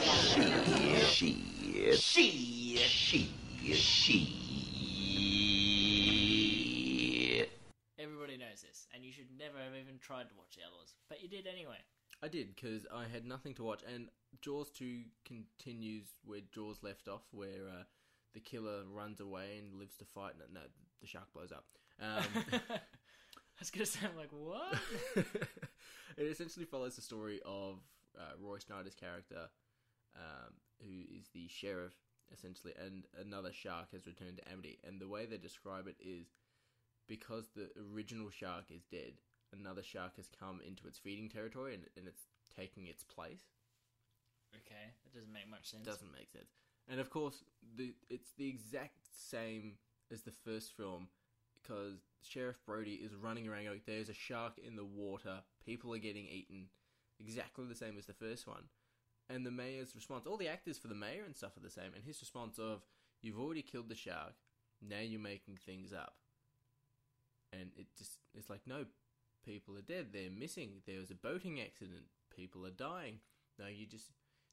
She, 0.00 1.36
she, 1.92 2.78
she, 2.78 3.28
she, 3.74 4.18
Everybody 7.98 8.38
knows 8.38 8.62
this, 8.62 8.86
and 8.94 9.04
you 9.04 9.12
should 9.12 9.28
never 9.36 9.58
have 9.58 9.74
even 9.74 9.98
tried 10.00 10.30
to 10.30 10.34
watch 10.38 10.56
the 10.56 10.62
others, 10.64 10.94
but 11.10 11.22
you 11.22 11.28
did 11.28 11.46
anyway. 11.46 11.76
I 12.22 12.28
did 12.28 12.54
because 12.54 12.86
I 12.94 13.04
had 13.12 13.26
nothing 13.26 13.54
to 13.54 13.64
watch, 13.64 13.82
and 13.92 14.08
Jaws 14.40 14.70
two 14.70 15.02
continues 15.24 16.06
where 16.24 16.40
Jaws 16.52 16.82
left 16.82 17.08
off, 17.08 17.22
where 17.32 17.68
uh, 17.68 17.82
the 18.34 18.40
killer 18.40 18.82
runs 18.92 19.20
away 19.20 19.58
and 19.58 19.78
lives 19.78 19.96
to 19.96 20.04
fight. 20.04 20.34
No, 20.38 20.60
no 20.60 20.66
the 21.00 21.06
shark 21.06 21.32
blows 21.32 21.52
up. 21.52 21.64
Um, 22.00 22.24
I 22.70 23.60
was 23.60 23.70
gonna 23.70 24.10
I'm 24.10 24.16
like, 24.16 24.30
what? 24.30 24.78
it 26.16 26.22
essentially 26.22 26.64
follows 26.64 26.96
the 26.96 27.02
story 27.02 27.40
of 27.44 27.78
uh, 28.18 28.32
Roy 28.40 28.58
Schneider's 28.58 28.94
character, 28.94 29.48
um, 30.16 30.52
who 30.80 31.02
is 31.16 31.28
the 31.34 31.48
sheriff, 31.48 31.94
essentially, 32.32 32.72
and 32.82 33.04
another 33.20 33.52
shark 33.52 33.92
has 33.92 34.06
returned 34.06 34.38
to 34.38 34.52
Amity. 34.52 34.78
And 34.86 35.00
the 35.00 35.08
way 35.08 35.26
they 35.26 35.38
describe 35.38 35.86
it 35.86 35.96
is 36.00 36.26
because 37.08 37.48
the 37.54 37.70
original 37.92 38.30
shark 38.30 38.64
is 38.70 38.84
dead, 38.90 39.14
another 39.52 39.82
shark 39.82 40.16
has 40.16 40.28
come 40.28 40.60
into 40.66 40.86
its 40.86 40.98
feeding 40.98 41.28
territory 41.28 41.74
and, 41.74 41.84
and 41.96 42.06
it's 42.06 42.22
taking 42.56 42.86
its 42.86 43.04
place. 43.04 43.44
okay, 44.54 44.92
that 45.04 45.14
doesn't 45.14 45.32
make 45.32 45.50
much 45.50 45.70
sense. 45.70 45.84
Doesn't 45.86 46.12
make 46.12 46.30
sense. 46.30 46.50
And 46.88 47.00
of 47.00 47.10
course, 47.10 47.44
the 47.76 47.94
it's 48.10 48.32
the 48.36 48.48
exact 48.48 49.06
same 49.16 49.74
as 50.10 50.22
the 50.22 50.32
first 50.32 50.72
film 50.76 51.08
because 51.54 52.00
Sheriff 52.22 52.56
Brody 52.66 52.94
is 52.94 53.14
running 53.14 53.48
around 53.48 53.64
going, 53.64 53.80
"There's 53.86 54.08
a 54.08 54.14
shark 54.14 54.58
in 54.58 54.76
the 54.76 54.84
water. 54.84 55.42
People 55.64 55.94
are 55.94 55.98
getting 55.98 56.26
eaten." 56.26 56.68
Exactly 57.20 57.66
the 57.66 57.74
same 57.74 57.96
as 57.98 58.06
the 58.06 58.14
first 58.14 58.46
one. 58.48 58.64
And 59.28 59.46
the 59.46 59.52
mayor's 59.52 59.94
response, 59.94 60.26
all 60.26 60.36
the 60.36 60.48
actors 60.48 60.76
for 60.76 60.88
the 60.88 60.94
mayor 60.94 61.22
and 61.24 61.36
stuff 61.36 61.56
are 61.56 61.60
the 61.60 61.70
same. 61.70 61.94
And 61.94 62.02
his 62.02 62.20
response 62.20 62.58
of, 62.58 62.84
"You've 63.20 63.38
already 63.38 63.62
killed 63.62 63.88
the 63.88 63.94
shark. 63.94 64.34
Now 64.80 64.98
you're 64.98 65.20
making 65.20 65.58
things 65.58 65.92
up." 65.92 66.16
And 67.52 67.70
it 67.76 67.86
just 67.96 68.18
it's 68.34 68.50
like, 68.50 68.66
no, 68.66 68.86
people 69.44 69.76
are 69.76 69.82
dead. 69.82 70.08
They're 70.12 70.30
missing. 70.30 70.82
There 70.86 71.00
was 71.00 71.10
a 71.10 71.14
boating 71.14 71.60
accident. 71.60 72.04
People 72.34 72.66
are 72.66 72.70
dying. 72.70 73.18
No, 73.58 73.66
you 73.66 73.86
just 73.86 74.06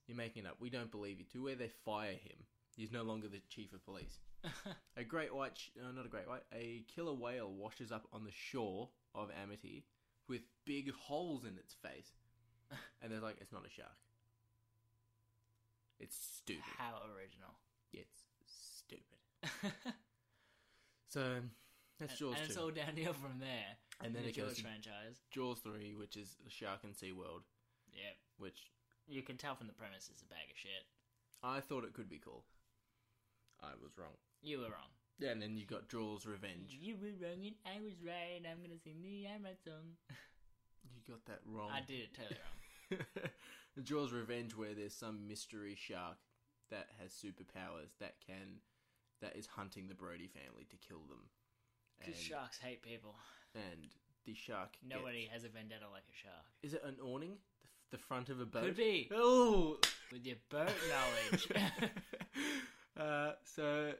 you're 0.07 0.17
making 0.17 0.45
it 0.45 0.47
up. 0.47 0.57
We 0.59 0.69
don't 0.69 0.91
believe 0.91 1.19
you. 1.19 1.25
To 1.33 1.43
where 1.43 1.55
they 1.55 1.69
fire 1.85 2.11
him, 2.11 2.45
he's 2.75 2.91
no 2.91 3.03
longer 3.03 3.27
the 3.27 3.41
chief 3.49 3.73
of 3.73 3.83
police. 3.85 4.19
A 4.97 5.03
great 5.03 5.33
white, 5.33 5.57
sh- 5.57 5.69
uh, 5.77 5.91
not 5.91 6.05
a 6.05 6.09
great 6.09 6.27
white, 6.27 6.43
a 6.53 6.85
killer 6.93 7.13
whale 7.13 7.51
washes 7.51 7.91
up 7.91 8.07
on 8.13 8.23
the 8.23 8.31
shore 8.31 8.87
of 9.13 9.29
Amity 9.43 9.83
with 10.29 10.41
big 10.65 10.93
holes 10.93 11.43
in 11.43 11.57
its 11.57 11.73
face, 11.73 12.13
and 13.01 13.11
they're 13.11 13.19
like, 13.19 13.35
"It's 13.41 13.51
not 13.51 13.65
a 13.65 13.69
shark. 13.69 13.89
It's 15.99 16.15
stupid. 16.15 16.63
How 16.77 17.01
original. 17.13 17.59
It's 17.91 18.23
stupid." 18.47 19.73
So 21.09 21.41
that's 21.99 22.11
and, 22.11 22.19
Jaws 22.19 22.35
and 22.39 22.49
it's 22.49 22.57
all 22.57 22.69
downhill 22.69 23.13
from 23.13 23.39
there. 23.39 23.77
And 24.01 24.15
then 24.15 24.23
the 24.23 24.29
it 24.29 24.37
goes 24.37 24.47
Jaws 24.47 24.57
to 24.57 24.63
franchise. 24.63 25.15
Jaws 25.31 25.59
three, 25.59 25.95
which 25.95 26.15
is 26.15 26.35
the 26.43 26.49
Shark 26.49 26.83
and 26.83 26.95
Sea 26.95 27.11
World, 27.11 27.43
Yeah, 27.93 28.13
which 28.37 28.71
you 29.07 29.21
can 29.21 29.37
tell 29.37 29.55
from 29.55 29.67
the 29.67 29.73
premise 29.73 30.09
is 30.13 30.21
a 30.21 30.29
bag 30.29 30.49
of 30.51 30.57
shit. 30.57 30.85
I 31.43 31.59
thought 31.59 31.83
it 31.83 31.93
could 31.93 32.09
be 32.09 32.19
cool. 32.19 32.43
I 33.61 33.71
was 33.81 33.97
wrong. 33.97 34.15
You 34.41 34.59
were 34.59 34.71
wrong. 34.71 34.91
Yeah, 35.19 35.31
and 35.31 35.41
then 35.41 35.57
you 35.57 35.65
got 35.65 35.89
Jaws 35.89 36.25
Revenge. 36.25 36.77
You 36.79 36.95
were 36.95 37.11
wrong 37.19 37.43
and 37.45 37.55
I 37.65 37.81
was 37.83 37.93
right. 38.05 38.39
I'm 38.49 38.61
gonna 38.63 38.79
sing 38.79 39.01
the 39.03 39.27
I'm 39.27 39.43
right 39.43 39.59
song. 39.63 39.97
You 40.83 41.01
got 41.13 41.25
that 41.25 41.41
wrong. 41.45 41.69
I 41.71 41.81
did 41.85 42.07
it 42.07 42.13
totally 42.15 42.39
wrong. 42.39 43.29
Jaws 43.83 44.11
Revenge, 44.11 44.55
where 44.55 44.73
there's 44.73 44.95
some 44.95 45.27
mystery 45.27 45.75
shark 45.77 46.17
that 46.71 46.87
has 47.01 47.11
superpowers 47.11 47.97
that 47.99 48.15
can 48.25 48.61
that 49.21 49.35
is 49.35 49.47
hunting 49.47 49.87
the 49.87 49.95
Brody 49.95 50.27
family 50.27 50.65
to 50.69 50.77
kill 50.77 51.01
them. 51.09 51.27
Because 51.99 52.19
sharks 52.19 52.57
hate 52.57 52.81
people. 52.81 53.15
And 53.55 53.87
the 54.25 54.33
shark. 54.33 54.75
Nobody 54.87 55.21
gets- 55.21 55.33
has 55.33 55.43
a 55.43 55.49
vendetta 55.49 55.85
like 55.91 56.03
a 56.11 56.15
shark. 56.15 56.45
Is 56.63 56.73
it 56.73 56.83
an 56.83 56.97
awning? 57.03 57.37
The, 57.61 57.67
f- 57.67 57.89
the 57.91 57.97
front 57.97 58.29
of 58.29 58.39
a 58.39 58.45
boat. 58.45 58.63
Could 58.63 58.77
be. 58.77 59.09
Oh, 59.13 59.77
With 60.11 60.25
your 60.25 60.37
boat 60.49 60.71
knowledge. 60.89 61.47
uh, 62.99 63.31
so 63.43 63.93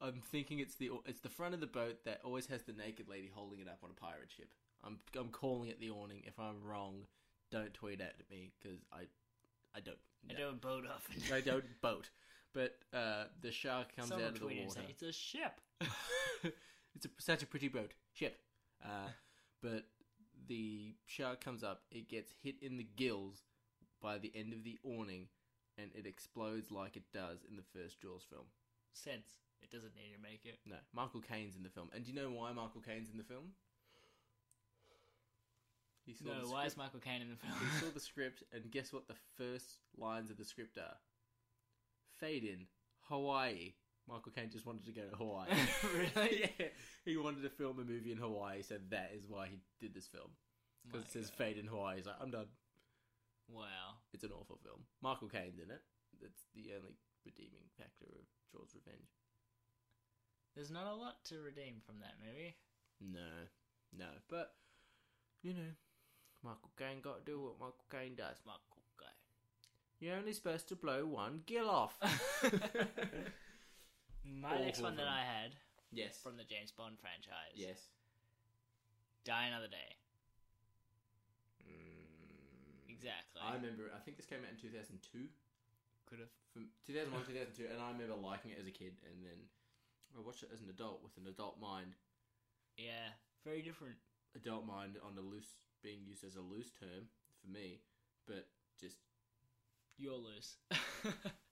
I'm 0.00 0.20
thinking 0.30 0.58
it's 0.58 0.74
the 0.76 0.90
it's 1.06 1.20
the 1.20 1.28
front 1.28 1.54
of 1.54 1.60
the 1.60 1.66
boat 1.66 2.04
that 2.04 2.20
always 2.24 2.46
has 2.46 2.62
the 2.62 2.72
naked 2.72 3.08
lady 3.08 3.30
holding 3.32 3.60
it 3.60 3.68
up 3.68 3.78
on 3.82 3.90
a 3.90 3.94
pirate 3.94 4.30
ship. 4.36 4.52
I'm 4.84 4.98
I'm 5.18 5.28
calling 5.28 5.68
it 5.70 5.80
the 5.80 5.90
awning. 5.90 6.22
If 6.26 6.38
I'm 6.38 6.62
wrong, 6.62 7.02
don't 7.50 7.72
tweet 7.74 8.00
at 8.00 8.14
me 8.30 8.52
because 8.60 8.78
I 8.92 9.02
I 9.74 9.80
don't 9.80 9.98
I 10.30 10.34
don't 10.34 10.60
boat 10.60 10.84
often. 10.92 11.22
I 11.34 11.40
don't 11.40 11.64
boat. 11.82 12.08
But 12.52 12.76
uh, 12.92 13.24
the 13.42 13.50
shark 13.50 13.94
comes 13.96 14.08
Someone 14.10 14.28
out 14.28 14.34
of 14.34 14.40
the 14.40 14.46
water. 14.46 14.70
said, 14.70 14.84
It's 14.88 15.02
a 15.02 15.12
ship. 15.12 15.60
it's 16.94 17.06
a, 17.06 17.10
such 17.18 17.42
a 17.42 17.46
pretty 17.46 17.68
boat 17.68 17.92
ship. 18.12 18.38
Uh, 18.84 19.08
but 19.62 19.84
the 20.46 20.94
shark 21.06 21.42
comes 21.42 21.62
up. 21.64 21.82
It 21.90 22.08
gets 22.08 22.32
hit 22.42 22.56
in 22.62 22.76
the 22.76 22.86
gills 22.96 23.42
by 24.02 24.18
the 24.18 24.32
end 24.34 24.52
of 24.52 24.64
the 24.64 24.78
awning, 24.84 25.28
and 25.78 25.90
it 25.94 26.06
explodes 26.06 26.70
like 26.70 26.96
it 26.96 27.04
does 27.12 27.38
in 27.48 27.56
the 27.56 27.62
first 27.62 28.00
Jaws 28.00 28.22
film. 28.28 28.44
Sense. 28.92 29.28
It 29.62 29.70
doesn't 29.70 29.94
need 29.96 30.14
to 30.14 30.20
make 30.22 30.44
it. 30.44 30.58
No, 30.66 30.76
Michael 30.94 31.22
Caine's 31.22 31.56
in 31.56 31.62
the 31.62 31.70
film. 31.70 31.88
And 31.94 32.04
do 32.04 32.10
you 32.12 32.16
know 32.16 32.30
why 32.30 32.52
Michael 32.52 32.82
Caine's 32.86 33.08
in 33.10 33.16
the 33.16 33.24
film? 33.24 33.52
He 36.04 36.12
saw 36.12 36.26
No, 36.26 36.42
the 36.46 36.52
why 36.52 36.66
is 36.66 36.72
script- 36.72 36.78
Michael 36.86 37.00
Caine 37.00 37.22
in 37.22 37.30
the 37.30 37.36
film? 37.36 37.54
He 37.60 37.80
saw 37.80 37.90
the 37.92 38.00
script, 38.00 38.42
and 38.52 38.70
guess 38.70 38.92
what 38.92 39.08
the 39.08 39.16
first 39.38 39.78
lines 39.96 40.30
of 40.30 40.36
the 40.36 40.44
script 40.44 40.76
are? 40.76 40.96
Fade 42.20 42.44
in, 42.44 42.66
Hawaii. 43.08 43.72
Michael 44.08 44.32
Caine 44.32 44.50
just 44.50 44.66
wanted 44.66 44.84
to 44.84 44.92
go 44.92 45.02
to 45.02 45.16
Hawaii. 45.22 45.48
Really? 45.94 46.52
yeah. 46.58 46.66
He 47.04 47.16
wanted 47.16 47.42
to 47.42 47.50
film 47.50 47.78
a 47.78 47.84
movie 47.84 48.12
in 48.12 48.18
Hawaii, 48.18 48.62
so 48.62 48.76
that 48.90 49.12
is 49.16 49.24
why 49.28 49.48
he 49.48 49.58
did 49.80 49.94
this 49.94 50.06
film. 50.06 50.30
Because 50.86 51.06
it 51.06 51.12
says 51.12 51.30
God. 51.30 51.38
Fade 51.38 51.58
in 51.58 51.66
Hawaii. 51.66 51.96
He's 51.96 52.06
like, 52.06 52.20
I'm 52.20 52.30
done. 52.30 52.46
Wow. 53.48 54.00
It's 54.12 54.24
an 54.24 54.32
awful 54.32 54.58
film. 54.62 54.80
Michael 55.02 55.28
Caine's 55.28 55.58
in 55.58 55.70
it. 55.70 55.80
That's 56.20 56.44
the 56.54 56.72
only 56.76 56.96
redeeming 57.24 57.64
factor 57.78 58.04
of 58.04 58.26
Jaws 58.52 58.74
Revenge. 58.74 59.08
There's 60.54 60.70
not 60.70 60.86
a 60.86 60.94
lot 60.94 61.24
to 61.24 61.40
redeem 61.40 61.80
from 61.84 61.96
that 62.00 62.14
movie. 62.24 62.56
No, 63.00 63.48
no. 63.98 64.06
But, 64.28 64.52
you 65.42 65.54
know, 65.54 65.72
Michael 66.44 66.70
Caine 66.78 67.00
got 67.00 67.24
to 67.24 67.32
do 67.32 67.40
what 67.40 67.58
Michael 67.58 67.88
Caine 67.90 68.14
does. 68.14 68.36
Michael 68.46 68.60
Caine. 68.68 68.84
You're 70.00 70.16
only 70.16 70.32
supposed 70.32 70.68
to 70.68 70.76
blow 70.76 71.06
one 71.06 71.40
gill 71.46 71.70
off. 71.70 71.98
My 74.24 74.58
next 74.58 74.80
one 74.80 74.96
that. 74.96 75.08
I 75.08 75.20
had 75.20 75.52
yes. 75.92 76.18
from 76.22 76.36
the 76.36 76.44
James 76.44 76.72
Bond 76.72 76.96
franchise. 77.00 77.54
yes. 77.54 77.88
Die 79.24 79.46
Another 79.46 79.68
Day. 79.68 79.96
Mm, 81.64 82.92
Exactly. 82.92 83.40
I 83.40 83.54
remember, 83.56 83.88
I 83.94 84.00
think 84.00 84.16
this 84.16 84.26
came 84.26 84.40
out 84.44 84.52
in 84.52 84.60
2002. 84.60 85.00
could 86.08 86.20
have. 86.20 86.32
From 86.52 86.68
2001, 86.86 87.24
2002, 87.26 87.66
and 87.72 87.80
I 87.82 87.90
remember 87.90 88.14
liking 88.14 88.52
it 88.52 88.60
as 88.60 88.66
a 88.68 88.70
kid, 88.70 88.94
and 89.08 89.24
then 89.24 89.36
I 90.14 90.20
watched 90.22 90.44
it 90.44 90.50
as 90.52 90.60
an 90.62 90.70
adult 90.70 91.02
with 91.02 91.16
an 91.18 91.26
adult 91.26 91.58
mind. 91.60 91.96
Yeah, 92.78 93.10
very 93.44 93.60
different. 93.62 93.96
Adult 94.36 94.66
mind 94.66 94.96
on 95.02 95.14
the 95.16 95.22
loose, 95.22 95.58
being 95.82 96.04
used 96.06 96.22
as 96.22 96.36
a 96.36 96.40
loose 96.44 96.70
term 96.70 97.10
for 97.42 97.50
me, 97.50 97.80
but 98.26 98.46
just 98.80 98.98
You're 99.98 100.14
loose. 100.20 100.56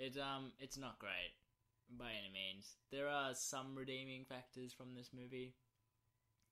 it's 0.00 0.16
um, 0.16 0.52
it's 0.58 0.78
not 0.78 0.98
great 0.98 1.36
by 1.98 2.10
any 2.10 2.32
means. 2.32 2.76
There 2.90 3.08
are 3.08 3.34
some 3.34 3.76
redeeming 3.76 4.24
factors 4.24 4.72
from 4.72 4.94
this 4.94 5.10
movie, 5.14 5.54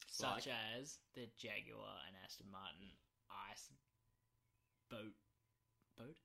such 0.06 0.46
Like? 0.46 0.54
as 0.78 0.98
the 1.14 1.26
Jaguar 1.38 1.96
and 2.06 2.16
Aston 2.24 2.46
Martin 2.52 2.92
ice 3.50 3.70
boat, 4.90 5.14
boat, 5.96 6.16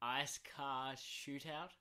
ice 0.00 0.38
car 0.56 0.94
shootout. 0.94 1.72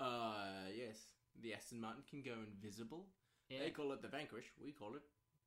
Uh, 0.00 0.70
yes. 0.76 0.98
The 1.40 1.54
Aston 1.54 1.80
Martin 1.80 2.02
can 2.08 2.22
go 2.22 2.34
invisible. 2.42 3.06
Yeah, 3.48 3.60
They 3.60 3.70
call 3.70 3.92
it 3.92 4.02
the 4.02 4.08
Vanquish. 4.08 4.46
We 4.62 4.72
call 4.72 4.94
it 4.96 5.02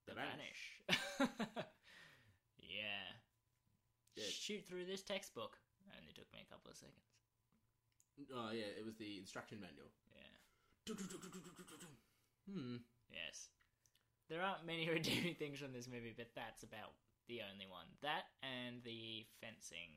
the, 0.08 0.14
the 0.14 0.20
Vanish. 0.22 0.62
vanish. 0.88 1.30
yeah. 2.60 3.08
Yeah. 4.16 4.24
Shoot 4.32 4.66
through 4.68 4.86
this 4.86 5.04
textbook. 5.04 5.58
Only 6.00 6.14
took 6.14 6.32
me 6.34 6.40
a 6.48 6.52
couple 6.52 6.72
of 6.72 6.78
seconds. 6.78 7.21
Oh, 8.34 8.52
yeah, 8.54 8.70
it 8.78 8.86
was 8.86 8.96
the 8.96 9.18
instruction 9.18 9.60
manual. 9.60 9.90
Yeah. 10.14 10.94
Hmm. 12.50 12.78
Yes. 13.12 13.50
There 14.30 14.42
aren't 14.42 14.66
many 14.66 14.90
redeeming 14.90 15.36
things 15.40 15.60
from 15.60 15.74
this 15.74 15.88
movie, 15.88 16.14
but 16.16 16.32
that's 16.36 16.64
about 16.64 16.96
the 17.28 17.42
only 17.52 17.68
one. 17.68 17.88
That 18.02 18.32
and 18.42 18.84
the 18.84 19.28
fencing 19.40 19.92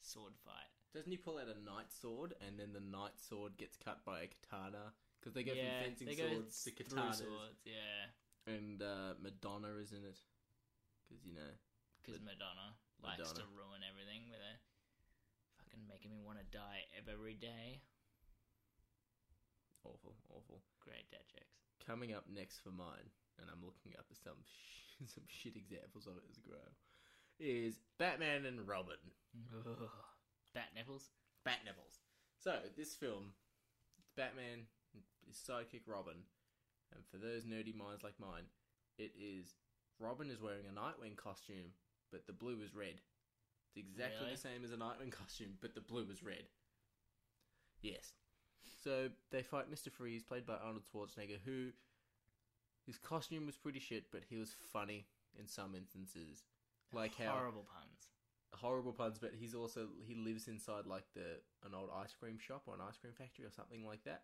sword 0.00 0.32
fight. 0.46 0.70
Doesn't 0.94 1.10
he 1.10 1.18
pull 1.18 1.38
out 1.38 1.46
a 1.50 1.58
knight 1.62 1.90
sword 1.90 2.34
and 2.42 2.58
then 2.58 2.72
the 2.72 2.82
knight 2.82 3.14
sword 3.18 3.58
gets 3.58 3.76
cut 3.76 4.02
by 4.06 4.26
a 4.26 4.28
katana? 4.30 4.94
Because 5.18 5.34
they 5.34 5.44
go 5.44 5.52
yeah, 5.52 5.82
from 5.84 5.94
fencing 5.94 6.08
they 6.08 6.18
go 6.18 6.30
swords 6.30 6.56
to 6.64 6.70
through 6.70 6.86
katanas. 6.86 7.18
swords, 7.22 7.60
yeah. 7.66 8.10
And 8.48 8.80
uh, 8.82 9.14
Madonna 9.20 9.76
is 9.78 9.92
in 9.92 10.02
it. 10.02 10.18
Because, 11.06 11.22
you 11.26 11.34
know, 11.34 11.52
Because 12.00 12.18
But- 12.18 12.34
Madonna 12.38 12.74
likes 13.02 13.32
to 13.32 13.44
ruin 13.54 13.82
everything 13.86 14.28
with 14.30 14.38
her 14.40 14.56
fucking 14.56 14.69
making 16.00 16.16
me 16.16 16.24
want 16.24 16.38
to 16.38 16.56
die 16.56 16.88
every 16.96 17.34
day. 17.34 17.80
awful, 19.84 20.16
awful. 20.30 20.62
Great 20.80 21.10
dad 21.10 21.20
jokes. 21.28 21.60
Coming 21.86 22.14
up 22.14 22.24
next 22.32 22.60
for 22.60 22.70
mine, 22.70 23.12
and 23.38 23.48
I'm 23.52 23.60
looking 23.60 23.92
up 23.98 24.06
some 24.12 24.40
sh- 24.44 25.04
some 25.14 25.24
shit 25.28 25.56
examples 25.56 26.06
of 26.06 26.16
it 26.16 26.24
as 26.30 26.38
I 26.38 26.48
grow, 26.48 26.64
is 27.38 27.80
Batman 27.98 28.46
and 28.46 28.66
Robin. 28.66 29.00
Ugh. 29.52 29.90
Bat 30.54 30.72
nipples. 30.74 31.10
Bat 31.44 31.60
nipples. 31.66 32.00
So 32.38 32.56
this 32.76 32.94
film, 32.94 33.32
Batman, 34.16 34.64
his 35.26 35.36
sidekick 35.36 35.84
Robin, 35.86 36.24
and 36.94 37.04
for 37.10 37.18
those 37.18 37.44
nerdy 37.44 37.76
minds 37.76 38.02
like 38.02 38.18
mine, 38.18 38.48
it 38.96 39.12
is 39.20 39.52
Robin 39.98 40.30
is 40.30 40.40
wearing 40.40 40.64
a 40.64 40.72
Nightwing 40.72 41.16
costume, 41.16 41.76
but 42.10 42.26
the 42.26 42.32
blue 42.32 42.62
is 42.64 42.74
red. 42.74 43.00
It's 43.74 43.76
exactly 43.88 44.18
Really? 44.26 44.32
the 44.34 44.40
same 44.40 44.64
as 44.64 44.72
a 44.72 44.76
Nightwing 44.76 45.12
costume, 45.20 45.54
but 45.60 45.74
the 45.74 45.80
blue 45.80 46.06
is 46.10 46.22
red. 46.22 46.44
Yes. 47.82 48.12
So 48.84 49.08
they 49.30 49.42
fight 49.42 49.70
Mister 49.70 49.90
Freeze, 49.90 50.22
played 50.22 50.46
by 50.46 50.54
Arnold 50.56 50.82
Schwarzenegger, 50.92 51.38
who 51.44 51.68
his 52.86 52.98
costume 52.98 53.46
was 53.46 53.56
pretty 53.56 53.78
shit, 53.80 54.04
but 54.10 54.22
he 54.28 54.36
was 54.36 54.54
funny 54.72 55.06
in 55.38 55.46
some 55.46 55.74
instances. 55.74 56.44
Like 56.92 57.14
how 57.16 57.32
Horrible 57.32 57.66
puns. 57.72 58.08
horrible 58.54 58.92
puns, 58.92 59.18
but 59.20 59.32
he's 59.38 59.54
also 59.54 59.88
he 60.06 60.14
lives 60.14 60.48
inside 60.48 60.86
like 60.86 61.04
the 61.14 61.40
an 61.64 61.74
old 61.74 61.90
ice 61.94 62.14
cream 62.18 62.38
shop 62.38 62.62
or 62.66 62.74
an 62.74 62.80
ice 62.86 62.96
cream 62.96 63.12
factory 63.16 63.44
or 63.44 63.50
something 63.52 63.84
like 63.86 64.02
that. 64.04 64.22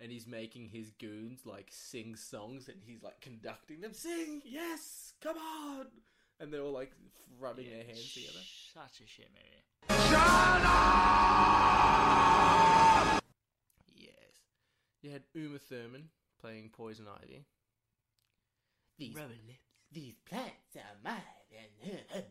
And 0.00 0.12
he's 0.12 0.26
making 0.26 0.68
his 0.68 0.90
goons 0.92 1.40
like 1.44 1.68
sing 1.70 2.14
songs 2.16 2.68
and 2.68 2.78
he's 2.84 3.02
like 3.02 3.20
conducting 3.20 3.80
them. 3.80 3.92
Sing, 3.92 4.42
yes, 4.44 5.12
come 5.20 5.36
on. 5.36 5.86
And 6.40 6.52
they're 6.52 6.62
all 6.62 6.72
like 6.72 6.92
rubbing 7.40 7.66
Yeah, 7.66 7.76
their 7.76 7.84
hands 7.84 8.12
together. 8.14 8.40
Such 8.74 9.00
a 9.04 9.08
shit 9.08 9.28
movie. 9.34 9.64
Yes. 13.96 14.12
You 15.02 15.10
had 15.10 15.22
Uma 15.34 15.58
Thurman 15.58 16.08
playing 16.40 16.70
Poison 16.70 17.06
Ivy. 17.22 17.44
These 18.98 19.14
Rubber 19.14 19.28
lips. 19.46 19.60
these 19.92 20.14
plants 20.28 20.76
are 20.76 20.96
mine 21.04 21.22
and 21.52 21.70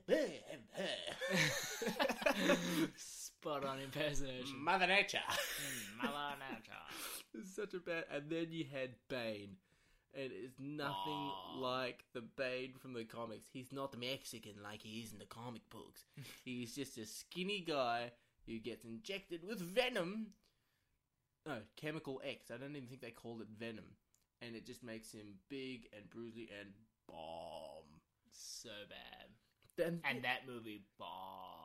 Spot 2.97 3.65
on 3.65 3.79
impersonation. 3.79 4.59
Mother 4.63 4.87
Nature. 4.87 5.19
Mm, 5.27 6.03
Mother 6.03 6.35
Nature. 6.51 6.73
It's 7.39 7.55
such 7.55 7.73
a 7.73 7.79
bad. 7.79 8.05
And 8.13 8.29
then 8.29 8.47
you 8.51 8.65
had 8.71 8.91
Bane, 9.09 9.55
and 10.17 10.31
it's 10.33 10.59
nothing 10.59 11.13
Aw. 11.13 11.59
like 11.59 12.03
the 12.13 12.21
Bane 12.21 12.73
from 12.79 12.93
the 12.93 13.03
comics. 13.05 13.45
He's 13.53 13.71
not 13.71 13.91
the 13.91 13.97
Mexican 13.97 14.53
like 14.63 14.81
he 14.81 15.01
is 15.01 15.13
in 15.13 15.19
the 15.19 15.25
comic 15.25 15.69
books. 15.69 16.05
He's 16.43 16.75
just 16.75 16.97
a 16.97 17.05
skinny 17.05 17.63
guy 17.65 18.11
who 18.47 18.57
gets 18.59 18.83
injected 18.83 19.41
with 19.47 19.59
venom. 19.59 20.27
No, 21.45 21.57
chemical 21.75 22.21
X. 22.25 22.51
I 22.51 22.57
don't 22.57 22.75
even 22.75 22.87
think 22.87 23.01
they 23.01 23.11
called 23.11 23.41
it 23.41 23.47
venom, 23.57 23.85
and 24.41 24.55
it 24.55 24.65
just 24.65 24.83
makes 24.83 25.11
him 25.11 25.35
big 25.49 25.87
and 25.95 26.09
bruisey 26.09 26.49
and 26.59 26.71
bomb. 27.07 27.85
So 28.31 28.69
bad. 28.89 29.29
Then 29.77 30.01
And 30.03 30.23
that 30.23 30.47
movie 30.47 30.81
bombed. 30.97 31.56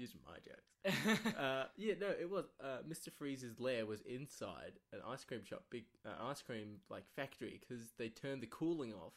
Using 0.00 0.20
my 0.26 0.36
jokes. 0.36 1.36
uh, 1.38 1.64
yeah, 1.76 1.94
no, 2.00 2.08
it 2.08 2.30
was. 2.30 2.46
Uh, 2.62 2.78
Mr. 2.88 3.12
Freeze's 3.12 3.60
lair 3.60 3.84
was 3.84 4.00
inside 4.02 4.72
an 4.92 5.00
ice 5.06 5.24
cream 5.24 5.44
shop, 5.44 5.64
big 5.70 5.84
uh, 6.06 6.24
ice 6.28 6.42
cream 6.42 6.78
like 6.88 7.04
factory, 7.14 7.60
because 7.60 7.84
they 7.98 8.08
turned 8.08 8.42
the 8.42 8.46
cooling 8.46 8.92
off, 8.92 9.12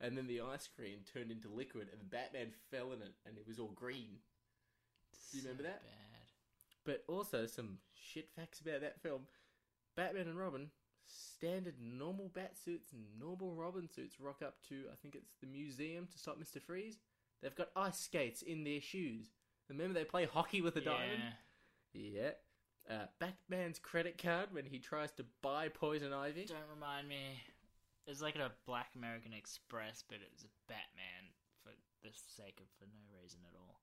and 0.00 0.16
then 0.16 0.26
the 0.26 0.40
ice 0.40 0.68
cream 0.68 0.98
turned 1.12 1.30
into 1.30 1.48
liquid, 1.48 1.88
and 1.92 2.10
Batman 2.10 2.52
fell 2.70 2.92
in 2.92 3.02
it, 3.02 3.14
and 3.26 3.36
it 3.36 3.46
was 3.46 3.58
all 3.58 3.72
green. 3.74 4.18
Do 5.32 5.38
you 5.38 5.42
remember 5.42 5.64
that? 5.64 5.82
Bad. 5.82 6.20
But 6.84 7.04
also 7.08 7.46
some 7.46 7.78
shit 7.92 8.28
facts 8.36 8.60
about 8.60 8.80
that 8.82 9.02
film: 9.02 9.22
Batman 9.96 10.28
and 10.28 10.38
Robin, 10.38 10.70
standard 11.06 11.74
normal 11.80 12.30
bat 12.34 12.52
suits 12.62 12.88
normal 13.18 13.54
Robin 13.54 13.88
suits 13.88 14.20
rock 14.20 14.42
up 14.44 14.56
to 14.68 14.84
I 14.92 14.96
think 15.00 15.14
it's 15.14 15.34
the 15.40 15.46
museum 15.46 16.06
to 16.12 16.18
stop 16.18 16.38
Mr. 16.40 16.62
Freeze. 16.62 16.98
They've 17.42 17.54
got 17.54 17.70
ice 17.76 17.98
skates 17.98 18.42
in 18.42 18.64
their 18.64 18.80
shoes. 18.80 19.30
Remember 19.68 19.94
they 19.94 20.04
play 20.04 20.26
hockey 20.26 20.60
with 20.60 20.76
a 20.76 20.80
yeah. 20.80 20.84
diamond? 20.84 21.22
Yeah. 21.92 22.30
Uh, 22.88 23.06
Batman's 23.18 23.78
credit 23.78 24.18
card 24.22 24.48
when 24.52 24.66
he 24.66 24.78
tries 24.78 25.10
to 25.12 25.24
buy 25.42 25.68
Poison 25.68 26.12
Ivy. 26.12 26.44
Don't 26.44 26.58
remind 26.74 27.08
me. 27.08 27.40
It's 28.06 28.20
like 28.20 28.36
a 28.36 28.50
Black 28.66 28.88
American 28.94 29.32
Express, 29.32 30.04
but 30.06 30.16
it 30.16 30.28
was 30.32 30.44
a 30.44 30.52
Batman 30.68 31.32
for 31.62 31.70
the 32.02 32.10
sake 32.12 32.60
of 32.60 32.66
for 32.78 32.84
no 32.84 33.00
reason 33.22 33.40
at 33.48 33.56
all. 33.56 33.80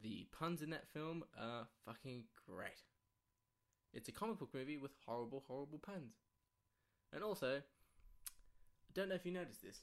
The 0.00 0.28
puns 0.30 0.62
in 0.62 0.70
that 0.70 0.88
film 0.92 1.24
are 1.38 1.66
fucking 1.84 2.24
great. 2.46 2.82
It's 3.92 4.08
a 4.08 4.12
comic 4.12 4.38
book 4.38 4.54
movie 4.54 4.78
with 4.78 4.92
horrible, 5.04 5.44
horrible 5.46 5.78
puns. 5.78 6.14
And 7.12 7.24
also, 7.24 7.56
I 7.58 8.92
don't 8.94 9.08
know 9.08 9.16
if 9.16 9.26
you 9.26 9.32
noticed 9.32 9.62
this, 9.62 9.82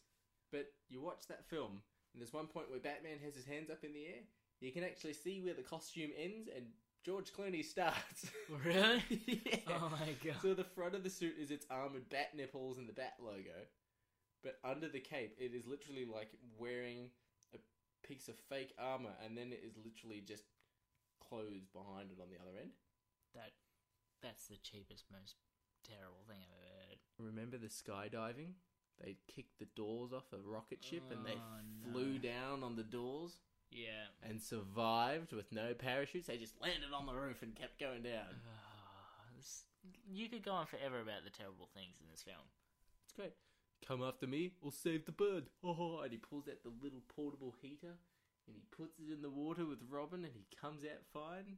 but 0.51 0.71
you 0.87 1.01
watch 1.01 1.27
that 1.27 1.45
film, 1.45 1.81
and 2.13 2.21
there's 2.21 2.33
one 2.33 2.47
point 2.47 2.71
where 2.71 2.79
Batman 2.79 3.19
has 3.23 3.35
his 3.35 3.45
hands 3.45 3.69
up 3.69 3.83
in 3.83 3.93
the 3.93 4.05
air. 4.05 4.23
You 4.61 4.71
can 4.71 4.83
actually 4.83 5.13
see 5.13 5.41
where 5.41 5.53
the 5.53 5.61
costume 5.63 6.11
ends 6.17 6.49
and 6.53 6.65
George 7.05 7.31
Clooney 7.33 7.63
starts. 7.63 8.29
Really? 8.65 9.03
yeah. 9.27 9.59
Oh 9.69 9.89
my 9.89 10.09
god. 10.23 10.41
So 10.41 10.53
the 10.53 10.63
front 10.63 10.95
of 10.95 11.03
the 11.03 11.09
suit 11.09 11.35
is 11.39 11.51
its 11.51 11.65
armored 11.69 12.09
bat 12.09 12.35
nipples 12.35 12.77
and 12.77 12.89
the 12.89 12.93
bat 12.93 13.13
logo, 13.23 13.67
but 14.43 14.57
under 14.63 14.89
the 14.89 14.99
cape, 14.99 15.35
it 15.39 15.53
is 15.53 15.65
literally 15.67 16.05
like 16.05 16.29
wearing 16.57 17.09
a 17.53 17.59
piece 18.07 18.27
of 18.27 18.35
fake 18.49 18.73
armor, 18.79 19.13
and 19.23 19.37
then 19.37 19.51
it 19.53 19.61
is 19.63 19.77
literally 19.77 20.21
just 20.25 20.43
clothes 21.21 21.67
behind 21.73 22.09
it 22.11 22.19
on 22.21 22.29
the 22.29 22.41
other 22.41 22.57
end. 22.59 22.71
That 23.35 23.51
that's 24.23 24.47
the 24.47 24.57
cheapest, 24.57 25.05
most 25.11 25.35
terrible 25.87 26.25
thing 26.27 26.37
I've 26.41 26.57
ever 26.57 26.73
heard. 26.89 26.99
Remember 27.19 27.57
the 27.57 27.67
skydiving? 27.67 28.53
They 28.99 29.15
kicked 29.33 29.59
the 29.59 29.67
doors 29.75 30.11
off 30.11 30.33
a 30.33 30.37
rocket 30.43 30.83
ship 30.83 31.03
and 31.11 31.25
they 31.25 31.37
Oh, 31.37 31.91
flew 31.91 32.13
no. 32.13 32.19
down 32.19 32.63
on 32.63 32.75
the 32.75 32.83
doors 32.83 33.37
Yeah. 33.71 34.09
and 34.27 34.41
survived 34.41 35.31
with 35.33 35.51
no 35.51 35.73
parachutes. 35.73 36.27
They 36.27 36.37
just 36.37 36.59
landed 36.61 36.89
on 36.93 37.05
the 37.05 37.13
roof 37.13 37.41
and 37.43 37.55
kept 37.55 37.79
going 37.79 38.03
down. 38.03 38.35
You 40.11 40.27
could 40.27 40.43
go 40.43 40.51
on 40.51 40.65
forever 40.65 40.99
about 40.99 41.23
the 41.23 41.29
terrible 41.29 41.69
things 41.73 41.95
in 42.01 42.07
this 42.11 42.21
film. 42.21 42.43
It's 43.05 43.13
great. 43.13 43.31
Come 43.87 44.03
after 44.03 44.27
me 44.27 44.51
or 44.61 44.71
save 44.73 45.05
the 45.05 45.13
bird. 45.13 45.45
Oh, 45.63 46.01
and 46.03 46.11
he 46.11 46.17
pulls 46.17 46.47
out 46.49 46.61
the 46.63 46.73
little 46.83 47.01
portable 47.15 47.55
heater 47.61 47.95
and 48.47 48.55
he 48.55 48.61
puts 48.75 48.99
it 48.99 49.13
in 49.13 49.21
the 49.21 49.29
water 49.29 49.65
with 49.65 49.79
Robin 49.89 50.25
and 50.25 50.33
he 50.33 50.45
comes 50.59 50.83
out 50.83 51.05
fine. 51.13 51.57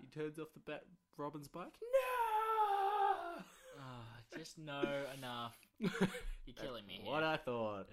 He 0.00 0.08
turns 0.20 0.38
off 0.38 0.48
the 0.54 0.60
bat 0.60 0.84
Robin's 1.16 1.48
bike. 1.48 1.78
No! 1.92 3.42
Ah, 3.82 4.36
just 4.36 4.58
know 4.58 5.04
enough. 5.16 5.56
You're 5.78 6.54
killing 6.60 6.86
me. 6.86 7.00
What. 7.04 7.22
I 7.22 7.36
thought. 7.36 7.86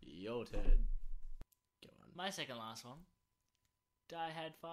Your 0.00 0.44
turn. 0.44 0.86
My 2.16 2.30
second 2.30 2.56
last 2.56 2.84
one. 2.84 2.98
Die 4.08 4.30
Hard 4.34 4.54
5. 4.62 4.70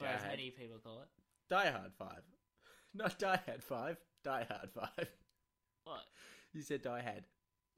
Or 0.00 0.06
Die 0.06 0.12
as 0.12 0.20
Hard. 0.20 0.30
many 0.32 0.50
people 0.50 0.76
call 0.82 1.00
it. 1.00 1.08
Die 1.48 1.70
Hard 1.70 1.92
5. 1.98 2.08
Not 2.94 3.18
Die 3.18 3.40
Hard 3.46 3.62
5. 3.62 3.96
Die 4.24 4.46
Hard 4.50 4.70
5. 4.74 5.08
What? 5.84 6.00
You 6.52 6.60
said 6.60 6.82
Die 6.82 7.00
Hard. 7.02 7.24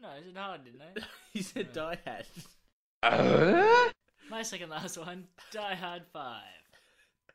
No, 0.01 0.09
is 0.21 0.27
it 0.27 0.37
hard, 0.37 0.65
didn't 0.65 0.83
I? 0.83 1.01
you 1.33 1.43
said 1.43 1.73
Die 1.73 1.99
Hard. 2.05 3.93
My 4.29 4.43
second 4.43 4.71
last 4.71 4.99
one. 4.99 5.29
Die 5.53 5.75
Hard 5.75 6.03
5. 6.13 6.43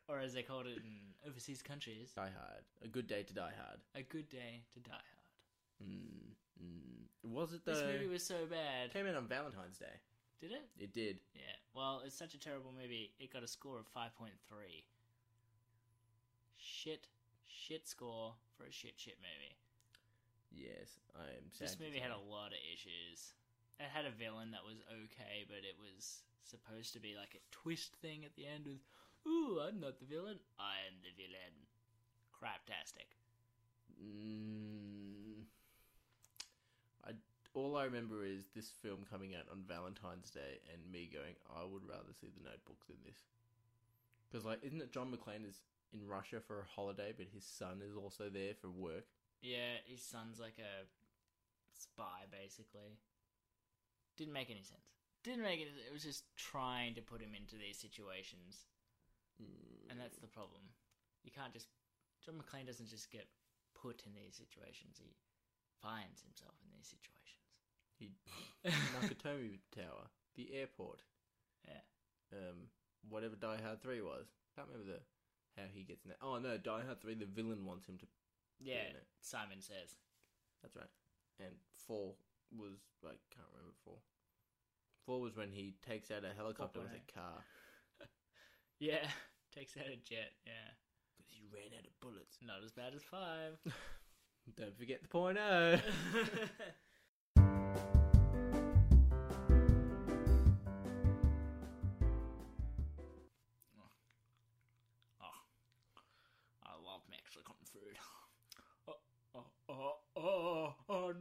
Or 0.08 0.18
as 0.18 0.34
they 0.34 0.42
called 0.42 0.66
it 0.66 0.76
in 0.76 1.14
overseas 1.26 1.62
countries. 1.62 2.12
Die 2.14 2.22
Hard. 2.22 2.64
A 2.84 2.88
good 2.88 3.06
day 3.06 3.22
to 3.22 3.32
die 3.32 3.52
hard. 3.56 3.80
A 3.94 4.02
good 4.02 4.28
day 4.28 4.64
to 4.74 4.80
die 4.80 4.90
hard. 4.90 5.88
Mm, 5.88 6.34
mm. 6.62 7.32
Was 7.32 7.52
it 7.54 7.64
the. 7.64 7.72
This 7.72 7.82
movie 7.84 8.08
was 8.08 8.26
so 8.26 8.44
bad. 8.50 8.92
came 8.92 9.06
out 9.06 9.14
on 9.16 9.28
Valentine's 9.28 9.78
Day. 9.78 9.86
Did 10.40 10.52
it? 10.52 10.64
It 10.78 10.92
did. 10.92 11.20
Yeah. 11.34 11.56
Well, 11.74 12.02
it's 12.04 12.16
such 12.16 12.34
a 12.34 12.40
terrible 12.40 12.72
movie. 12.72 13.12
It 13.20 13.32
got 13.32 13.42
a 13.42 13.48
score 13.48 13.78
of 13.78 13.86
5.3. 13.92 14.32
Shit, 16.56 17.08
shit 17.46 17.86
score 17.86 18.32
for 18.56 18.64
a 18.64 18.72
shit, 18.72 18.94
shit 18.96 19.16
movie. 19.20 19.56
Yes, 20.50 20.98
I 21.14 21.28
am 21.36 21.52
sad. 21.52 21.68
This 21.68 21.78
movie 21.78 22.00
had 22.00 22.10
a 22.10 22.18
lot 22.18 22.52
of 22.52 22.60
issues. 22.72 23.34
It 23.78 23.88
had 23.92 24.04
a 24.04 24.10
villain 24.10 24.50
that 24.50 24.64
was 24.64 24.82
okay, 25.06 25.44
but 25.46 25.62
it 25.62 25.76
was 25.78 26.24
supposed 26.42 26.92
to 26.94 27.00
be 27.00 27.14
like 27.14 27.36
a 27.36 27.42
twist 27.52 27.94
thing 28.02 28.24
at 28.24 28.34
the 28.34 28.46
end 28.46 28.66
with, 28.66 28.82
"Ooh, 29.26 29.60
I'm 29.60 29.78
not 29.78 30.00
the 30.00 30.04
villain. 30.06 30.40
I 30.58 30.80
am 30.88 31.00
the 31.00 31.12
villain." 31.16 31.68
Craptastic. 32.34 33.16
Mm, 34.02 34.99
I 34.99 34.99
all 37.54 37.76
I 37.76 37.84
remember 37.84 38.24
is 38.24 38.44
this 38.54 38.70
film 38.82 39.06
coming 39.10 39.34
out 39.34 39.46
on 39.50 39.64
Valentine's 39.66 40.30
Day 40.30 40.60
and 40.72 40.92
me 40.92 41.10
going, 41.12 41.34
I 41.50 41.64
would 41.64 41.86
rather 41.88 42.12
see 42.20 42.28
the 42.28 42.44
Notebook 42.44 42.86
than 42.86 42.98
this. 43.04 43.18
Because 44.28 44.44
like, 44.44 44.62
isn't 44.62 44.80
it 44.80 44.92
John 44.92 45.10
McClane 45.10 45.48
is 45.48 45.62
in 45.92 46.06
Russia 46.06 46.40
for 46.40 46.60
a 46.60 46.70
holiday, 46.74 47.12
but 47.16 47.26
his 47.34 47.44
son 47.44 47.82
is 47.82 47.96
also 47.96 48.30
there 48.30 48.54
for 48.54 48.70
work? 48.70 49.06
Yeah, 49.42 49.82
his 49.86 50.02
son's 50.02 50.38
like 50.38 50.58
a 50.60 50.86
spy, 51.74 52.28
basically. 52.30 53.00
Didn't 54.16 54.34
make 54.34 54.50
any 54.50 54.62
sense. 54.62 54.86
Didn't 55.24 55.42
make 55.42 55.60
it. 55.60 55.68
It 55.88 55.92
was 55.92 56.04
just 56.04 56.24
trying 56.36 56.94
to 56.94 57.02
put 57.02 57.20
him 57.20 57.34
into 57.34 57.56
these 57.56 57.76
situations, 57.76 58.68
Mm, 59.40 59.88
and 59.88 59.96
that's 59.96 60.20
the 60.20 60.28
problem. 60.28 60.60
You 61.24 61.32
can't 61.32 61.52
just. 61.52 61.68
John 62.20 62.36
McClane 62.36 62.68
doesn't 62.68 62.92
just 62.92 63.08
get 63.10 63.24
put 63.72 64.04
in 64.04 64.12
these 64.12 64.36
situations. 64.36 65.00
He 65.00 65.16
finds 65.80 66.20
himself 66.20 66.52
in 66.60 66.68
these 66.76 66.92
situations. 66.92 67.39
He 68.00 68.10
Nakatomi 68.66 69.60
Tower, 69.74 70.08
the 70.36 70.48
airport, 70.54 71.02
Yeah. 71.68 71.80
um, 72.32 72.56
whatever 73.08 73.36
Die 73.36 73.60
Hard 73.62 73.80
Three 73.82 74.00
was. 74.02 74.26
Can't 74.56 74.66
remember 74.68 74.92
the 74.92 75.00
how 75.60 75.68
he 75.72 75.82
gets 75.84 76.04
in 76.04 76.08
there. 76.08 76.18
Oh 76.22 76.38
no, 76.38 76.56
Die 76.56 76.82
Hard 76.84 77.00
Three. 77.00 77.14
The 77.14 77.26
villain 77.26 77.64
wants 77.64 77.86
him 77.86 77.98
to. 77.98 78.06
Yeah, 78.58 78.90
in 78.90 78.96
it. 78.96 79.06
Simon 79.20 79.60
says. 79.60 79.94
That's 80.62 80.76
right. 80.76 80.90
And 81.38 81.54
four 81.86 82.14
was 82.52 82.80
like 83.02 83.20
can't 83.34 83.46
remember 83.52 83.74
four. 83.84 83.96
Four 85.06 85.20
was 85.20 85.36
when 85.36 85.50
he 85.50 85.76
takes 85.86 86.10
out 86.10 86.24
a 86.24 86.34
helicopter 86.36 86.80
with 86.80 86.90
a 86.92 87.00
4.8. 87.12 87.14
car 87.14 87.44
Yeah, 88.80 89.06
takes 89.54 89.76
out 89.76 89.86
a 89.86 89.96
jet. 89.96 90.32
Yeah, 90.46 90.68
because 91.16 91.30
he 91.32 91.40
ran 91.52 91.72
out 91.78 91.84
of 91.86 92.00
bullets. 92.00 92.36
not 92.42 92.62
as 92.64 92.72
bad 92.72 92.92
as 92.94 93.02
five. 93.02 93.56
Don't 94.58 94.76
forget 94.76 95.02
the 95.02 95.08
point 95.08 95.38
oh, 95.38 95.76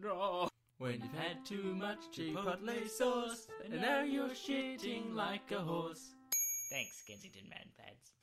no! 0.01 0.49
when 0.79 0.93
You've 0.93 1.13
had 1.13 1.45
too 1.45 1.75
much 1.75 1.99
chipotle 2.15 2.89
sauce, 2.89 3.47
and 3.63 3.81
now 3.81 4.01
you're 4.01 4.29
shitting 4.29 5.13
like 5.13 5.51
a 5.51 5.59
horse. 5.59 6.15
Thanks, 6.71 7.03
Kensington 7.05 7.49
Man 7.49 7.67
Pads. 7.77 8.13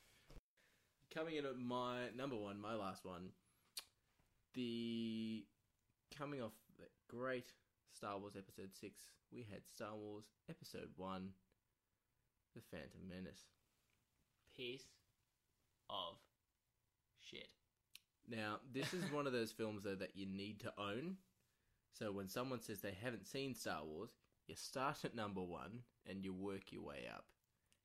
Coming 1.15 1.37
in 1.37 1.45
at 1.45 1.59
my 1.59 2.09
number 2.17 2.37
one, 2.37 2.61
my 2.61 2.75
last 2.75 3.05
one. 3.05 3.29
The 4.55 5.45
coming 6.17 6.43
off 6.43 6.53
the 6.79 6.87
great 7.15 7.53
Star 7.95 8.19
Wars 8.19 8.37
Episode 8.37 8.71
Six, 8.73 9.05
we 9.31 9.47
had 9.51 9.61
Star 9.75 9.95
Wars 9.95 10.25
Episode 10.49 10.89
One, 10.97 11.31
The 12.55 12.63
Phantom 12.71 13.01
Menace. 13.09 13.45
Piece 14.57 14.87
of 15.91 16.17
shit. 17.21 17.49
Now, 18.29 18.61
this 18.73 18.95
is 18.95 19.13
one 19.13 19.27
of 19.27 19.35
those 19.35 19.53
films 19.53 19.85
though 19.85 19.95
that 19.95 20.17
you 20.17 20.25
need 20.25 20.61
to 20.61 20.73
own. 20.79 21.17
So 21.99 22.13
when 22.13 22.29
someone 22.29 22.61
says 22.61 22.81
they 22.81 22.97
haven't 23.03 23.27
seen 23.27 23.55
Star 23.55 23.83
Wars, 23.85 24.11
you 24.47 24.55
start 24.55 25.05
at 25.05 25.15
number 25.15 25.41
one 25.43 25.81
and 26.09 26.25
you 26.25 26.33
work 26.33 26.71
your 26.71 26.83
way 26.83 27.05
up 27.13 27.25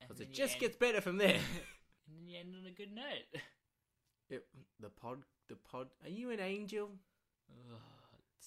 because 0.00 0.20
it 0.20 0.32
just 0.32 0.54
end- 0.54 0.60
gets 0.60 0.76
better 0.76 1.00
from 1.00 1.16
there. 1.18 1.28
and 2.06 2.16
then 2.16 2.26
you 2.28 2.38
end 2.38 2.54
on 2.58 2.66
a 2.66 2.74
good 2.74 2.94
note. 2.94 3.42
It, 4.30 4.46
the 4.80 4.88
pod, 4.88 5.18
the 5.50 5.56
pod. 5.56 5.88
Are 6.02 6.08
you 6.08 6.30
an 6.30 6.40
angel? 6.40 6.88
Ugh, 7.50 7.78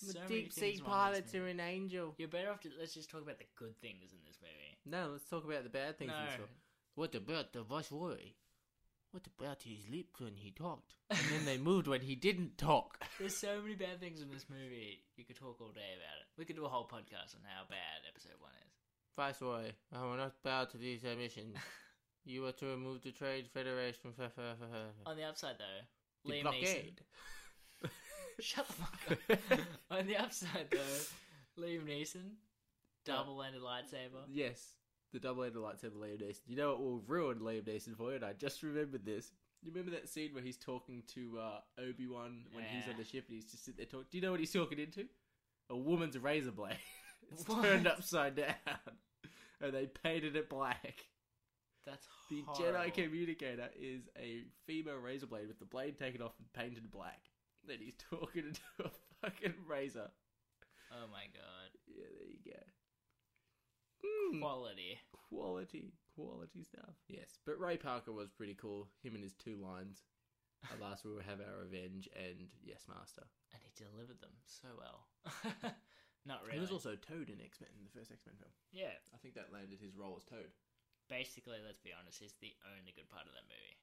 The 0.01 0.13
so 0.13 0.19
deep 0.27 0.51
sea 0.51 0.61
things 0.61 0.81
wrong 0.81 1.09
with 1.11 1.23
this 1.25 1.31
pilots 1.31 1.35
are 1.35 1.45
an 1.47 1.59
angel. 1.59 2.15
You're 2.17 2.27
better 2.27 2.49
off 2.49 2.61
to 2.61 2.69
let's 2.79 2.95
just 2.95 3.11
talk 3.11 3.21
about 3.21 3.37
the 3.37 3.45
good 3.55 3.79
things 3.81 4.11
in 4.11 4.17
this 4.25 4.39
movie. 4.41 4.79
No, 4.83 5.11
let's 5.11 5.29
talk 5.29 5.45
about 5.45 5.63
the 5.63 5.69
bad 5.69 5.99
things. 5.99 6.11
in 6.11 6.25
this 6.25 6.39
No. 6.39 6.45
What 6.95 7.13
about 7.13 7.53
the 7.53 7.61
viceroy? 7.61 8.31
What 9.15 9.27
about 9.39 9.61
his 9.61 9.87
lips 9.89 10.19
when 10.19 10.35
he 10.35 10.51
talked? 10.51 10.95
And 11.09 11.19
then 11.31 11.45
they 11.45 11.57
moved 11.57 11.87
when 11.87 12.01
he 12.01 12.15
didn't 12.15 12.57
talk. 12.57 13.01
There's 13.17 13.37
so 13.37 13.61
many 13.61 13.73
bad 13.73 14.01
things 14.01 14.21
in 14.21 14.29
this 14.29 14.47
movie. 14.49 15.05
You 15.15 15.23
could 15.23 15.37
talk 15.37 15.61
all 15.61 15.71
day 15.71 15.95
about 15.95 16.19
it. 16.19 16.27
We 16.37 16.43
could 16.43 16.57
do 16.57 16.65
a 16.65 16.67
whole 16.67 16.83
podcast 16.83 17.33
on 17.33 17.39
how 17.45 17.63
bad 17.69 18.03
episode 18.09 18.33
one 18.41 18.51
is. 18.67 18.73
Viceroy, 19.15 19.71
I 19.95 20.03
will 20.03 20.17
not 20.17 20.33
bow 20.43 20.65
to 20.65 20.77
these 20.77 21.05
omissions. 21.05 21.55
you 22.25 22.45
are 22.45 22.51
to 22.51 22.65
remove 22.65 23.03
the 23.03 23.11
Trade 23.13 23.47
Federation. 23.53 24.11
On 25.05 25.15
the 25.15 25.23
upside 25.23 25.59
though, 25.59 25.85
The 26.25 26.31
Liam 26.33 26.41
blockade. 26.41 26.99
Neeson. 27.81 27.89
Shut 28.41 28.67
the 28.67 28.73
fuck 28.73 29.39
up. 29.51 29.59
on 29.91 30.07
the 30.07 30.17
upside 30.17 30.69
though, 30.71 31.63
Liam 31.63 31.85
Neeson, 31.87 32.31
double-ended 33.05 33.61
lightsaber. 33.61 34.25
Yes. 34.29 34.73
The 35.13 35.19
double-ended 35.19 35.57
lightsaber 35.61 35.95
Liam 35.97 36.21
Neeson. 36.21 36.41
You 36.47 36.55
know 36.57 36.69
what 36.71 36.81
will 36.81 37.01
ruin 37.07 37.39
Liam 37.39 37.63
Neeson 37.63 37.95
for 37.95 38.09
you? 38.09 38.15
And 38.17 38.25
I 38.25 38.33
just 38.33 38.63
remembered 38.63 39.05
this. 39.05 39.31
You 39.61 39.71
remember 39.71 39.91
that 39.91 40.09
scene 40.09 40.33
where 40.33 40.43
he's 40.43 40.57
talking 40.57 41.03
to 41.13 41.39
uh, 41.39 41.81
Obi 41.81 42.07
Wan 42.07 42.43
when 42.53 42.63
he's 42.65 42.87
on 42.87 42.97
the 42.97 43.03
ship 43.05 43.25
and 43.27 43.35
he's 43.35 43.49
just 43.51 43.65
sitting 43.65 43.77
there 43.77 43.85
talking? 43.87 44.07
Do 44.11 44.17
you 44.17 44.21
know 44.23 44.31
what 44.31 44.39
he's 44.39 44.51
talking 44.53 44.77
into? 44.79 45.05
A 45.69 45.75
woman's 45.77 46.17
razor 46.17 46.51
blade. 46.51 46.77
it's 47.31 47.47
What? 47.47 47.63
turned 47.63 47.87
upside 47.87 48.35
down, 48.35 48.53
and 49.61 49.73
they 49.73 49.87
painted 49.87 50.35
it 50.35 50.49
black. 50.49 51.05
That's 51.85 52.05
The 52.29 52.41
horrible. 52.45 52.79
Jedi 52.79 52.93
communicator 52.93 53.69
is 53.79 54.01
a 54.19 54.43
female 54.67 54.97
razor 54.97 55.27
blade 55.27 55.47
with 55.47 55.59
the 55.59 55.65
blade 55.65 55.97
taken 55.97 56.21
off 56.21 56.33
and 56.37 56.51
painted 56.53 56.91
black. 56.91 57.21
Then 57.67 57.77
he's 57.79 57.95
talking 58.11 58.43
into 58.47 58.61
a 58.83 58.89
fucking 59.21 59.53
razor. 59.67 60.09
Oh 60.91 61.07
my 61.11 61.23
god. 61.33 61.69
Yeah, 61.87 62.05
there 62.19 62.27
you 62.27 62.51
go. 62.53 62.59
Hmm. 64.05 64.39
Quality. 64.39 64.99
quality, 65.29 65.93
quality 66.15 66.63
stuff. 66.63 66.95
Yes, 67.07 67.39
but 67.45 67.59
Ray 67.59 67.77
Parker 67.77 68.11
was 68.13 68.29
pretty 68.29 68.53
cool. 68.53 68.87
Him 69.03 69.15
and 69.15 69.23
his 69.23 69.33
two 69.33 69.57
lines. 69.57 70.03
At 70.71 70.81
last, 70.81 71.05
we 71.05 71.13
will 71.13 71.21
have 71.25 71.41
our 71.41 71.61
revenge, 71.61 72.09
and 72.17 72.49
yes, 72.63 72.85
master. 72.89 73.21
And 73.53 73.61
he 73.61 73.69
delivered 73.77 74.17
them 74.17 74.33
so 74.45 74.69
well. 74.73 75.05
Not 76.25 76.41
really. 76.41 76.57
He 76.57 76.65
was 76.65 76.73
also 76.73 76.97
Toad 76.97 77.29
in 77.29 77.37
X 77.37 77.61
Men, 77.61 77.69
in 77.77 77.85
the 77.85 77.93
first 77.93 78.09
X 78.09 78.25
Men 78.25 78.33
film. 78.41 78.49
yeah. 78.73 78.97
I 79.13 79.17
think 79.21 79.37
that 79.37 79.53
landed 79.53 79.77
his 79.77 79.93
role 79.93 80.17
as 80.17 80.25
Toad. 80.25 80.49
Basically, 81.05 81.61
let's 81.61 81.77
be 81.77 81.93
honest, 81.93 82.17
he's 82.17 82.33
the 82.41 82.53
only 82.73 82.93
good 82.97 83.05
part 83.13 83.29
of 83.29 83.33
that 83.37 83.45
movie. 83.45 83.77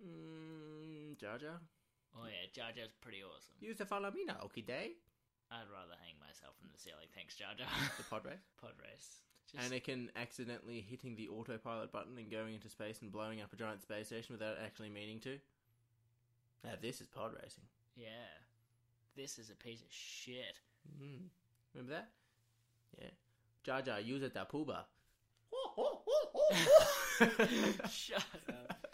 Mm, 0.00 1.20
Jar 1.20 1.36
Jar. 1.36 1.60
Oh 2.16 2.24
yeah, 2.24 2.48
Jar 2.54 2.72
Jar's 2.72 2.96
pretty 3.04 3.20
awesome. 3.20 3.54
Use 3.60 3.76
the 3.76 3.84
follow 3.84 4.10
me 4.10 4.24
now, 4.24 4.40
okay, 4.48 4.62
day. 4.62 4.96
I'd 5.50 5.68
rather 5.72 5.96
hang 6.04 6.14
myself 6.20 6.54
from 6.60 6.68
the 6.72 6.78
ceiling. 6.78 7.08
Thanks, 7.14 7.34
Jar 7.34 7.54
Jar. 7.56 7.66
The 7.96 8.04
pod 8.04 8.24
race. 8.24 8.44
Pod 8.60 8.72
race. 8.82 9.20
Just, 9.50 9.72
Anakin 9.72 10.08
accidentally 10.14 10.84
hitting 10.86 11.16
the 11.16 11.28
autopilot 11.28 11.90
button 11.90 12.18
and 12.18 12.30
going 12.30 12.52
into 12.54 12.68
space 12.68 13.00
and 13.00 13.10
blowing 13.10 13.40
up 13.40 13.50
a 13.52 13.56
giant 13.56 13.80
space 13.80 14.08
station 14.08 14.34
without 14.34 14.56
actually 14.62 14.90
meaning 14.90 15.20
to. 15.20 15.38
Now 16.64 16.72
this 16.82 17.00
is 17.00 17.06
pod 17.06 17.32
racing. 17.40 17.64
yeah. 17.96 18.08
This 19.16 19.38
is 19.38 19.48
a 19.50 19.54
piece 19.54 19.80
of 19.80 19.88
shit. 19.90 20.60
Mm. 21.02 21.28
Remember 21.74 21.94
that? 21.94 22.08
Yeah. 23.00 23.08
Jar 23.64 23.80
Jar, 23.82 24.00
use 24.00 24.22
it, 24.22 24.34
da 24.34 24.44
pooba. 24.44 24.80
Shut 27.90 28.22
up. 28.48 28.86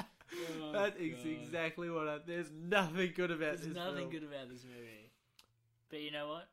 Oh, 0.63 0.73
that 0.73 0.97
is 0.99 1.15
God. 1.17 1.27
exactly 1.27 1.91
what 1.91 2.09
I. 2.09 2.19
There's 2.27 2.51
nothing 2.53 3.13
good 3.15 3.31
about 3.31 3.57
There's 3.57 3.61
this. 3.67 3.75
nothing 3.75 3.97
film. 3.97 4.11
good 4.11 4.23
about 4.25 4.49
this 4.51 4.65
movie. 4.65 5.04
But 5.91 6.01
you 6.01 6.11
know 6.11 6.28
what? 6.28 6.49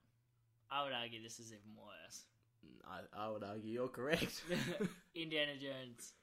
I 0.69 0.84
would 0.84 0.93
argue 0.93 1.21
this 1.21 1.39
is 1.39 1.51
even 1.51 1.75
worse. 1.77 2.23
I, 2.88 3.25
I 3.25 3.29
would 3.29 3.43
argue 3.43 3.71
you're 3.71 3.88
correct. 3.88 4.43
Indiana 5.15 5.53
Jones, 5.59 6.13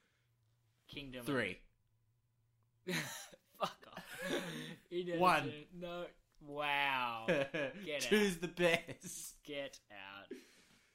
Kingdom. 0.87 1.25
Three. 1.25 1.57
Fuck 3.59 3.75
off. 3.95 4.03
Indiana 4.91 5.19
One. 5.21 5.43
Jones- 5.43 5.53
No. 5.79 6.05
Wow. 6.47 7.25
Get 7.27 7.99
Choose 8.01 8.37
the 8.37 8.47
best. 8.47 9.35
Get 9.43 9.77
out. 9.91 10.33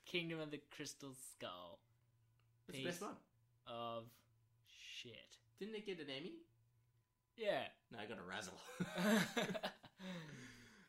Kingdom 0.07 0.41
of 0.41 0.51
the 0.51 0.61
Crystal 0.75 1.11
Skull. 1.33 1.79
That's 2.67 2.79
the 2.79 2.85
best 2.87 3.03
one. 3.03 3.11
Of 3.67 4.05
shit. 5.03 5.13
Didn't 5.59 5.75
it 5.75 5.85
get 5.85 6.01
an 6.01 6.07
Emmy? 6.17 6.33
Yeah. 7.37 7.61
No, 7.93 7.99
I 7.99 8.07
got 8.07 8.19
a 8.19 8.23
razzle. 8.23 8.55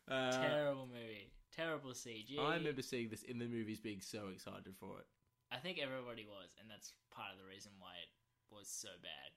Uh, 0.10 0.32
Terrible 0.32 0.88
movie. 0.88 1.32
Terrible 1.56 1.92
CG. 1.92 2.38
I 2.38 2.56
remember 2.56 2.82
seeing 2.82 3.10
this 3.10 3.24
in 3.24 3.40
the 3.40 3.48
movies, 3.48 3.80
being 3.80 4.02
so 4.02 4.28
excited 4.34 4.76
for 4.80 5.00
it. 5.00 5.08
I 5.52 5.58
think 5.58 5.80
everybody 5.80 6.26
was, 6.28 6.52
and 6.60 6.70
that's 6.70 6.92
part 7.16 7.32
of 7.32 7.40
the 7.40 7.48
reason 7.48 7.72
why 7.80 7.96
it 8.04 8.12
was 8.54 8.68
so 8.68 8.90
bad. 9.02 9.32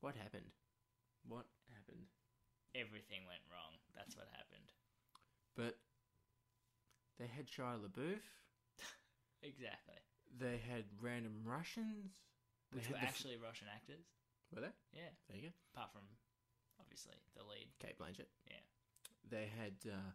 What 0.00 0.14
happened? 0.16 0.48
What 1.28 1.46
happened? 1.74 2.06
Everything 2.74 3.26
went 3.28 3.42
wrong. 3.52 3.76
That's 3.94 4.16
what 4.16 4.28
happened. 4.32 4.70
But 5.56 5.76
they 7.18 7.26
had 7.28 7.46
Shia 7.48 7.80
LaBeouf. 7.80 8.22
Exactly. 9.44 10.00
They 10.40 10.58
had 10.58 10.84
random 11.00 11.44
Russians. 11.44 12.18
They 12.72 12.80
Which 12.80 12.88
were 12.88 12.96
the 12.98 13.04
f- 13.06 13.14
actually 13.14 13.36
Russian 13.38 13.68
actors. 13.70 14.02
were 14.50 14.60
they? 14.64 14.74
Yeah. 14.92 15.12
There 15.28 15.36
you 15.38 15.52
go. 15.52 15.54
Apart 15.76 15.92
from, 15.92 16.02
obviously, 16.80 17.14
the 17.36 17.44
lead. 17.44 17.68
Cate 17.78 17.94
Blanchett. 18.00 18.26
Yeah. 18.48 18.64
They 19.30 19.48
had 19.58 19.90
uh, 19.90 20.12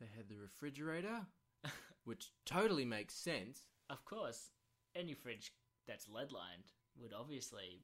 they 0.00 0.06
had 0.16 0.28
the 0.28 0.36
refrigerator, 0.36 1.26
which 2.04 2.30
totally 2.46 2.84
makes 2.84 3.14
sense. 3.14 3.64
Of 3.88 4.04
course, 4.04 4.50
any 4.94 5.14
fridge 5.14 5.52
that's 5.86 6.08
lead 6.08 6.32
lined 6.32 6.72
would 7.00 7.12
obviously 7.12 7.82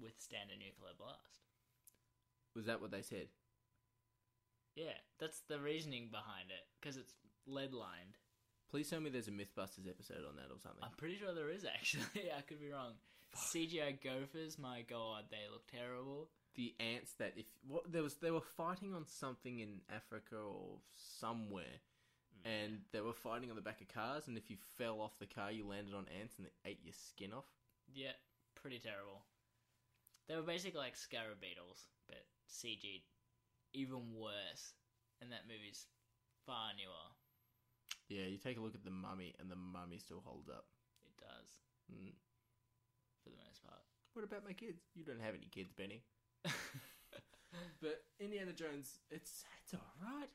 withstand 0.00 0.50
a 0.50 0.58
nuclear 0.58 0.92
blast. 0.98 1.44
Was 2.54 2.66
that 2.66 2.80
what 2.80 2.90
they 2.90 3.02
said? 3.02 3.28
Yeah, 4.74 4.96
that's 5.18 5.40
the 5.48 5.58
reasoning 5.58 6.08
behind 6.10 6.50
it, 6.50 6.66
because 6.80 6.96
it's 6.96 7.14
lead 7.46 7.72
lined. 7.72 8.16
Please 8.70 8.88
tell 8.88 9.00
me 9.00 9.10
there's 9.10 9.28
a 9.28 9.32
MythBusters 9.32 9.88
episode 9.88 10.24
on 10.28 10.36
that 10.36 10.52
or 10.52 10.60
something. 10.62 10.82
I'm 10.82 10.96
pretty 10.96 11.16
sure 11.16 11.34
there 11.34 11.50
is 11.50 11.64
actually. 11.74 12.30
I 12.36 12.42
could 12.42 12.60
be 12.60 12.70
wrong. 12.70 12.92
CGI 13.36 14.02
gophers, 14.02 14.58
my 14.58 14.82
god, 14.88 15.24
they 15.30 15.50
look 15.50 15.66
terrible. 15.70 16.28
The 16.58 16.74
ants 16.80 17.12
that 17.20 17.34
if 17.36 17.46
what 17.66 17.90
there 17.90 18.02
was 18.02 18.16
they 18.16 18.32
were 18.32 18.40
fighting 18.42 18.92
on 18.92 19.06
something 19.06 19.60
in 19.60 19.80
Africa 19.94 20.34
or 20.36 20.78
somewhere, 21.20 21.78
and 22.44 22.80
they 22.92 23.00
were 23.00 23.12
fighting 23.14 23.48
on 23.48 23.54
the 23.56 23.62
back 23.62 23.80
of 23.80 23.86
cars, 23.86 24.26
and 24.26 24.36
if 24.36 24.50
you 24.50 24.56
fell 24.76 25.00
off 25.00 25.18
the 25.20 25.26
car, 25.26 25.52
you 25.52 25.64
landed 25.64 25.94
on 25.94 26.06
ants 26.20 26.34
and 26.36 26.46
they 26.46 26.70
ate 26.70 26.80
your 26.82 26.92
skin 26.92 27.32
off. 27.32 27.46
Yeah, 27.94 28.18
pretty 28.56 28.80
terrible. 28.80 29.22
They 30.26 30.34
were 30.34 30.42
basically 30.42 30.80
like 30.80 30.96
scarab 30.96 31.40
beetles, 31.40 31.86
but 32.08 32.26
CG 32.50 33.02
even 33.72 34.12
worse. 34.18 34.74
And 35.22 35.30
that 35.32 35.46
movie's 35.48 35.86
far 36.44 36.70
newer. 36.76 37.06
Yeah, 38.08 38.26
you 38.26 38.38
take 38.38 38.58
a 38.58 38.60
look 38.60 38.74
at 38.74 38.84
the 38.84 38.90
mummy, 38.90 39.34
and 39.38 39.50
the 39.50 39.56
mummy 39.56 39.98
still 39.98 40.22
holds 40.24 40.48
up. 40.48 40.66
It 41.06 41.14
does, 41.22 41.48
Mm. 41.92 42.14
for 43.22 43.30
the 43.30 43.36
most 43.46 43.62
part. 43.62 43.82
What 44.14 44.24
about 44.24 44.44
my 44.44 44.52
kids? 44.52 44.82
You 44.94 45.04
don't 45.04 45.20
have 45.20 45.34
any 45.34 45.46
kids, 45.46 45.72
Benny. 45.72 46.02
But 47.80 48.02
Indiana 48.20 48.52
Jones, 48.52 48.98
it's 49.10 49.44
it's 49.62 49.74
all 49.74 49.92
right. 50.02 50.28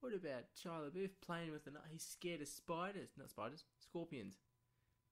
What 0.00 0.12
about 0.14 0.44
Shia 0.58 0.90
LaBeouf 0.90 1.10
playing 1.24 1.52
with 1.52 1.64
the? 1.64 1.70
kni- 1.70 1.88
He's 1.90 2.04
scared 2.04 2.42
of 2.42 2.48
spiders, 2.48 3.10
not 3.16 3.30
spiders, 3.30 3.64
scorpions. 3.80 4.36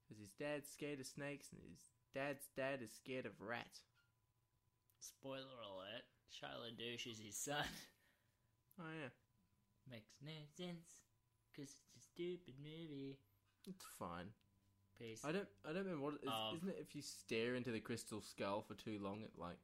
Because 0.07 0.21
his 0.21 0.31
dad's 0.33 0.69
scared 0.69 0.99
of 0.99 1.05
snakes, 1.07 1.47
and 1.51 1.61
his 1.63 1.89
dad's 2.13 2.47
dad 2.55 2.81
is 2.83 2.91
scared 2.93 3.25
of 3.25 3.31
rats. 3.39 3.81
Spoiler 4.99 5.59
alert: 5.63 6.03
Shia 6.31 6.59
LaDouche 6.61 7.07
is 7.11 7.19
his 7.19 7.37
son. 7.37 7.65
Oh 8.79 8.89
yeah, 8.99 9.09
Makes 9.87 10.13
no 10.25 10.31
sense, 10.57 10.89
cause 11.55 11.75
it's 11.77 11.95
a 11.95 11.99
stupid 12.01 12.55
movie. 12.57 13.19
it's 13.67 13.85
fine. 13.99 14.25
Peace. 14.97 15.21
I 15.23 15.31
don't 15.31 15.47
I 15.63 15.73
don't 15.73 15.83
remember 15.85 16.03
what 16.05 16.15
is. 16.23 16.29
Of- 16.29 16.57
Isn't 16.57 16.69
it 16.69 16.77
if 16.81 16.95
you 16.95 17.03
stare 17.03 17.53
into 17.53 17.69
the 17.71 17.79
crystal 17.79 18.19
skull 18.21 18.61
for 18.67 18.73
too 18.73 18.97
long, 18.99 19.21
it 19.21 19.31
like 19.37 19.57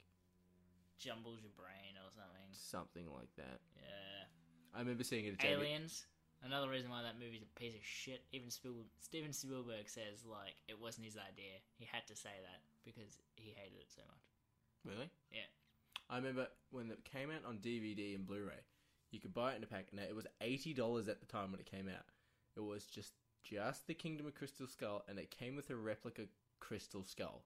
Jumbles 1.00 1.39
your 1.41 1.56
brain 1.56 1.95
or 1.97 2.12
something. 2.12 2.50
something 2.52 3.08
like 3.16 3.34
that. 3.38 3.60
Yeah. 3.76 4.28
I 4.76 4.80
remember 4.80 5.04
seeing 5.04 5.26
it. 5.26 5.36
At. 5.39 5.45
Aliens. 5.45 6.06
Another 6.43 6.70
reason 6.70 6.89
why 6.89 7.02
that 7.04 7.20
movie's 7.20 7.43
a 7.43 7.60
piece 7.60 7.76
of 7.76 7.84
shit. 7.84 8.24
Even 8.32 8.50
Spiel- 8.50 8.88
Steven 9.02 9.34
Spielberg 9.34 9.89
says 9.89 10.24
like 10.26 10.56
it 10.68 10.80
wasn't 10.80 11.06
his 11.06 11.18
idea. 11.18 11.60
He 11.78 11.86
had 11.86 12.08
to 12.08 12.16
say 12.16 12.32
that 12.32 12.62
because 12.86 13.20
he 13.36 13.52
hated 13.56 13.80
it 13.80 13.91
so 13.93 14.02
much. 14.08 14.24
Really? 14.86 15.10
Yeah. 15.32 15.50
I 16.10 16.18
remember 16.18 16.47
when 16.72 16.91
it 16.91 17.04
came 17.04 17.30
out 17.30 17.45
on 17.45 17.58
DVD 17.58 18.16
and 18.16 18.26
Blu-ray, 18.26 18.64
you 19.12 19.20
could 19.20 19.34
buy 19.34 19.52
it 19.54 19.58
in 19.58 19.64
a 19.64 19.68
pack. 19.68 19.88
Now 19.91 20.04
it 20.04 20.16
was 20.16 20.28
eighty 20.41 20.74
dollars 20.74 21.08
at 21.08 21.20
the 21.20 21.26
time 21.26 21.52
when 21.52 21.60
it 21.60 21.70
came 21.70 21.89
out. 21.89 22.06
It 22.56 22.62
was 22.64 22.86
just 22.86 23.14
just 23.43 23.88
the 23.88 23.93
Kingdom 23.93 24.26
of 24.28 24.36
Crystal 24.36 24.68
Skull, 24.68 25.04
and 25.08 25.20
it 25.20 25.32
came 25.32 25.56
with 25.56 25.70
a 25.70 25.76
replica 25.76 26.24
Crystal 26.60 27.04
Skull 27.04 27.43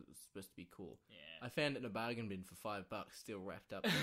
it 0.00 0.08
was 0.08 0.18
supposed 0.18 0.50
to 0.50 0.56
be 0.56 0.68
cool. 0.70 0.98
Yeah. 1.08 1.46
I 1.46 1.48
found 1.48 1.76
it 1.76 1.80
in 1.80 1.84
a 1.84 1.90
bargain 1.90 2.28
bin 2.28 2.42
for 2.42 2.54
five 2.56 2.88
bucks, 2.88 3.18
still 3.18 3.40
wrapped 3.40 3.72
up. 3.72 3.86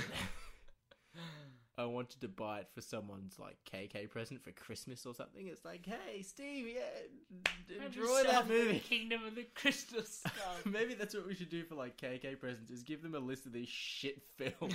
I 1.80 1.86
wanted 1.86 2.22
to 2.22 2.28
buy 2.28 2.60
it 2.62 2.70
for 2.74 2.82
someone's 2.82 3.38
like 3.38 3.58
KK 3.72 4.10
present 4.10 4.44
for 4.44 4.52
Christmas 4.52 5.06
or 5.06 5.14
something. 5.14 5.46
It's 5.48 5.64
like, 5.64 5.86
hey, 5.86 6.24
Steve, 6.24 6.68
yeah, 6.76 7.86
enjoy 7.86 8.24
that 8.24 8.48
movie. 8.48 8.80
Kingdom 8.80 9.24
of 9.26 9.36
the 9.36 9.46
Crystal 9.54 10.02
Skull. 10.06 10.32
Maybe 10.66 10.96
that's 10.96 11.14
what 11.14 11.28
we 11.28 11.36
should 11.36 11.50
do 11.52 11.64
for 11.64 11.76
like 11.76 11.96
KK 11.98 12.40
presents: 12.40 12.72
is 12.72 12.82
give 12.82 13.04
them 13.04 13.14
a 13.14 13.20
list 13.20 13.46
of 13.46 13.54
these 13.54 13.70
shit 13.70 14.24
films, 14.38 14.74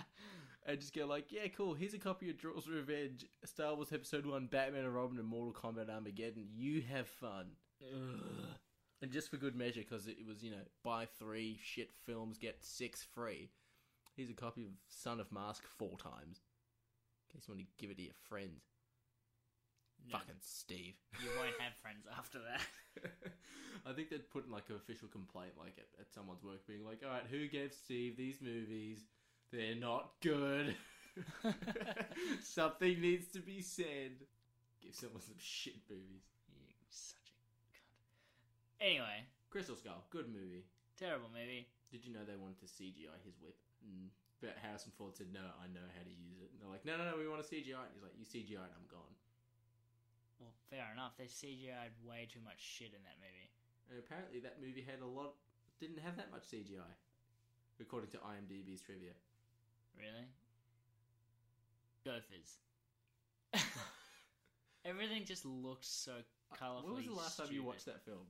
and 0.66 0.80
just 0.80 0.94
go 0.94 1.06
like, 1.06 1.26
"Yeah, 1.30 1.48
cool. 1.48 1.74
Here's 1.74 1.92
a 1.92 1.98
copy 1.98 2.30
of 2.30 2.38
Jaws 2.38 2.66
Revenge, 2.68 3.26
Star 3.44 3.74
Wars 3.74 3.92
Episode 3.92 4.24
One, 4.24 4.46
Batman 4.46 4.84
and 4.86 4.94
Robin, 4.94 5.18
and 5.18 5.28
Mortal 5.28 5.52
Kombat 5.52 5.94
Armageddon. 5.94 6.46
You 6.54 6.82
have 6.90 7.06
fun." 7.06 7.48
Ugh. 7.82 8.46
And 9.02 9.10
just 9.10 9.30
for 9.30 9.38
good 9.38 9.56
measure, 9.56 9.80
because 9.80 10.06
it 10.06 10.18
was 10.26 10.42
you 10.42 10.50
know 10.50 10.64
buy 10.84 11.06
three 11.18 11.58
shit 11.62 11.90
films 12.06 12.38
get 12.38 12.58
six 12.60 13.02
free. 13.02 13.50
Here's 14.16 14.30
a 14.30 14.34
copy 14.34 14.64
of 14.64 14.72
Son 14.88 15.20
of 15.20 15.32
Mask 15.32 15.64
four 15.78 15.96
times, 15.96 16.40
in 17.28 17.38
case 17.38 17.48
you 17.48 17.54
want 17.54 17.60
to 17.60 17.66
give 17.78 17.90
it 17.90 17.96
to 17.96 18.02
your 18.02 18.14
friends. 18.28 18.64
No, 20.08 20.18
Fucking 20.18 20.40
Steve. 20.40 20.94
you 21.22 21.28
won't 21.38 21.58
have 21.60 21.72
friends 21.82 22.06
after 22.18 22.38
that. 22.38 23.04
I 23.86 23.92
think 23.92 24.10
they'd 24.10 24.28
put 24.30 24.46
in 24.46 24.52
like 24.52 24.68
an 24.68 24.76
official 24.76 25.08
complaint, 25.08 25.52
like 25.58 25.74
at, 25.78 25.88
at 26.00 26.12
someone's 26.12 26.44
work, 26.44 26.66
being 26.66 26.84
like, 26.84 27.00
"All 27.04 27.10
right, 27.10 27.24
who 27.30 27.48
gave 27.48 27.72
Steve 27.72 28.16
these 28.16 28.40
movies? 28.40 29.00
They're 29.52 29.74
not 29.74 30.12
good. 30.22 30.76
Something 32.42 33.00
needs 33.00 33.28
to 33.32 33.40
be 33.40 33.62
said. 33.62 34.12
Give 34.82 34.94
someone 34.94 35.22
some 35.22 35.38
shit 35.38 35.76
movies." 35.88 36.24
You 36.48 36.60
such 36.90 37.30
a 37.30 37.36
cunt. 37.40 37.80
Anyway, 38.80 39.28
Crystal 39.52 39.76
Skull, 39.76 40.08
good 40.08 40.32
movie. 40.32 40.64
terrible 40.96 41.28
movie. 41.28 41.68
Did 41.92 42.04
you 42.04 42.12
know 42.16 42.24
they 42.24 42.36
wanted 42.36 42.60
to 42.64 42.68
CGI 42.70 43.12
his 43.24 43.36
whip? 43.44 43.56
Mm. 43.84 44.08
But 44.40 44.56
Harrison 44.56 44.92
Ford 44.96 45.12
said, 45.12 45.28
"No, 45.32 45.44
I 45.60 45.68
know 45.68 45.84
how 45.92 46.00
to 46.00 46.08
use 46.08 46.40
it." 46.40 46.48
And 46.52 46.60
they're 46.60 46.72
like, 46.72 46.84
"No, 46.88 46.96
no, 46.96 47.04
no, 47.04 47.16
we 47.20 47.28
want 47.28 47.44
to 47.44 47.48
CGI." 47.48 47.84
it." 47.84 47.92
He's 47.92 48.02
like, 48.02 48.16
"You 48.16 48.24
CGI, 48.24 48.64
it, 48.64 48.72
I'm 48.72 48.88
gone." 48.88 49.12
Well, 50.40 50.54
fair 50.70 50.88
enough. 50.92 51.12
They 51.18 51.28
CGI'd 51.28 51.92
way 52.00 52.24
too 52.24 52.40
much 52.40 52.56
shit 52.56 52.96
in 52.96 53.02
that 53.04 53.20
movie. 53.20 53.52
And 53.90 53.98
apparently, 54.00 54.40
that 54.40 54.60
movie 54.64 54.80
had 54.80 55.04
a 55.04 55.06
lot. 55.06 55.36
Didn't 55.78 56.00
have 56.00 56.16
that 56.16 56.30
much 56.30 56.48
CGI, 56.48 56.88
according 57.80 58.10
to 58.16 58.18
IMDb's 58.18 58.80
trivia. 58.80 59.12
Really? 59.92 60.24
Gophers. 62.04 62.56
Everything 64.84 65.26
just 65.26 65.44
looked 65.44 65.84
so 65.84 66.24
colorful. 66.58 66.88
When 66.88 66.96
was 66.96 67.06
the 67.06 67.12
last 67.12 67.36
time 67.36 67.48
you 67.50 67.62
watched 67.62 67.84
that 67.84 68.00
film? 68.04 68.24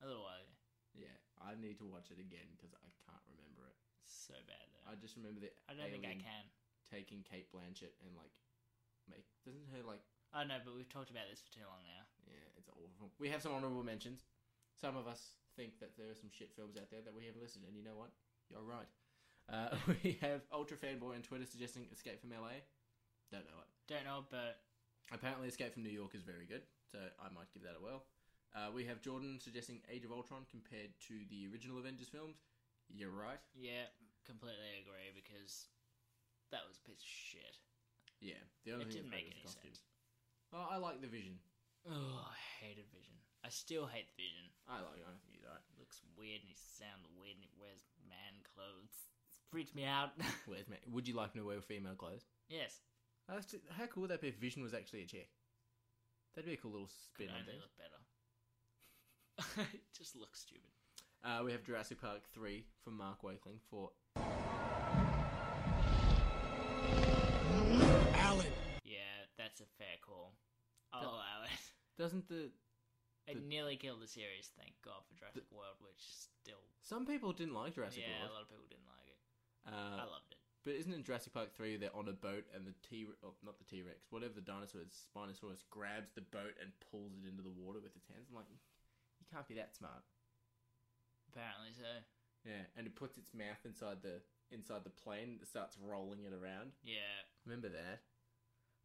A 0.00 0.08
little 0.08 0.24
while 0.24 0.40
ago. 0.40 0.56
Yeah, 0.96 1.16
I 1.38 1.54
need 1.54 1.78
to 1.78 1.86
watch 1.86 2.10
it 2.10 2.18
again 2.18 2.48
because 2.56 2.74
I 2.74 2.88
can't 3.06 3.24
remember 3.30 3.68
it. 3.68 3.76
So 4.02 4.34
bad 4.48 4.64
though. 4.74 4.84
I 4.90 4.98
just 4.98 5.14
remember 5.14 5.44
the. 5.44 5.52
I 5.70 5.76
don't 5.76 5.92
think 5.92 6.08
I 6.08 6.18
can. 6.18 6.44
Taking 6.88 7.22
Cate 7.22 7.46
Blanchett 7.54 7.94
and 8.02 8.10
like, 8.18 8.34
make 9.06 9.22
doesn't 9.46 9.70
her 9.70 9.86
like 9.86 10.02
I 10.34 10.42
know, 10.42 10.58
but 10.62 10.74
we've 10.74 10.90
talked 10.90 11.10
about 11.14 11.30
this 11.30 11.42
for 11.42 11.50
too 11.54 11.66
long 11.66 11.82
now. 11.86 12.02
yeah, 12.26 12.58
it's 12.58 12.70
awful. 12.70 13.14
We 13.22 13.30
have 13.30 13.42
some 13.42 13.54
honorable 13.54 13.86
mentions. 13.86 14.26
Some 14.74 14.98
of 14.98 15.06
us 15.06 15.38
think 15.54 15.78
that 15.78 15.94
there 15.94 16.10
are 16.10 16.18
some 16.18 16.30
shit 16.30 16.50
films 16.54 16.74
out 16.74 16.90
there 16.90 17.02
that 17.02 17.14
we 17.14 17.26
haven't 17.26 17.42
listed, 17.42 17.62
and 17.66 17.74
you 17.76 17.82
know 17.82 17.98
what? 17.98 18.10
You're 18.50 18.66
right. 18.66 18.90
Uh, 19.46 19.74
we 20.02 20.18
have 20.22 20.42
Ultra 20.50 20.78
Fanboy 20.78 21.14
on 21.18 21.22
Twitter 21.22 21.46
suggesting 21.46 21.86
Escape 21.90 22.22
from 22.22 22.34
LA. 22.34 22.62
Don't 23.30 23.46
know 23.46 23.62
it. 23.62 23.70
Don't 23.86 24.06
know, 24.06 24.26
but 24.30 24.62
Apparently, 25.12 25.48
Escape 25.48 25.74
from 25.74 25.82
New 25.82 25.90
York 25.90 26.14
is 26.14 26.22
very 26.22 26.46
good, 26.46 26.62
so 26.86 26.98
I 27.18 27.26
might 27.34 27.50
give 27.52 27.66
that 27.66 27.74
a 27.74 27.82
whirl. 27.82 28.06
Uh, 28.54 28.70
we 28.74 28.84
have 28.84 29.00
Jordan 29.00 29.38
suggesting 29.38 29.78
Age 29.86 30.04
of 30.04 30.10
Ultron 30.10 30.42
compared 30.50 30.90
to 31.06 31.14
the 31.30 31.46
original 31.52 31.78
Avengers 31.78 32.08
films. 32.10 32.42
You're 32.90 33.14
right. 33.14 33.38
yeah, 33.54 33.86
completely 34.26 34.82
agree 34.82 35.14
because 35.14 35.70
that 36.50 36.66
was 36.66 36.74
a 36.82 36.84
piece 36.86 36.98
of 36.98 37.06
shit. 37.06 37.54
Yeah, 38.18 38.42
the 38.66 38.74
only 38.74 38.84
It 38.84 38.92
thing 38.92 39.06
didn't 39.06 39.14
make 39.14 39.30
any 39.30 39.38
costumes. 39.46 39.78
sense. 39.78 39.86
Oh, 40.50 40.66
I 40.66 40.76
like 40.82 40.98
the 41.00 41.06
Vision. 41.06 41.38
Oh, 41.86 42.26
I 42.26 42.34
hated 42.58 42.90
Vision. 42.90 43.14
I 43.46 43.48
still 43.54 43.86
hate 43.86 44.10
the 44.10 44.18
Vision. 44.18 44.50
I 44.66 44.82
like. 44.82 44.98
it. 44.98 45.06
I 45.06 45.14
think 45.22 45.30
he's 45.38 45.46
alright. 45.46 45.62
looks 45.78 46.02
weird 46.18 46.42
and 46.42 46.50
he 46.50 46.58
sounds 46.58 47.06
weird 47.14 47.38
and 47.38 47.46
he 47.46 47.54
wears 47.54 47.86
man 48.10 48.42
clothes. 48.42 49.06
It 49.30 49.38
freaks 49.54 49.72
me 49.78 49.86
out. 49.86 50.10
Where's 50.50 50.66
ma- 50.68 50.82
Would 50.90 51.06
you 51.06 51.14
like 51.14 51.32
him 51.32 51.40
to 51.40 51.46
wear 51.46 51.62
female 51.62 51.94
clothes? 51.94 52.26
yes, 52.50 52.82
Oh, 53.30 53.38
that's 53.38 53.46
just- 53.54 53.62
how 53.78 53.86
cool 53.86 54.02
would 54.04 54.10
that 54.10 54.20
be 54.20 54.34
if 54.34 54.42
Vision 54.42 54.60
was 54.66 54.74
actually 54.74 55.06
a 55.06 55.08
chick? 55.08 55.30
That'd 56.34 56.50
be 56.50 56.58
a 56.58 56.60
cool 56.60 56.74
little 56.74 56.90
spin 56.90 57.30
could 57.30 57.38
on 57.38 57.40
only 57.46 57.54
things. 57.54 57.62
look 57.62 57.78
better. 57.78 58.02
It 59.58 59.80
just 59.96 60.16
looks 60.16 60.40
stupid. 60.40 60.70
Uh, 61.24 61.42
we 61.44 61.52
have 61.52 61.62
Jurassic 61.64 62.00
Park 62.00 62.22
3 62.32 62.64
from 62.82 62.96
Mark 62.96 63.22
Wakeling 63.22 63.58
for 63.70 63.90
Alan. 68.14 68.46
Yeah, 68.84 68.98
that's 69.36 69.60
a 69.60 69.68
fair 69.78 69.98
call. 70.04 70.32
I'll 70.92 71.02
allow 71.20 71.44
it. 71.44 71.50
doesn't 71.98 72.28
the 72.28 72.50
It 73.28 73.34
The- 73.34 73.40
nearly 73.46 73.76
killed 73.76 74.00
the 74.00 74.08
series, 74.08 74.50
thank 74.58 74.72
God 74.82 75.02
for 75.06 75.14
Jurassic 75.14 75.44
World, 75.52 75.76
which 75.80 76.00
still. 76.00 76.62
some 76.82 77.06
people 77.06 77.32
didn't 77.32 77.54
like 77.54 77.74
Jurassic 77.74 78.02
World. 78.02 78.16
yeah, 78.18 78.28
a 78.28 78.32
lot 78.32 78.42
of 78.42 78.48
people 78.48 78.64
didn't 78.68 78.88
like 78.88 79.06
it. 79.06 79.18
I 79.68 80.02
uh, 80.02 80.08
loved 80.08 80.32
it. 80.32 80.38
but 80.64 80.72
isn't 80.74 80.92
in 80.92 81.04
Jurassic 81.04 81.34
Park 81.36 81.52
3 81.54 81.76
they're 81.76 81.94
on 81.94 82.08
a 82.08 82.16
boat 82.16 82.44
and 82.56 82.64
the 82.66 82.72
T 82.80 83.04
oh, 83.22 83.34
not 83.44 83.58
the 83.60 83.68
T 83.68 83.82
Rex 83.84 84.08
whatever 84.08 84.32
the 84.32 84.40
dinosaur 84.40 84.80
is 84.80 85.04
Spinosaurus 85.12 85.62
grabs 85.68 86.10
the 86.16 86.22
boat 86.24 86.56
and 86.60 86.72
pulls 86.90 87.12
it 87.12 87.28
into 87.28 87.42
the 87.44 87.52
water 87.52 87.78
with 87.78 87.94
its 87.94 88.08
hands. 88.08 88.26
I'm 88.32 88.36
like, 88.40 88.48
you 88.48 88.56
can't 89.32 89.46
be 89.48 89.54
that 89.54 89.74
smart. 89.74 90.02
Apparently 91.32 91.70
so. 91.76 91.86
Yeah, 92.44 92.64
and 92.76 92.86
it 92.86 92.96
puts 92.96 93.18
its 93.18 93.32
mouth 93.34 93.60
inside 93.64 93.98
the 94.02 94.20
inside 94.50 94.82
the 94.84 94.90
plane. 94.90 95.38
It 95.42 95.48
starts 95.48 95.76
rolling 95.80 96.24
it 96.24 96.32
around. 96.32 96.72
Yeah. 96.82 97.22
Remember 97.46 97.68
that? 97.68 98.00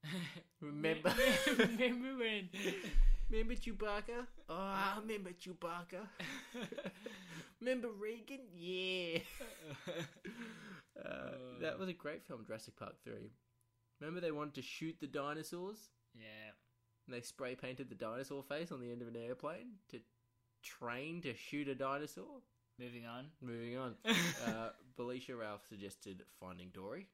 Remember? 0.61 1.13
remember 1.57 2.17
when? 2.19 2.49
Remember 3.31 3.55
Chewbacca? 3.55 4.27
Oh, 4.49 4.53
I 4.55 4.99
remember 5.01 5.31
Chewbacca. 5.31 6.05
remember 7.59 7.87
Reagan? 7.99 8.41
Yeah. 8.55 9.19
uh, 11.03 11.31
that 11.59 11.79
was 11.79 11.89
a 11.89 11.93
great 11.93 12.23
film, 12.23 12.43
Jurassic 12.45 12.75
Park 12.75 13.01
3. 13.03 13.13
Remember 13.99 14.21
they 14.21 14.31
wanted 14.31 14.53
to 14.55 14.61
shoot 14.61 14.97
the 14.99 15.07
dinosaurs? 15.07 15.89
yeah. 16.15 16.51
And 17.07 17.15
they 17.15 17.21
spray 17.21 17.55
painted 17.55 17.89
the 17.89 17.95
dinosaur 17.95 18.41
face 18.43 18.71
on 18.71 18.79
the 18.81 18.91
end 18.91 19.01
of 19.03 19.07
an 19.07 19.15
airplane 19.15 19.73
to 19.89 19.99
train 20.65 21.21
to 21.21 21.33
shoot 21.37 21.69
a 21.69 21.75
dinosaur? 21.75 22.41
Moving 22.81 23.05
on. 23.05 23.29
Moving 23.39 23.77
on. 23.77 23.95
uh, 24.49 24.73
Belisha 24.97 25.37
Ralph 25.37 25.63
suggested 25.69 26.23
Finding 26.41 26.73
Dory. 26.73 27.07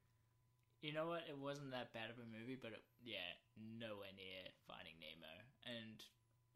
You 0.82 0.94
know 0.96 1.06
what? 1.06 1.30
It 1.30 1.38
wasn't 1.38 1.70
that 1.78 1.94
bad 1.94 2.10
of 2.10 2.18
a 2.18 2.26
movie, 2.26 2.58
but 2.58 2.74
it, 2.74 2.82
yeah, 3.06 3.38
nowhere 3.54 4.10
near 4.18 4.50
Finding 4.66 4.98
Nemo, 4.98 5.30
and 5.70 6.02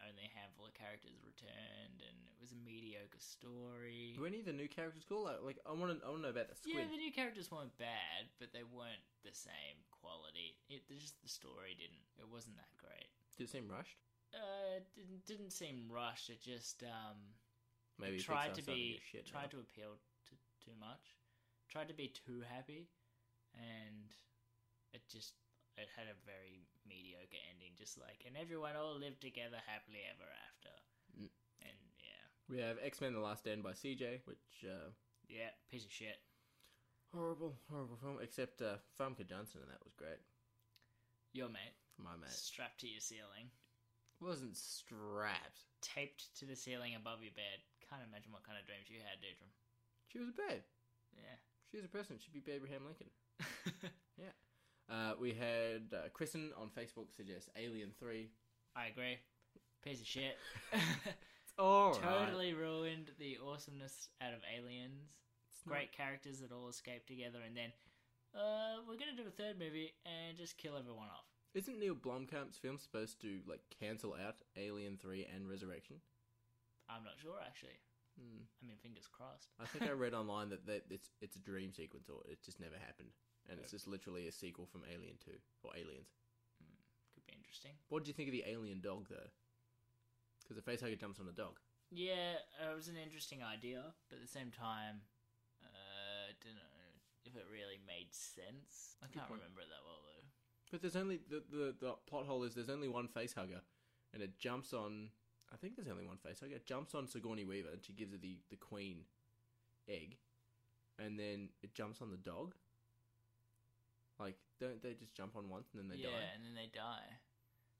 only 0.01 0.25
a 0.25 0.33
handful 0.33 0.65
of 0.65 0.73
characters 0.73 1.21
returned, 1.21 2.01
and 2.01 2.17
it 2.33 2.41
was 2.41 2.49
a 2.49 2.59
mediocre 2.65 3.21
story. 3.21 4.17
Were 4.17 4.25
any 4.25 4.41
of 4.41 4.49
the 4.49 4.57
new 4.57 4.65
characters 4.65 5.05
cool? 5.05 5.29
Like, 5.29 5.45
like 5.45 5.59
I 5.69 5.77
want 5.77 5.93
to, 5.93 6.01
I 6.01 6.09
want 6.09 6.25
to 6.25 6.33
know 6.33 6.33
about 6.33 6.49
the 6.49 6.57
squid. 6.57 6.73
Yeah, 6.73 6.89
the 6.89 6.97
new 6.97 7.13
characters 7.13 7.53
weren't 7.53 7.77
bad, 7.77 8.33
but 8.41 8.49
they 8.49 8.65
weren't 8.65 9.05
the 9.21 9.37
same 9.37 9.77
quality. 9.93 10.57
It 10.73 10.89
just 10.89 11.21
the 11.21 11.29
story 11.29 11.77
didn't. 11.77 12.01
It 12.17 12.25
wasn't 12.25 12.57
that 12.57 12.73
great. 12.81 13.13
Did 13.37 13.45
it 13.45 13.53
seem 13.53 13.69
rushed? 13.69 14.01
Uh, 14.36 14.77
it 14.77 14.88
didn't 14.95 15.25
didn't 15.25 15.51
seem 15.53 15.88
rushed. 15.89 16.29
It 16.29 16.41
just 16.41 16.83
um 16.83 17.17
Maybe 17.99 18.17
it 18.17 18.23
tried 18.23 18.51
Pixar's 18.51 18.57
to 18.59 18.63
be 18.65 18.99
tried 19.31 19.49
now. 19.53 19.59
to 19.59 19.63
appeal 19.63 19.91
to 20.27 20.33
too 20.63 20.75
much. 20.79 21.15
Tried 21.69 21.88
to 21.88 21.93
be 21.93 22.09
too 22.11 22.43
happy, 22.51 22.89
and 23.55 24.11
it 24.93 25.01
just 25.09 25.33
it 25.77 25.88
had 25.95 26.07
a 26.07 26.17
very 26.25 26.67
mediocre 26.88 27.39
ending. 27.51 27.71
Just 27.77 27.97
like 27.97 28.23
and 28.27 28.36
everyone 28.36 28.75
all 28.75 28.99
lived 28.99 29.21
together 29.21 29.57
happily 29.65 30.03
ever 30.11 30.27
after. 30.51 30.73
Mm. 31.15 31.31
And 31.63 31.79
yeah, 32.03 32.23
We 32.51 32.59
have 32.59 32.77
X 32.83 32.99
Men: 32.99 33.13
The 33.13 33.19
Last 33.23 33.39
Stand 33.47 33.63
by 33.63 33.71
CJ, 33.71 34.19
which 34.25 34.65
uh, 34.67 34.91
yeah, 35.29 35.55
piece 35.71 35.86
of 35.86 35.91
shit. 35.91 36.19
horrible, 37.13 37.55
horrible 37.71 37.95
film. 37.95 38.17
Except 38.21 38.61
uh, 38.61 38.75
Famke 38.99 39.23
Janssen, 39.27 39.61
and 39.63 39.71
that 39.71 39.83
was 39.83 39.93
great. 39.95 40.19
Your 41.33 41.49
mate 41.49 41.75
My 41.97 42.15
mate 42.19 42.31
strapped 42.31 42.79
to 42.81 42.88
your 42.88 42.99
ceiling, 43.01 43.51
wasn't 44.26 44.57
strapped. 44.57 45.63
taped 45.82 46.34
to 46.39 46.45
the 46.45 46.55
ceiling 46.55 46.95
above 46.95 47.21
your 47.21 47.34
bed. 47.38 47.61
Can't 47.89 48.01
imagine 48.09 48.34
what 48.34 48.43
kind 48.43 48.57
of 48.57 48.65
dreams 48.65 48.89
you 48.89 48.97
had, 49.05 49.21
Deirdre. 49.21 49.45
She 50.09 50.17
was 50.17 50.30
a 50.30 50.36
babe. 50.36 50.65
Yeah. 51.13 51.38
She 51.69 51.78
was 51.78 51.86
a 51.86 51.89
president. 51.89 52.21
She'd 52.26 52.34
be 52.34 52.51
Abraham 52.51 52.82
Lincoln. 52.86 53.09
Yeah. 54.17 54.32
Uh, 54.89 55.11
we 55.19 55.34
had 55.34 55.91
uh, 55.91 56.07
Kristen 56.13 56.51
on 56.55 56.69
Facebook 56.69 57.13
suggest 57.13 57.49
Alien 57.57 57.91
Three. 57.99 58.30
I 58.78 58.88
agree. 58.88 59.17
Piece 59.84 59.99
of 60.01 60.07
shit. 60.07 60.38
Oh, 61.57 61.93
totally 62.03 62.53
ruined 62.53 63.11
the 63.17 63.38
awesomeness 63.45 64.09
out 64.21 64.34
of 64.34 64.39
Aliens. 64.43 65.07
Great 65.67 65.91
characters 65.93 66.39
that 66.39 66.51
all 66.51 66.67
escape 66.67 67.07
together, 67.07 67.39
and 67.45 67.55
then 67.55 67.71
uh, 68.36 68.84
we're 68.88 68.99
gonna 68.99 69.15
do 69.15 69.28
a 69.28 69.32
third 69.32 69.57
movie 69.57 69.93
and 70.05 70.38
just 70.38 70.57
kill 70.57 70.76
everyone 70.78 71.07
off. 71.07 71.26
Isn't 71.56 71.80
Neil 71.80 71.95
Blomkamp's 71.95 72.58
film 72.58 72.78
supposed 72.78 73.22
to 73.22 73.39
like 73.47 73.62
cancel 73.80 74.14
out 74.14 74.36
Alien 74.58 74.97
Three 74.97 75.26
and 75.34 75.47
Resurrection? 75.47 75.97
I'm 76.89 77.03
not 77.03 77.16
sure 77.16 77.39
actually. 77.39 77.80
Hmm. 78.20 78.43
I 78.62 78.68
mean, 78.68 78.78
fingers 78.84 79.08
crossed. 79.08 79.56
I 79.60 79.66
think 79.66 79.89
I 79.89 79.93
read 79.93 80.14
online 80.22 80.49
that, 80.49 80.68
that 80.68 80.84
it's 80.91 81.10
it's 81.22 81.36
a 81.36 81.39
dream 81.39 81.72
sequence 81.72 82.10
or 82.12 82.20
it 82.30 82.43
just 82.43 82.60
never 82.60 82.76
happened, 82.76 83.16
and 83.49 83.60
it's 83.60 83.72
just 83.72 83.88
literally 83.88 84.28
a 84.28 84.32
sequel 84.36 84.68
from 84.68 84.84
Alien 84.84 85.16
Two 85.24 85.39
or 85.64 85.72
Aliens. 85.76 86.12
Could 87.16 87.26
be 87.26 87.34
interesting. 87.39 87.72
What 87.88 88.03
did 88.03 88.12
you 88.12 88.14
think 88.14 88.28
of 88.28 88.36
the 88.36 88.43
alien 88.47 88.84
dog 88.84 89.08
though? 89.10 89.32
Because 90.43 90.60
the 90.60 90.68
facehugger 90.68 90.99
jumps 90.99 91.20
on 91.20 91.26
the 91.26 91.34
dog. 91.36 91.58
Yeah, 91.89 92.43
it 92.60 92.76
was 92.76 92.91
an 92.91 92.99
interesting 92.99 93.39
idea, 93.41 93.95
but 94.12 94.20
at 94.20 94.22
the 94.22 94.32
same 94.32 94.51
time, 94.51 95.08
uh, 95.64 96.36
don't 96.43 96.60
know 96.60 96.76
if 97.24 97.34
it 97.36 97.47
really 97.49 97.80
made 97.88 98.12
sense. 98.12 98.99
I 99.01 99.08
can't 99.08 99.26
point. 99.26 99.41
remember 99.41 99.64
it 99.64 99.72
that 99.72 99.84
well 99.88 100.03
though. 100.03 100.14
But 100.72 100.82
there's 100.82 100.95
only 100.95 101.20
the, 101.30 101.43
the 101.51 101.76
the 101.80 101.93
plot 102.07 102.26
hole 102.26 102.43
is 102.43 102.53
there's 102.53 102.70
only 102.70 102.88
one 102.88 103.07
face 103.07 103.34
hugger, 103.34 103.61
and 104.13 104.22
it 104.22 104.38
jumps 104.38 104.74
on. 104.74 105.09
I 105.53 105.57
think 105.57 105.76
there's 105.76 105.88
only 105.88 106.05
one 106.05 106.18
facehugger. 106.18 106.55
It 106.55 106.66
jumps 106.66 106.95
on 106.95 107.07
Sigourney 107.07 107.45
Weaver, 107.45 107.70
and 107.72 107.84
she 107.84 107.93
gives 107.93 108.11
her 108.11 108.18
the 108.18 108.38
the 108.49 108.55
queen 108.55 109.05
egg, 109.88 110.18
and 110.99 111.20
then 111.20 111.49
it 111.61 111.74
jumps 111.74 112.01
on 112.01 112.09
the 112.11 112.18
dog. 112.18 112.55
Like, 114.20 114.36
don't 114.59 114.82
they 114.82 114.93
just 114.93 115.13
jump 115.13 115.36
on 115.36 115.49
once 115.49 115.68
and 115.74 115.82
then 115.82 115.89
they 115.89 116.01
yeah, 116.01 116.09
die? 116.09 116.16
Yeah, 116.16 116.36
and 116.36 116.43
then 116.45 116.55
they 116.55 116.70
die. 116.74 117.20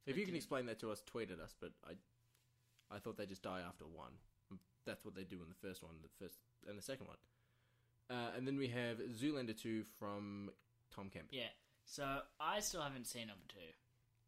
So 0.04 0.12
If 0.12 0.18
you 0.18 0.26
can 0.26 0.36
explain 0.36 0.66
that 0.66 0.80
to 0.80 0.92
us, 0.92 1.02
tweet 1.06 1.32
at 1.32 1.40
us. 1.40 1.56
But 1.60 1.72
I, 1.88 1.94
I 2.94 3.00
thought 3.00 3.18
they 3.18 3.26
just 3.26 3.42
die 3.42 3.62
after 3.66 3.86
one. 3.86 4.12
That's 4.86 5.04
what 5.04 5.16
they 5.16 5.24
do 5.24 5.42
in 5.42 5.50
the 5.50 5.68
first 5.68 5.82
one, 5.82 5.94
the 6.04 6.10
first 6.24 6.36
and 6.68 6.78
the 6.78 6.82
second 6.82 7.08
one. 7.08 7.18
Uh, 8.10 8.38
and 8.38 8.46
then 8.46 8.58
we 8.58 8.68
have 8.68 9.00
Zoolander 9.00 9.60
2 9.60 9.84
from 9.98 10.52
Tom 10.94 11.10
Kemp. 11.10 11.30
Yeah. 11.32 11.50
So 11.86 12.04
I 12.40 12.60
still 12.60 12.82
haven't 12.82 13.08
seen 13.08 13.28
number 13.28 13.46
two. 13.48 13.72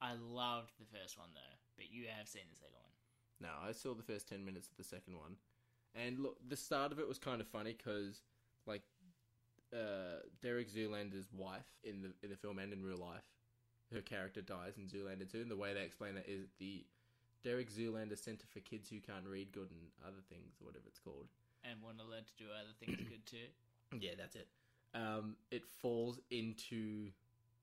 I 0.02 0.14
loved 0.14 0.74
the 0.80 0.86
first 0.86 1.18
one 1.18 1.30
though, 1.34 1.58
but 1.76 1.92
you 1.92 2.06
have 2.16 2.28
seen 2.28 2.44
the 2.50 2.56
second 2.56 2.78
one. 2.82 2.94
No, 3.42 3.50
I 3.68 3.72
saw 3.72 3.94
the 3.94 4.04
first 4.04 4.30
10 4.30 4.46
minutes 4.46 4.68
of 4.68 4.78
the 4.78 4.84
second 4.84 5.16
one. 5.16 5.36
And 5.96 6.20
look, 6.20 6.38
the 6.48 6.56
start 6.56 6.92
of 6.92 7.00
it 7.00 7.08
was 7.08 7.18
kind 7.18 7.42
of 7.42 7.48
funny 7.48 7.76
because, 7.76 8.22
like, 8.66 8.82
uh, 9.74 10.22
Derek 10.42 10.72
Zoolander's 10.72 11.28
wife 11.34 11.68
in 11.84 12.02
the 12.02 12.14
in 12.24 12.30
the 12.30 12.38
film 12.38 12.60
and 12.60 12.72
in 12.72 12.84
real 12.84 12.98
life, 12.98 13.26
her 13.94 14.02
character 14.02 14.42
dies 14.42 14.78
in 14.78 14.86
Zoolander 14.86 15.30
2. 15.30 15.42
And 15.42 15.52
the 15.52 15.56
way 15.56 15.74
they 15.74 15.82
explain 15.82 16.16
that 16.16 16.30
is 16.30 16.48
the 16.60 16.86
Derek 17.44 17.72
Zoolander 17.72 18.18
Center 18.18 18.46
for 18.48 18.60
Kids 18.60 18.90
Who 18.90 19.00
Can't 19.00 19.26
Read 19.28 19.52
Good 19.52 19.72
and 19.72 19.90
Other 20.06 20.22
Things, 20.30 20.56
or 20.62 20.66
whatever 20.68 20.86
it's 20.88 21.00
called. 21.00 21.28
And 21.64 21.82
want 21.82 21.98
to 21.98 22.06
learn 22.06 22.24
to 22.24 22.34
do 22.38 22.46
other 22.54 22.74
things 22.80 22.98
good 23.10 23.26
too. 23.26 23.48
Yeah, 24.02 24.12
that's 24.18 24.36
it. 24.36 24.50
Um, 24.94 25.38
it 25.50 25.64
falls 25.66 26.20
into 26.30 27.08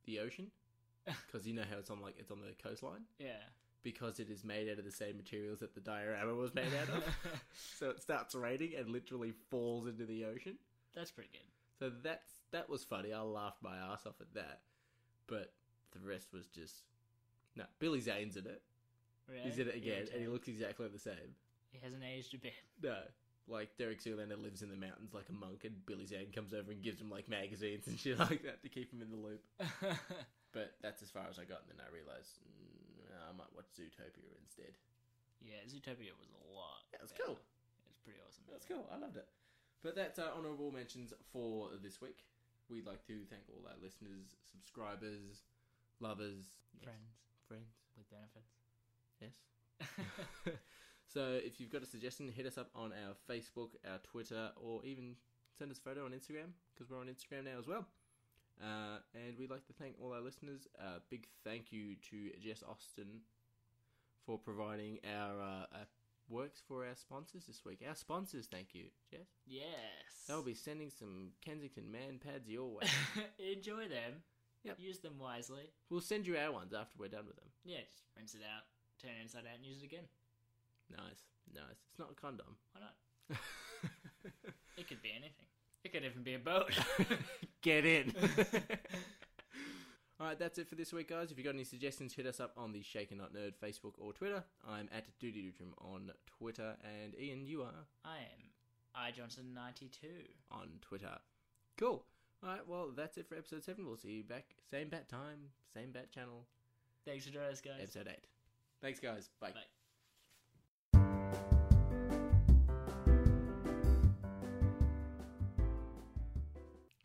the 0.07 0.21
ocean 0.21 0.51
because 1.27 1.47
you 1.47 1.53
know 1.55 1.65
how 1.71 1.79
it's 1.79 1.91
on 1.91 2.01
like 2.01 2.15
it's 2.19 2.31
on 2.31 2.39
the 2.41 2.55
coastline 2.63 3.03
Yeah. 3.19 3.43
because 3.83 4.21
it 4.21 4.31
is 4.31 4.45
made 4.45 4.69
out 4.71 4.79
of 4.79 4.85
the 4.85 4.91
same 4.93 5.17
materials 5.17 5.61
that 5.61 5.75
the 5.75 5.81
diorama 5.81 6.35
was 6.35 6.55
made 6.55 6.73
out 6.81 6.89
of. 6.97 7.05
so 7.79 7.91
it 7.91 8.01
starts 8.01 8.35
raining 8.35 8.73
and 8.79 8.89
literally 8.91 9.33
falls 9.51 9.87
into 9.87 10.07
the 10.07 10.25
ocean. 10.25 10.57
That's 10.95 11.11
pretty 11.11 11.31
good. 11.33 11.41
So 11.79 11.91
that's 12.03 12.31
that 12.53 12.69
was 12.71 12.85
funny. 12.85 13.13
I 13.13 13.21
laughed 13.21 13.63
my 13.63 13.77
ass 13.77 14.07
off 14.07 14.21
at 14.21 14.33
that, 14.35 14.61
but 15.27 15.53
the 15.93 15.99
rest 16.07 16.33
was 16.33 16.47
just 16.47 16.85
no. 17.57 17.65
Billy 17.79 18.01
Zane's 18.01 18.37
in 18.37 18.47
it. 18.47 18.63
Really? 19.29 19.43
He's 19.43 19.59
in 19.59 19.69
it 19.69 19.75
again, 19.77 20.07
and 20.13 20.21
he 20.23 20.29
looks 20.29 20.49
exactly 20.49 20.87
the 20.89 20.99
same. 20.99 21.35
He 21.73 21.79
hasn't 21.83 22.03
aged 22.05 22.35
a 22.35 22.39
bit. 22.39 22.53
No, 22.83 22.97
like 23.49 23.77
Derek 23.77 24.01
Zoolander 24.03 24.41
lives 24.41 24.63
in 24.63 24.71
the 24.71 24.77
mountains 24.77 25.13
like 25.13 25.29
a 25.29 25.33
monk, 25.37 25.65
and 25.65 25.85
Billy 25.87 26.07
Zane 26.07 26.33
comes 26.35 26.55
over 26.55 26.73
and 26.73 26.83
gives 26.83 27.01
him 27.01 27.11
like 27.11 27.29
magazines 27.29 27.87
and 27.87 27.99
shit 27.99 28.19
like 28.31 28.43
that 28.45 28.63
to 28.63 28.69
keep 28.69 28.93
him 28.93 29.03
in 29.03 29.11
the 29.11 29.17
loop. 29.21 29.43
But 30.55 30.71
that's 30.87 31.03
as 31.03 31.11
far 31.11 31.27
as 31.27 31.35
I 31.43 31.43
got, 31.43 31.67
and 31.67 31.75
then 31.75 31.83
I 31.83 31.91
realized 31.91 32.39
mm, 32.39 33.11
I 33.27 33.35
might 33.35 33.51
watch 33.59 33.67
Zootopia 33.75 34.31
instead. 34.39 34.71
yeah, 35.43 35.59
Zootopia 35.67 36.15
was 36.15 36.31
a 36.31 36.47
lot. 36.55 36.87
Yeah, 36.95 37.03
it 37.03 37.03
was 37.03 37.11
better. 37.11 37.35
cool. 37.35 37.39
It's 37.91 37.99
pretty 37.99 38.23
awesome. 38.23 38.47
That's 38.47 38.63
cool. 38.63 38.87
I 38.87 39.03
loved 39.03 39.19
it. 39.19 39.27
But 39.83 39.99
that's 39.99 40.23
our 40.23 40.31
honourable 40.31 40.71
mentions 40.71 41.11
for 41.35 41.71
this 41.83 41.99
week. 42.01 42.23
We'd 42.71 42.87
like 42.87 43.03
to 43.11 43.27
thank 43.27 43.43
all 43.51 43.67
our 43.67 43.75
listeners, 43.83 44.39
subscribers, 44.47 45.43
lovers, 45.99 46.55
yes, 46.79 46.87
Friends 46.87 47.11
friends. 47.51 47.75
with 47.99 48.07
benefits. 48.15 48.55
Yes. 49.19 49.35
so 51.15 51.39
if 51.43 51.61
you've 51.61 51.71
got 51.71 51.83
a 51.83 51.87
suggestion, 51.87 52.29
hit 52.29 52.45
us 52.47 52.59
up 52.59 52.71
on 52.75 52.93
our 52.93 53.15
Facebook, 53.31 53.71
our 53.89 53.99
Twitter, 54.03 54.51
or 54.57 54.85
even 54.85 55.15
send 55.57 55.71
us 55.71 55.79
a 55.79 55.81
photo 55.81 56.05
on 56.05 56.11
Instagram 56.11 56.51
because 56.75 56.91
we're 56.91 56.99
on 56.99 57.07
Instagram 57.07 57.45
now 57.45 57.59
as 57.59 57.69
well. 57.69 57.87
Uh, 58.61 58.99
and 59.15 59.39
we'd 59.39 59.51
like 59.51 59.65
to 59.67 59.73
thank 59.73 59.95
all 60.03 60.13
our 60.13 60.21
listeners. 60.21 60.67
Uh, 60.79 60.99
big 61.11 61.27
thank 61.45 61.73
you 61.73 61.95
to 62.11 62.31
Jess 62.41 62.63
Austin 62.69 63.21
for 64.27 64.39
providing 64.39 64.99
our 65.17 65.41
uh, 65.41 65.67
uh, 65.73 65.85
works 66.29 66.61
for 66.67 66.85
our 66.87 66.95
sponsors 66.95 67.47
this 67.47 67.65
week. 67.65 67.81
Our 67.89 67.95
sponsors, 67.95 68.47
thank 68.47 68.75
you, 68.75 68.85
Jess. 69.11 69.29
yes. 69.47 69.65
They'll 70.27 70.43
be 70.43 70.55
sending 70.55 70.91
some 70.91 71.33
Kensington 71.45 71.91
man 71.93 72.19
pads 72.25 72.49
your 72.49 72.77
way. 72.77 72.85
Enjoy 73.53 73.89
them. 73.89 74.23
Yep. 74.65 74.77
Use 74.79 74.99
them 75.01 75.19
wisely. 75.21 75.71
we'll 75.91 76.01
send 76.01 76.27
you 76.27 76.37
our 76.39 76.51
ones 76.51 76.73
after 76.73 76.97
we're 76.99 77.09
done 77.09 77.27
with 77.27 77.37
them. 77.37 77.49
Yeah, 77.65 77.81
just 77.91 78.05
rinse 78.17 78.35
it 78.35 78.41
out, 78.41 78.63
turn 79.03 79.11
it 79.19 79.23
inside 79.23 79.41
out, 79.41 79.57
and 79.59 79.67
use 79.67 79.83
it 79.83 79.85
again. 79.85 80.05
Nice, 80.91 81.23
nice. 81.55 81.79
It's 81.91 81.99
not 81.99 82.11
a 82.11 82.15
condom. 82.15 82.57
Why 82.73 82.81
not? 82.83 83.39
It 84.77 84.89
could 84.89 85.03
be 85.03 85.11
anything. 85.13 85.47
It 85.85 85.93
could 85.93 86.05
even 86.05 86.23
be 86.25 86.35
a 86.35 86.39
boat. 86.39 86.73
Get 87.63 87.85
in. 87.87 88.13
All 90.21 90.27
right, 90.27 90.39
that's 90.39 90.59
it 90.59 90.69
for 90.69 90.75
this 90.75 90.93
week, 90.93 91.11
guys. 91.11 91.31
If 91.31 91.39
you've 91.39 91.45
got 91.45 91.55
any 91.55 91.65
suggestions, 91.65 92.13
hit 92.15 92.27
us 92.27 92.41
up 92.41 92.55
on 92.57 92.73
the 92.73 92.83
Shaken 92.83 93.19
Not 93.19 93.33
Nerd 93.35 93.53
Facebook 93.63 93.93
or 93.99 94.13
Twitter. 94.13 94.43
I'm 94.69 94.89
at 94.93 95.05
Doody 95.21 95.43
Dootrim 95.43 95.73
on 95.93 96.11
Twitter, 96.39 96.75
and 96.83 97.15
Ian, 97.21 97.45
you 97.47 97.63
are 97.63 97.87
I 98.05 98.17
am 98.19 98.51
I 98.97 99.11
Johnson 99.13 99.53
ninety 99.55 99.89
two. 99.89 100.25
on 100.51 100.69
Twitter. 100.81 101.19
Cool. 101.79 102.05
All 102.43 102.49
right, 102.51 102.67
well, 102.69 102.91
that's 102.97 103.17
it 103.17 103.29
for 103.29 103.37
episode 103.37 103.63
seven. 103.65 103.87
We'll 103.87 103.97
see 103.97 104.11
you 104.13 104.25
back 104.25 104.45
same 104.71 104.89
bat 104.89 105.09
time, 105.09 105.51
same 105.73 105.93
bat 105.93 106.11
channel, 106.11 106.47
Thanks 107.05 107.27
for 107.27 107.33
joining 107.33 107.51
us, 107.53 107.61
guys. 107.61 107.75
episode 107.83 108.09
eight. 108.11 108.25
Thanks, 108.81 108.99
guys. 109.01 109.29
Bye. 109.41 109.51
Bye. 109.51 109.74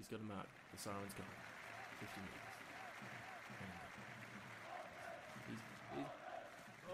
He's 0.10 0.18
got 0.18 0.24
a 0.26 0.28
mark. 0.28 0.48
The 0.76 0.82
siren's 0.82 1.14
gone. 1.14 1.26
50 2.00 2.22
meters. 2.22 2.34
He's, 5.48 5.58
he's, 5.98 6.06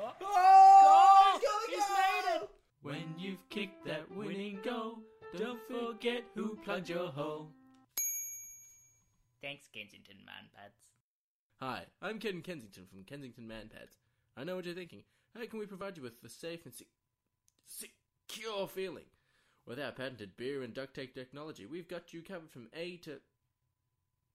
Oh, 0.02 0.12
oh! 0.22 1.40
he's 1.70 1.78
made 1.80 2.42
it! 2.44 2.50
When 2.82 3.16
you've 3.18 3.48
kicked 3.50 3.86
that 3.86 4.12
winning 4.14 4.60
goal, 4.66 5.00
don't 5.38 5.60
forget 5.70 6.26
who 6.36 6.58
plugged 6.58 6.90
your 6.90 7.08
hole. 7.08 7.52
Thanks, 9.42 9.68
Kensington 9.74 10.18
Man 10.26 10.50
Pads. 10.54 10.76
Hi, 11.62 11.86
I'm 12.02 12.20
Ken 12.20 12.42
Kensington 12.42 12.86
from 12.92 13.04
Kensington 13.06 13.48
Man 13.48 13.70
Pads. 13.74 13.96
I 14.36 14.44
know 14.44 14.58
what 14.58 14.66
you're 14.66 14.76
thinking. 14.76 15.04
How 15.34 15.46
can 15.46 15.60
we 15.60 15.66
provide 15.66 15.96
you 15.96 16.04
with 16.04 16.22
the 16.22 16.28
safe 16.30 16.66
and 16.66 16.74
se- 16.74 16.86
secure 17.66 18.68
feeling? 18.68 19.06
With 19.68 19.80
our 19.80 19.92
patented 19.92 20.38
beer 20.38 20.62
and 20.62 20.76
duct 20.76 20.94
tape 20.94 21.16
technology, 21.16 21.66
we've 21.66 21.88
got 21.88 22.14
you 22.14 22.22
covered 22.22 22.52
from 22.52 22.68
A 22.76 22.98
to 22.98 23.20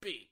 B. 0.02 0.30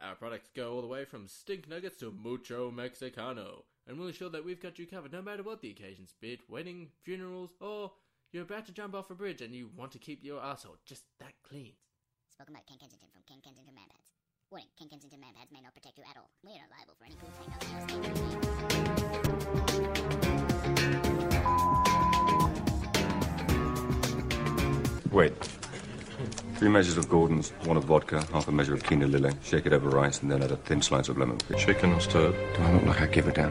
Our 0.00 0.14
products 0.14 0.48
go 0.56 0.72
all 0.72 0.80
the 0.80 0.86
way 0.86 1.04
from 1.04 1.28
stink 1.28 1.68
nuggets 1.68 1.98
to 2.00 2.10
mucho 2.10 2.70
mexicano, 2.70 3.64
and 3.86 3.98
we'll 3.98 4.08
ensure 4.08 4.30
that 4.30 4.46
we've 4.46 4.62
got 4.62 4.78
you 4.78 4.86
covered 4.86 5.12
no 5.12 5.20
matter 5.20 5.42
what 5.42 5.60
the 5.60 5.68
occasions, 5.68 6.14
be 6.22 6.32
it 6.32 6.40
wedding, 6.48 6.88
funerals, 7.02 7.50
or 7.60 7.92
you're 8.32 8.44
about 8.44 8.64
to 8.64 8.72
jump 8.72 8.94
off 8.94 9.10
a 9.10 9.14
bridge 9.14 9.42
and 9.42 9.54
you 9.54 9.68
want 9.76 9.92
to 9.92 9.98
keep 9.98 10.24
your 10.24 10.42
asshole 10.42 10.78
just 10.86 11.04
that 11.18 11.34
clean. 11.46 11.74
Spoken 12.32 12.54
by 12.54 12.60
Ken 12.66 12.78
Kensington 12.78 13.10
from 13.12 13.24
Ken 13.28 13.40
Kensington 13.44 13.74
Man 13.74 13.84
Pads. 13.90 14.08
Warning, 14.50 14.68
Ken 14.78 14.88
Kensington 14.88 15.20
Man 15.20 15.34
Pads 15.36 15.52
may 15.52 15.60
not 15.60 15.74
protect 15.74 15.98
you 15.98 16.04
at 16.08 16.16
all. 16.16 16.30
We 16.42 16.52
are 16.52 16.64
not 16.64 16.70
liable 16.78 16.96
for 16.96 17.04
any 17.04 17.16
food 20.00 20.19
Wait. 25.12 25.32
Three 26.56 26.68
measures 26.68 26.96
of 26.96 27.08
Gordon's, 27.08 27.50
one 27.64 27.76
of 27.76 27.84
vodka, 27.84 28.24
half 28.32 28.46
a 28.46 28.52
measure 28.52 28.74
of 28.74 28.84
Kina 28.84 29.06
Lillet. 29.06 29.34
Shake 29.42 29.66
it 29.66 29.72
over 29.72 29.88
rice, 29.88 30.20
and 30.22 30.30
then 30.30 30.42
add 30.42 30.52
a 30.52 30.56
thin 30.56 30.82
slice 30.82 31.08
of 31.08 31.18
lemon. 31.18 31.38
Chicken 31.56 31.92
or 31.92 32.00
stirred? 32.00 32.34
Do 32.54 32.62
I 32.62 32.72
look 32.74 32.84
like 32.84 33.00
I 33.00 33.06
give 33.06 33.26
a 33.26 33.32
damn? 33.32 33.48